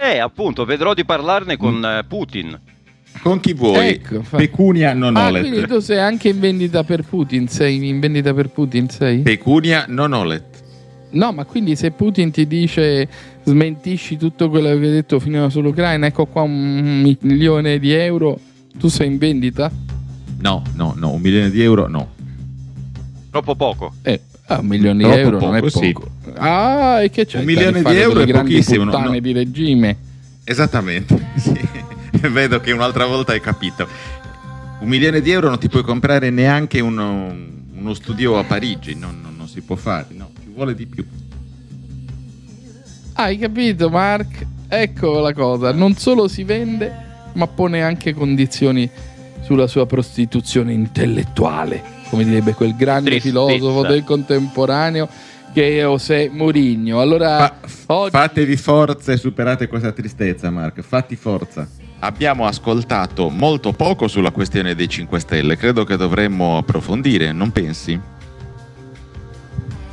Eh, 0.01 0.17
appunto, 0.19 0.63
vedrò 0.65 0.93
di 0.93 1.03
parlarne 1.03 1.57
con 1.57 1.75
mm. 1.75 2.07
Putin. 2.07 2.59
Con 3.21 3.39
chi 3.39 3.53
vuoi? 3.53 3.87
Ecco, 3.87 4.21
fa- 4.23 4.37
Pecunia 4.37 4.93
non 4.93 5.15
Ah, 5.15 5.27
olet. 5.27 5.47
quindi 5.47 5.67
tu 5.67 5.79
sei 5.79 5.99
anche 5.99 6.29
in 6.29 6.39
vendita 6.39 6.83
per 6.83 7.03
Putin? 7.03 7.47
Sei 7.47 7.87
in 7.87 7.99
vendita 7.99 8.33
per 8.33 8.49
Putin? 8.49 8.89
Sei? 8.89 9.19
Pecunia 9.19 9.85
non 9.87 10.13
olet. 10.13 10.43
No, 11.11 11.31
ma 11.31 11.43
quindi 11.45 11.75
se 11.75 11.91
Putin 11.91 12.31
ti 12.31 12.45
dice 12.47 13.07
smentisci 13.43 14.15
tutto 14.17 14.49
quello 14.49 14.67
che 14.67 14.73
hai 14.73 14.91
detto 14.91 15.19
finora 15.19 15.49
sull'Ucraina, 15.49 16.05
ecco 16.05 16.25
qua 16.27 16.43
un 16.43 17.15
milione 17.21 17.79
di 17.79 17.91
euro, 17.91 18.39
tu 18.77 18.87
sei 18.87 19.07
in 19.07 19.17
vendita? 19.17 19.71
No, 20.41 20.61
no, 20.75 20.93
no, 20.95 21.11
un 21.11 21.19
milione 21.21 21.49
di 21.49 21.61
euro 21.61 21.87
no. 21.87 22.09
Troppo 23.31 23.55
poco. 23.55 23.93
Eh, 24.03 24.21
ah, 24.45 24.59
un 24.59 24.67
milione 24.67 25.01
Troppo 25.01 25.15
di 25.15 25.21
euro 25.21 25.39
non 25.39 25.55
è 25.55 25.59
poco, 25.59 25.79
sì. 25.81 25.91
poco. 25.91 26.09
Ah, 26.35 27.01
e 27.03 27.09
che 27.09 27.25
c'è? 27.25 27.39
Un 27.39 27.45
milione 27.45 27.81
di 27.81 27.95
euro 27.95 28.19
è 28.21 28.31
pochissimo, 28.31 28.83
no, 28.83 28.97
no. 28.97 29.19
di 29.19 29.31
regime. 29.33 29.97
Esattamente, 30.43 31.27
sì. 31.37 31.59
Vedo 32.31 32.59
che 32.59 32.71
un'altra 32.71 33.05
volta 33.05 33.31
hai 33.33 33.41
capito. 33.41 33.87
Un 34.79 34.87
milione 34.87 35.21
di 35.21 35.31
euro 35.31 35.49
non 35.49 35.59
ti 35.59 35.67
puoi 35.69 35.83
comprare 35.83 36.29
neanche 36.29 36.79
uno, 36.79 37.35
uno 37.75 37.93
studio 37.93 38.37
a 38.37 38.43
Parigi, 38.43 38.95
non, 38.95 39.19
non- 39.21 39.35
non 39.35 39.47
si 39.47 39.61
può 39.61 39.75
fare, 39.75 40.07
no, 40.11 40.31
ci 40.41 40.51
vuole 40.53 40.73
di 40.75 40.85
più. 40.85 41.05
Hai 43.13 43.37
capito, 43.37 43.89
Mark? 43.89 44.45
Ecco 44.67 45.19
la 45.19 45.33
cosa. 45.33 45.73
Non 45.73 45.95
solo 45.95 46.27
si 46.27 46.43
vende, 46.43 46.93
ma 47.33 47.47
pone 47.47 47.81
anche 47.83 48.13
condizioni 48.13 48.89
sulla 49.41 49.67
sua 49.67 49.85
prostituzione 49.85 50.71
intellettuale, 50.73 51.81
come 52.09 52.23
direbbe 52.23 52.53
quel 52.53 52.75
grande 52.75 53.09
Tristezza. 53.09 53.45
filosofo 53.47 53.85
del 53.87 54.03
contemporaneo 54.03 55.09
che 55.53 55.79
è 55.79 55.81
José 55.81 56.29
Mourinho. 56.31 57.01
Allora, 57.01 57.59
oggi- 57.87 58.11
Fatevi 58.11 58.55
forza 58.55 59.11
e 59.11 59.17
superate 59.17 59.67
questa 59.67 59.91
tristezza, 59.91 60.49
Mark, 60.51 60.79
fatti 60.81 61.15
forza. 61.15 61.67
Abbiamo 61.99 62.45
ascoltato 62.45 63.29
molto 63.29 63.73
poco 63.73 64.07
sulla 64.07 64.31
questione 64.31 64.75
dei 64.75 64.87
5 64.87 65.19
Stelle, 65.19 65.57
credo 65.57 65.83
che 65.83 65.97
dovremmo 65.97 66.57
approfondire, 66.57 67.31
non 67.31 67.51
pensi? 67.51 68.17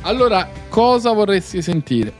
allora, 0.07 0.47
cosa 0.69 1.11
vorresti 1.11 1.61
sentire? 1.61 2.13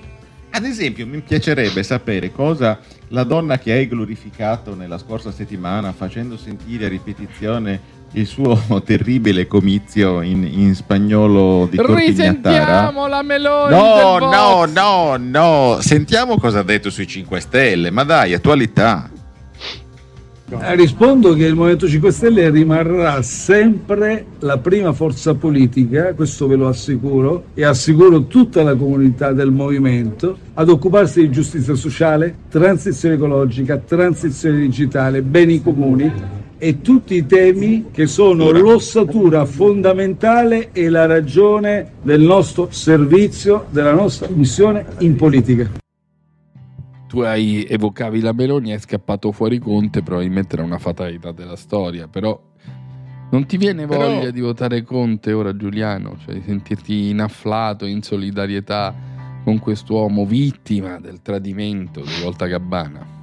Ad 0.51 0.65
esempio, 0.65 1.07
mi 1.07 1.21
piacerebbe 1.21 1.83
sapere 1.83 2.31
cosa 2.31 2.79
la 3.09 3.23
donna 3.23 3.57
che 3.57 3.71
hai 3.71 3.87
glorificato 3.87 4.75
nella 4.75 4.97
scorsa 4.97 5.31
settimana 5.31 5.93
facendo 5.93 6.35
sentire 6.35 6.85
a 6.85 6.89
ripetizione 6.89 7.95
il 8.13 8.25
suo 8.25 8.59
terribile 8.83 9.47
comizio 9.47 10.21
in, 10.21 10.43
in 10.43 10.75
spagnolo 10.75 11.67
di. 11.69 11.77
Risentiamo 11.79 13.07
la 13.07 13.21
Meloni 13.21 13.73
No, 13.73 14.17
no, 14.17 14.65
no, 14.65 15.15
no. 15.17 15.77
Sentiamo 15.79 16.37
cosa 16.37 16.59
ha 16.59 16.63
detto 16.63 16.89
sui 16.89 17.07
5 17.07 17.39
Stelle. 17.39 17.89
Ma 17.89 18.03
dai, 18.03 18.33
attualità. 18.33 19.09
Eh, 20.49 20.75
Rispondo 20.75 21.33
che 21.33 21.45
il 21.45 21.55
Movimento 21.55 21.89
5 21.89 22.09
Stelle 22.09 22.49
rimarrà 22.49 23.21
sempre 23.21 24.27
la 24.39 24.57
prima 24.57 24.93
forza 24.93 25.33
politica, 25.33 26.13
questo 26.13 26.47
ve 26.47 26.55
lo 26.55 26.69
assicuro, 26.69 27.47
e 27.53 27.65
assicuro 27.65 28.27
tutta 28.27 28.63
la 28.63 28.73
comunità 28.73 29.33
del 29.33 29.51
movimento, 29.51 30.37
ad 30.53 30.69
occuparsi 30.69 31.19
di 31.19 31.31
giustizia 31.31 31.75
sociale, 31.75 32.33
transizione 32.49 33.15
ecologica, 33.15 33.77
transizione 33.77 34.59
digitale, 34.59 35.21
beni 35.21 35.61
comuni 35.61 36.09
e 36.57 36.79
tutti 36.79 37.15
i 37.15 37.25
temi 37.25 37.87
che 37.91 38.07
sono 38.07 38.49
l'ossatura 38.49 39.43
fondamentale 39.43 40.69
e 40.71 40.87
la 40.87 41.05
ragione 41.05 41.91
del 42.01 42.21
nostro 42.21 42.69
servizio, 42.71 43.65
della 43.69 43.93
nostra 43.93 44.29
missione 44.31 44.85
in 44.99 45.17
politica. 45.17 45.85
Tu 47.07 47.21
hai 47.21 47.65
evocavi 47.65 48.19
la 48.19 48.33
Meloni, 48.33 48.71
è 48.71 48.79
scappato 48.79 49.31
fuori 49.31 49.59
Conte, 49.59 50.03
probabilmente 50.03 50.55
era 50.55 50.63
una 50.63 50.77
fatalità 50.77 51.31
della 51.31 51.55
storia, 51.55 52.07
però 52.07 52.39
non 53.31 53.45
ti 53.45 53.57
viene 53.57 53.85
Però- 53.85 54.13
voglia 54.13 54.29
di 54.29 54.41
votare 54.41 54.83
Conte 54.83 55.31
ora 55.31 55.55
Giuliano, 55.55 56.17
cioè 56.23 56.33
di 56.35 56.41
sentirti 56.45 57.09
inafflato 57.09 57.85
in 57.85 58.01
solidarietà 58.01 58.93
con 59.43 59.59
quest'uomo 59.59 60.25
vittima 60.25 60.99
del 60.99 61.21
tradimento 61.21 62.01
di 62.01 62.21
Volta 62.21 62.45
Gabbana? 62.45 63.15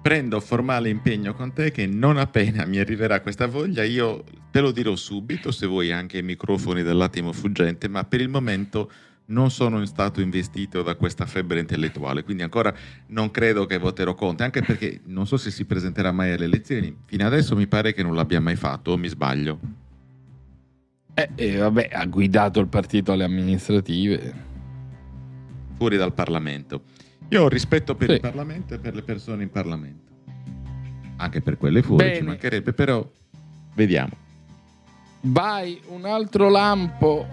Prendo 0.00 0.40
formale 0.40 0.88
impegno 0.88 1.34
con 1.34 1.52
te 1.52 1.70
che 1.70 1.86
non 1.86 2.16
appena 2.16 2.64
mi 2.64 2.78
arriverà 2.78 3.20
questa 3.20 3.46
voglia, 3.46 3.84
io 3.84 4.24
te 4.50 4.60
lo 4.60 4.72
dirò 4.72 4.96
subito, 4.96 5.50
se 5.52 5.66
vuoi 5.66 5.92
anche 5.92 6.16
ai 6.16 6.22
microfoni 6.22 6.82
dell'attimo 6.82 7.32
fuggente, 7.32 7.86
ma 7.88 8.02
per 8.04 8.20
il 8.20 8.28
momento 8.28 8.90
non 9.26 9.50
sono 9.50 9.84
stato 9.86 10.20
investito 10.20 10.82
da 10.82 10.94
questa 10.94 11.26
febbre 11.26 11.60
intellettuale, 11.60 12.22
quindi 12.24 12.42
ancora 12.42 12.74
non 13.08 13.30
credo 13.30 13.66
che 13.66 13.78
voterò 13.78 14.14
Conte, 14.14 14.42
anche 14.42 14.62
perché 14.62 15.00
non 15.06 15.26
so 15.26 15.36
se 15.36 15.50
si 15.50 15.64
presenterà 15.64 16.12
mai 16.12 16.32
alle 16.32 16.44
elezioni. 16.44 16.94
Fino 17.06 17.26
adesso 17.26 17.56
mi 17.56 17.66
pare 17.66 17.94
che 17.94 18.02
non 18.02 18.14
l'abbia 18.14 18.40
mai 18.40 18.56
fatto, 18.56 18.92
o 18.92 18.96
mi 18.96 19.08
sbaglio. 19.08 19.58
Eh, 21.14 21.28
eh, 21.34 21.56
vabbè, 21.56 21.90
ha 21.92 22.04
guidato 22.06 22.60
il 22.60 22.68
partito 22.68 23.12
alle 23.12 23.24
amministrative. 23.24 24.34
Fuori 25.76 25.96
dal 25.96 26.12
Parlamento. 26.12 26.82
Io 27.28 27.44
ho 27.44 27.48
rispetto 27.48 27.94
per 27.94 28.08
Sì. 28.08 28.14
il 28.14 28.20
Parlamento 28.20 28.74
e 28.74 28.78
per 28.78 28.94
le 28.94 29.02
persone 29.02 29.42
in 29.42 29.50
Parlamento. 29.50 30.10
Anche 31.16 31.40
per 31.40 31.56
quelle 31.56 31.82
fuori, 31.82 32.04
ci 32.06 32.12
Bene. 32.14 32.26
mancherebbe, 32.26 32.72
però 32.72 33.08
vediamo. 33.74 34.12
Vai, 35.22 35.80
un 35.88 36.04
altro 36.04 36.48
lampo 36.50 37.26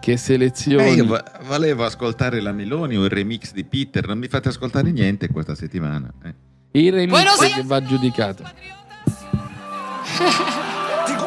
che 0.00 0.16
selezioni. 0.16 0.82
Eh, 0.88 0.92
io 0.94 1.22
volevo 1.46 1.84
ascoltare 1.84 2.40
la 2.40 2.52
Meloni 2.52 2.96
o 2.96 3.04
il 3.04 3.10
remix 3.10 3.52
di 3.52 3.64
Peter, 3.64 4.06
non 4.06 4.18
mi 4.18 4.28
fate 4.28 4.48
ascoltare 4.48 4.90
niente 4.90 5.28
questa 5.28 5.54
settimana. 5.54 6.12
eh. 6.24 6.34
Il 6.72 6.92
remix 6.92 7.10
Buenos 7.10 7.38
che 7.54 7.62
va 7.64 7.82
giudicato. 7.82 8.44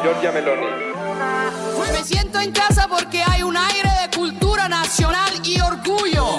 Giorgia 0.02 0.32
Meloni. 0.32 0.66
Me 1.92 2.02
siento 2.04 2.38
en 2.40 2.52
casa 2.52 2.86
porque 2.88 3.22
hay 3.22 3.42
un 3.42 3.56
aire 3.56 3.88
de 4.02 4.16
cultura 4.16 4.68
nacional 4.68 5.30
y 5.44 5.60
orgullo. 5.60 6.31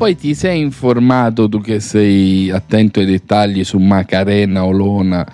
Poi 0.00 0.16
ti 0.16 0.34
sei 0.34 0.60
informato 0.60 1.46
tu 1.46 1.60
che 1.60 1.78
sei 1.78 2.50
attento 2.50 3.00
ai 3.00 3.04
dettagli 3.04 3.62
su 3.64 3.76
Macarena, 3.76 4.64
Olona 4.64 5.26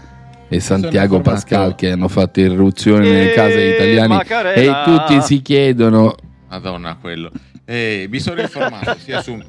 e 0.49 0.59
Santiago. 0.59 1.21
Pascal 1.21 1.77
che 1.77 1.93
hanno 1.93 2.09
fatto 2.09 2.41
irruzione 2.41 3.09
nelle 3.09 3.33
case 3.33 3.63
italiane 3.63 4.09
Macarena. 4.09 4.83
e 4.83 4.85
tutti 4.85 5.23
si 5.23 5.41
chiedono 5.41 6.17
Madonna, 6.49 6.97
quello. 7.01 7.31
E 7.65 8.09
mi 8.11 8.19
sono 8.19 8.41
informato 8.41 8.97
sia 8.99 9.23
su, 9.23 9.41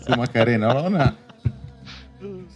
su 0.00 0.12
Macarena 0.16 0.78
Olona 0.78 1.14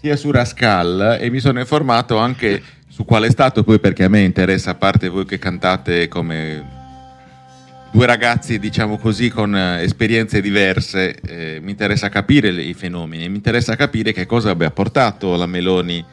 sia 0.00 0.16
su 0.16 0.30
Rascal 0.30 1.18
e 1.20 1.28
mi 1.28 1.40
sono 1.40 1.58
informato 1.58 2.16
anche 2.16 2.62
su 2.88 3.04
qual 3.04 3.24
è 3.24 3.30
stato 3.30 3.62
poi 3.64 3.78
perché 3.78 4.04
a 4.04 4.08
me 4.08 4.22
interessa, 4.22 4.70
a 4.70 4.76
parte 4.76 5.10
voi 5.10 5.26
che 5.26 5.38
cantate 5.38 6.08
come 6.08 6.75
due 7.96 8.04
ragazzi, 8.04 8.58
diciamo 8.58 8.98
così, 8.98 9.30
con 9.30 9.56
eh, 9.56 9.80
esperienze 9.80 10.42
diverse, 10.42 11.18
eh, 11.18 11.60
mi 11.62 11.70
interessa 11.70 12.10
capire 12.10 12.50
i 12.50 12.74
fenomeni, 12.74 13.26
mi 13.30 13.36
interessa 13.36 13.74
capire 13.74 14.12
che 14.12 14.26
cosa 14.26 14.50
abbia 14.50 14.70
portato 14.70 15.34
la 15.34 15.46
Meloni 15.46 16.04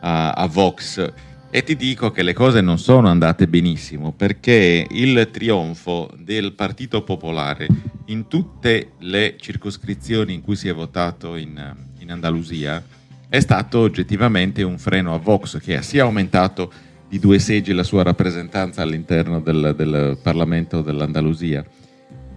a, 0.00 0.32
a 0.32 0.46
Vox. 0.46 1.12
E 1.50 1.62
ti 1.62 1.76
dico 1.76 2.10
che 2.10 2.22
le 2.22 2.34
cose 2.34 2.60
non 2.60 2.78
sono 2.78 3.08
andate 3.08 3.48
benissimo 3.48 4.12
perché 4.12 4.86
il 4.86 5.30
trionfo 5.32 6.10
del 6.18 6.52
Partito 6.52 7.04
Popolare 7.04 7.68
in 8.08 8.28
tutte 8.28 8.90
le 8.98 9.36
circoscrizioni 9.40 10.34
in 10.34 10.42
cui 10.42 10.56
si 10.56 10.68
è 10.68 10.74
votato 10.74 11.36
in, 11.36 11.74
in 12.00 12.12
Andalusia 12.12 12.84
è 13.30 13.40
stato 13.40 13.78
oggettivamente 13.78 14.62
un 14.62 14.78
freno 14.78 15.14
a 15.14 15.18
Vox 15.18 15.58
che 15.58 15.78
ha 15.78 15.82
sia 15.82 16.02
aumentato 16.02 16.70
di 17.10 17.18
due 17.18 17.40
seggi 17.40 17.72
la 17.72 17.82
sua 17.82 18.04
rappresentanza 18.04 18.82
all'interno 18.82 19.40
del, 19.40 19.74
del 19.76 20.16
Parlamento 20.22 20.80
dell'Andalusia, 20.80 21.64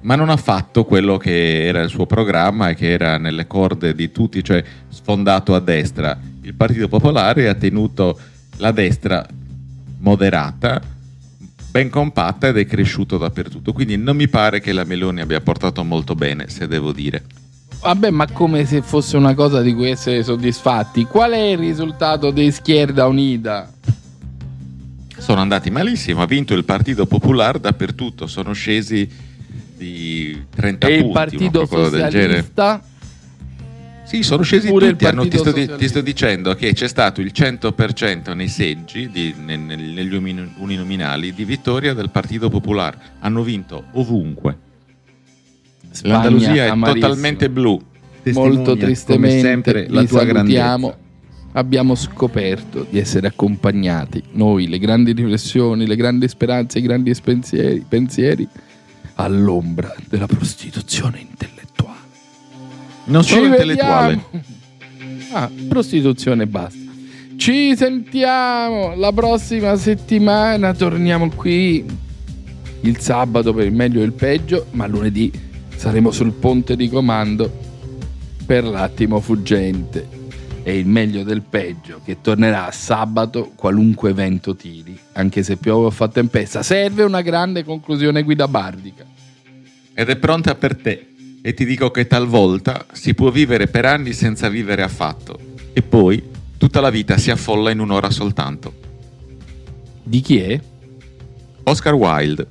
ma 0.01 0.15
non 0.15 0.31
ha 0.31 0.35
fatto 0.35 0.83
quello 0.83 1.17
che 1.17 1.63
era 1.63 1.81
il 1.81 1.89
suo 1.89 2.07
programma 2.07 2.69
e 2.69 2.73
che 2.73 2.89
era 2.89 3.19
nelle 3.19 3.45
corde 3.45 3.93
di 3.93 4.11
tutti, 4.11 4.43
cioè 4.43 4.63
sfondato 4.89 5.53
a 5.53 5.59
destra. 5.59 6.19
Il 6.41 6.55
Partito 6.55 6.87
Popolare 6.87 7.47
ha 7.49 7.53
tenuto 7.53 8.19
la 8.57 8.71
destra 8.71 9.23
moderata, 9.99 10.81
ben 11.69 11.89
compatta 11.91 12.47
ed 12.47 12.57
è 12.57 12.65
cresciuto 12.65 13.19
dappertutto. 13.19 13.73
Quindi 13.73 13.95
non 13.95 14.15
mi 14.15 14.27
pare 14.27 14.59
che 14.59 14.73
la 14.73 14.85
Meloni 14.85 15.21
abbia 15.21 15.39
portato 15.39 15.83
molto 15.83 16.15
bene, 16.15 16.49
se 16.49 16.67
devo 16.67 16.91
dire. 16.91 17.23
Vabbè, 17.79 18.09
ma 18.09 18.25
come 18.27 18.65
se 18.65 18.81
fosse 18.81 19.17
una 19.17 19.35
cosa 19.35 19.61
di 19.61 19.73
cui 19.75 19.91
essere 19.91 20.23
soddisfatti. 20.23 21.03
Qual 21.03 21.31
è 21.31 21.51
il 21.51 21.59
risultato 21.59 22.31
di 22.31 22.51
Schierda 22.51 23.05
Unita? 23.05 23.69
Sono 25.23 25.39
andati 25.39 25.71
malissimo, 25.71 26.21
ha 26.21 26.25
vinto 26.25 26.53
il 26.53 26.65
Partito 26.65 27.05
Popolare 27.05 27.57
dappertutto, 27.59 28.27
sono 28.27 28.51
scesi 28.51 29.09
di 29.77 30.37
30 30.53 30.87
E 30.87 30.93
il 30.95 30.99
punti, 30.99 31.13
Partito 31.13 31.59
una 31.59 31.67
cosa 31.67 31.89
del 31.89 32.09
genere. 32.09 32.27
Socialista? 32.43 32.83
Sì, 34.03 34.21
sono 34.21 34.43
scesi 34.43 34.67
Pure 34.67 34.87
il 34.87 34.91
tutti. 34.91 35.05
hanno- 35.05 35.21
ti, 35.25 35.37
Partito 35.37 35.63
sto, 35.65 35.75
ti 35.77 35.87
sto 35.87 36.01
dicendo 36.01 36.53
che 36.55 36.73
c'è 36.73 36.89
stato 36.89 37.21
il 37.21 37.31
100% 37.33 38.33
nei 38.33 38.49
seggi, 38.49 39.09
di- 39.09 39.33
ne- 39.37 39.55
ne- 39.55 39.75
negli 39.77 40.13
uni- 40.13 40.53
uninominali, 40.57 41.33
di 41.33 41.45
vittoria 41.45 41.93
del 41.93 42.09
Partito 42.09 42.49
Popolare. 42.49 42.97
Hanno 43.19 43.43
vinto 43.43 43.85
ovunque. 43.93 44.57
Spagna, 45.89 46.13
L'Andalusia 46.15 46.65
è 46.65 46.79
totalmente 46.79 47.49
blu. 47.49 47.71
Molto 47.71 47.81
Testimonia, 48.23 48.63
come 48.65 48.77
tristemente 48.77 49.39
sempre, 49.41 49.87
la 49.87 50.03
tua 50.03 50.23
grandezza. 50.25 50.97
Abbiamo 51.55 51.93
scoperto 51.93 52.85
di 52.89 52.97
essere 52.97 53.27
accompagnati, 53.27 54.23
noi, 54.31 54.67
le 54.67 54.79
grandi 54.79 55.13
riflessioni, 55.13 55.85
le 55.85 55.95
grandi 55.95 56.27
speranze, 56.27 56.79
i 56.79 56.81
grandi 56.81 57.13
pensieri, 57.23 57.85
pensieri 57.87 58.47
all'ombra 59.15 59.93
della 60.09 60.25
prostituzione 60.25 61.19
intellettuale. 61.19 61.99
Non 63.05 63.21
Ci 63.21 63.33
solo 63.35 63.45
intellettuale. 63.45 64.19
vediamo. 64.31 64.61
Ah, 65.33 65.49
prostituzione 65.67 66.43
e 66.43 66.47
basta. 66.47 66.79
Ci 67.35 67.75
sentiamo 67.75 68.95
la 68.95 69.11
prossima 69.11 69.75
settimana. 69.75 70.73
Torniamo 70.73 71.29
qui 71.29 71.85
il 72.81 72.99
sabato 72.99 73.53
per 73.53 73.65
il 73.65 73.73
meglio 73.73 74.01
e 74.01 74.05
il 74.05 74.13
peggio, 74.13 74.67
ma 74.71 74.87
lunedì 74.87 75.31
saremo 75.75 76.11
sul 76.11 76.31
ponte 76.33 76.75
di 76.75 76.89
comando 76.89 77.51
per 78.45 78.63
l'attimo 78.63 79.19
fuggente. 79.19 80.21
E 80.65 80.77
il 80.77 80.87
meglio 80.87 81.23
del 81.23 81.41
peggio 81.41 81.99
che 82.05 82.21
tornerà 82.21 82.71
sabato 82.71 83.51
qualunque 83.53 84.11
evento 84.11 84.55
tiri, 84.55 84.97
anche 85.13 85.43
se 85.43 85.57
piove 85.57 85.87
o 85.87 85.91
fa 85.91 86.07
tempesta. 86.07 86.63
Serve 86.63 87.03
una 87.03 87.21
grande 87.21 87.65
conclusione 87.65 88.23
guida 88.23 88.47
bardica. 88.47 89.05
Ed 89.93 90.09
è 90.09 90.15
pronta 90.15 90.55
per 90.55 90.75
te. 90.77 91.07
E 91.41 91.53
ti 91.53 91.65
dico 91.65 91.91
che 91.91 92.07
talvolta 92.07 92.85
si 92.93 93.13
può 93.13 93.29
vivere 93.29 93.67
per 93.67 93.85
anni 93.85 94.13
senza 94.13 94.47
vivere 94.47 94.81
affatto. 94.81 95.37
E 95.73 95.81
poi 95.81 96.23
tutta 96.57 96.79
la 96.79 96.89
vita 96.89 97.17
si 97.17 97.29
affolla 97.29 97.69
in 97.69 97.79
un'ora 97.79 98.09
soltanto. 98.09 98.73
Di 100.01 100.21
chi 100.21 100.39
è? 100.39 100.59
Oscar 101.63 101.93
Wilde. 101.93 102.47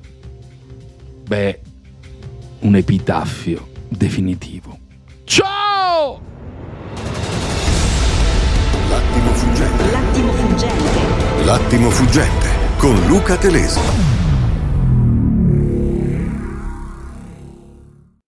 Beh, 1.25 1.59
un 2.59 2.75
epitaffio 2.75 3.69
definitivo. 3.89 4.77
Ciao! 5.23 6.32
L'attimo 8.93 9.33
fuggente. 9.33 9.91
L'attimo 9.91 10.31
fuggente. 10.33 11.43
L'attimo 11.45 11.89
fuggente 11.89 12.47
con 12.77 12.93
Luca 13.07 13.37
Telesi. 13.37 14.12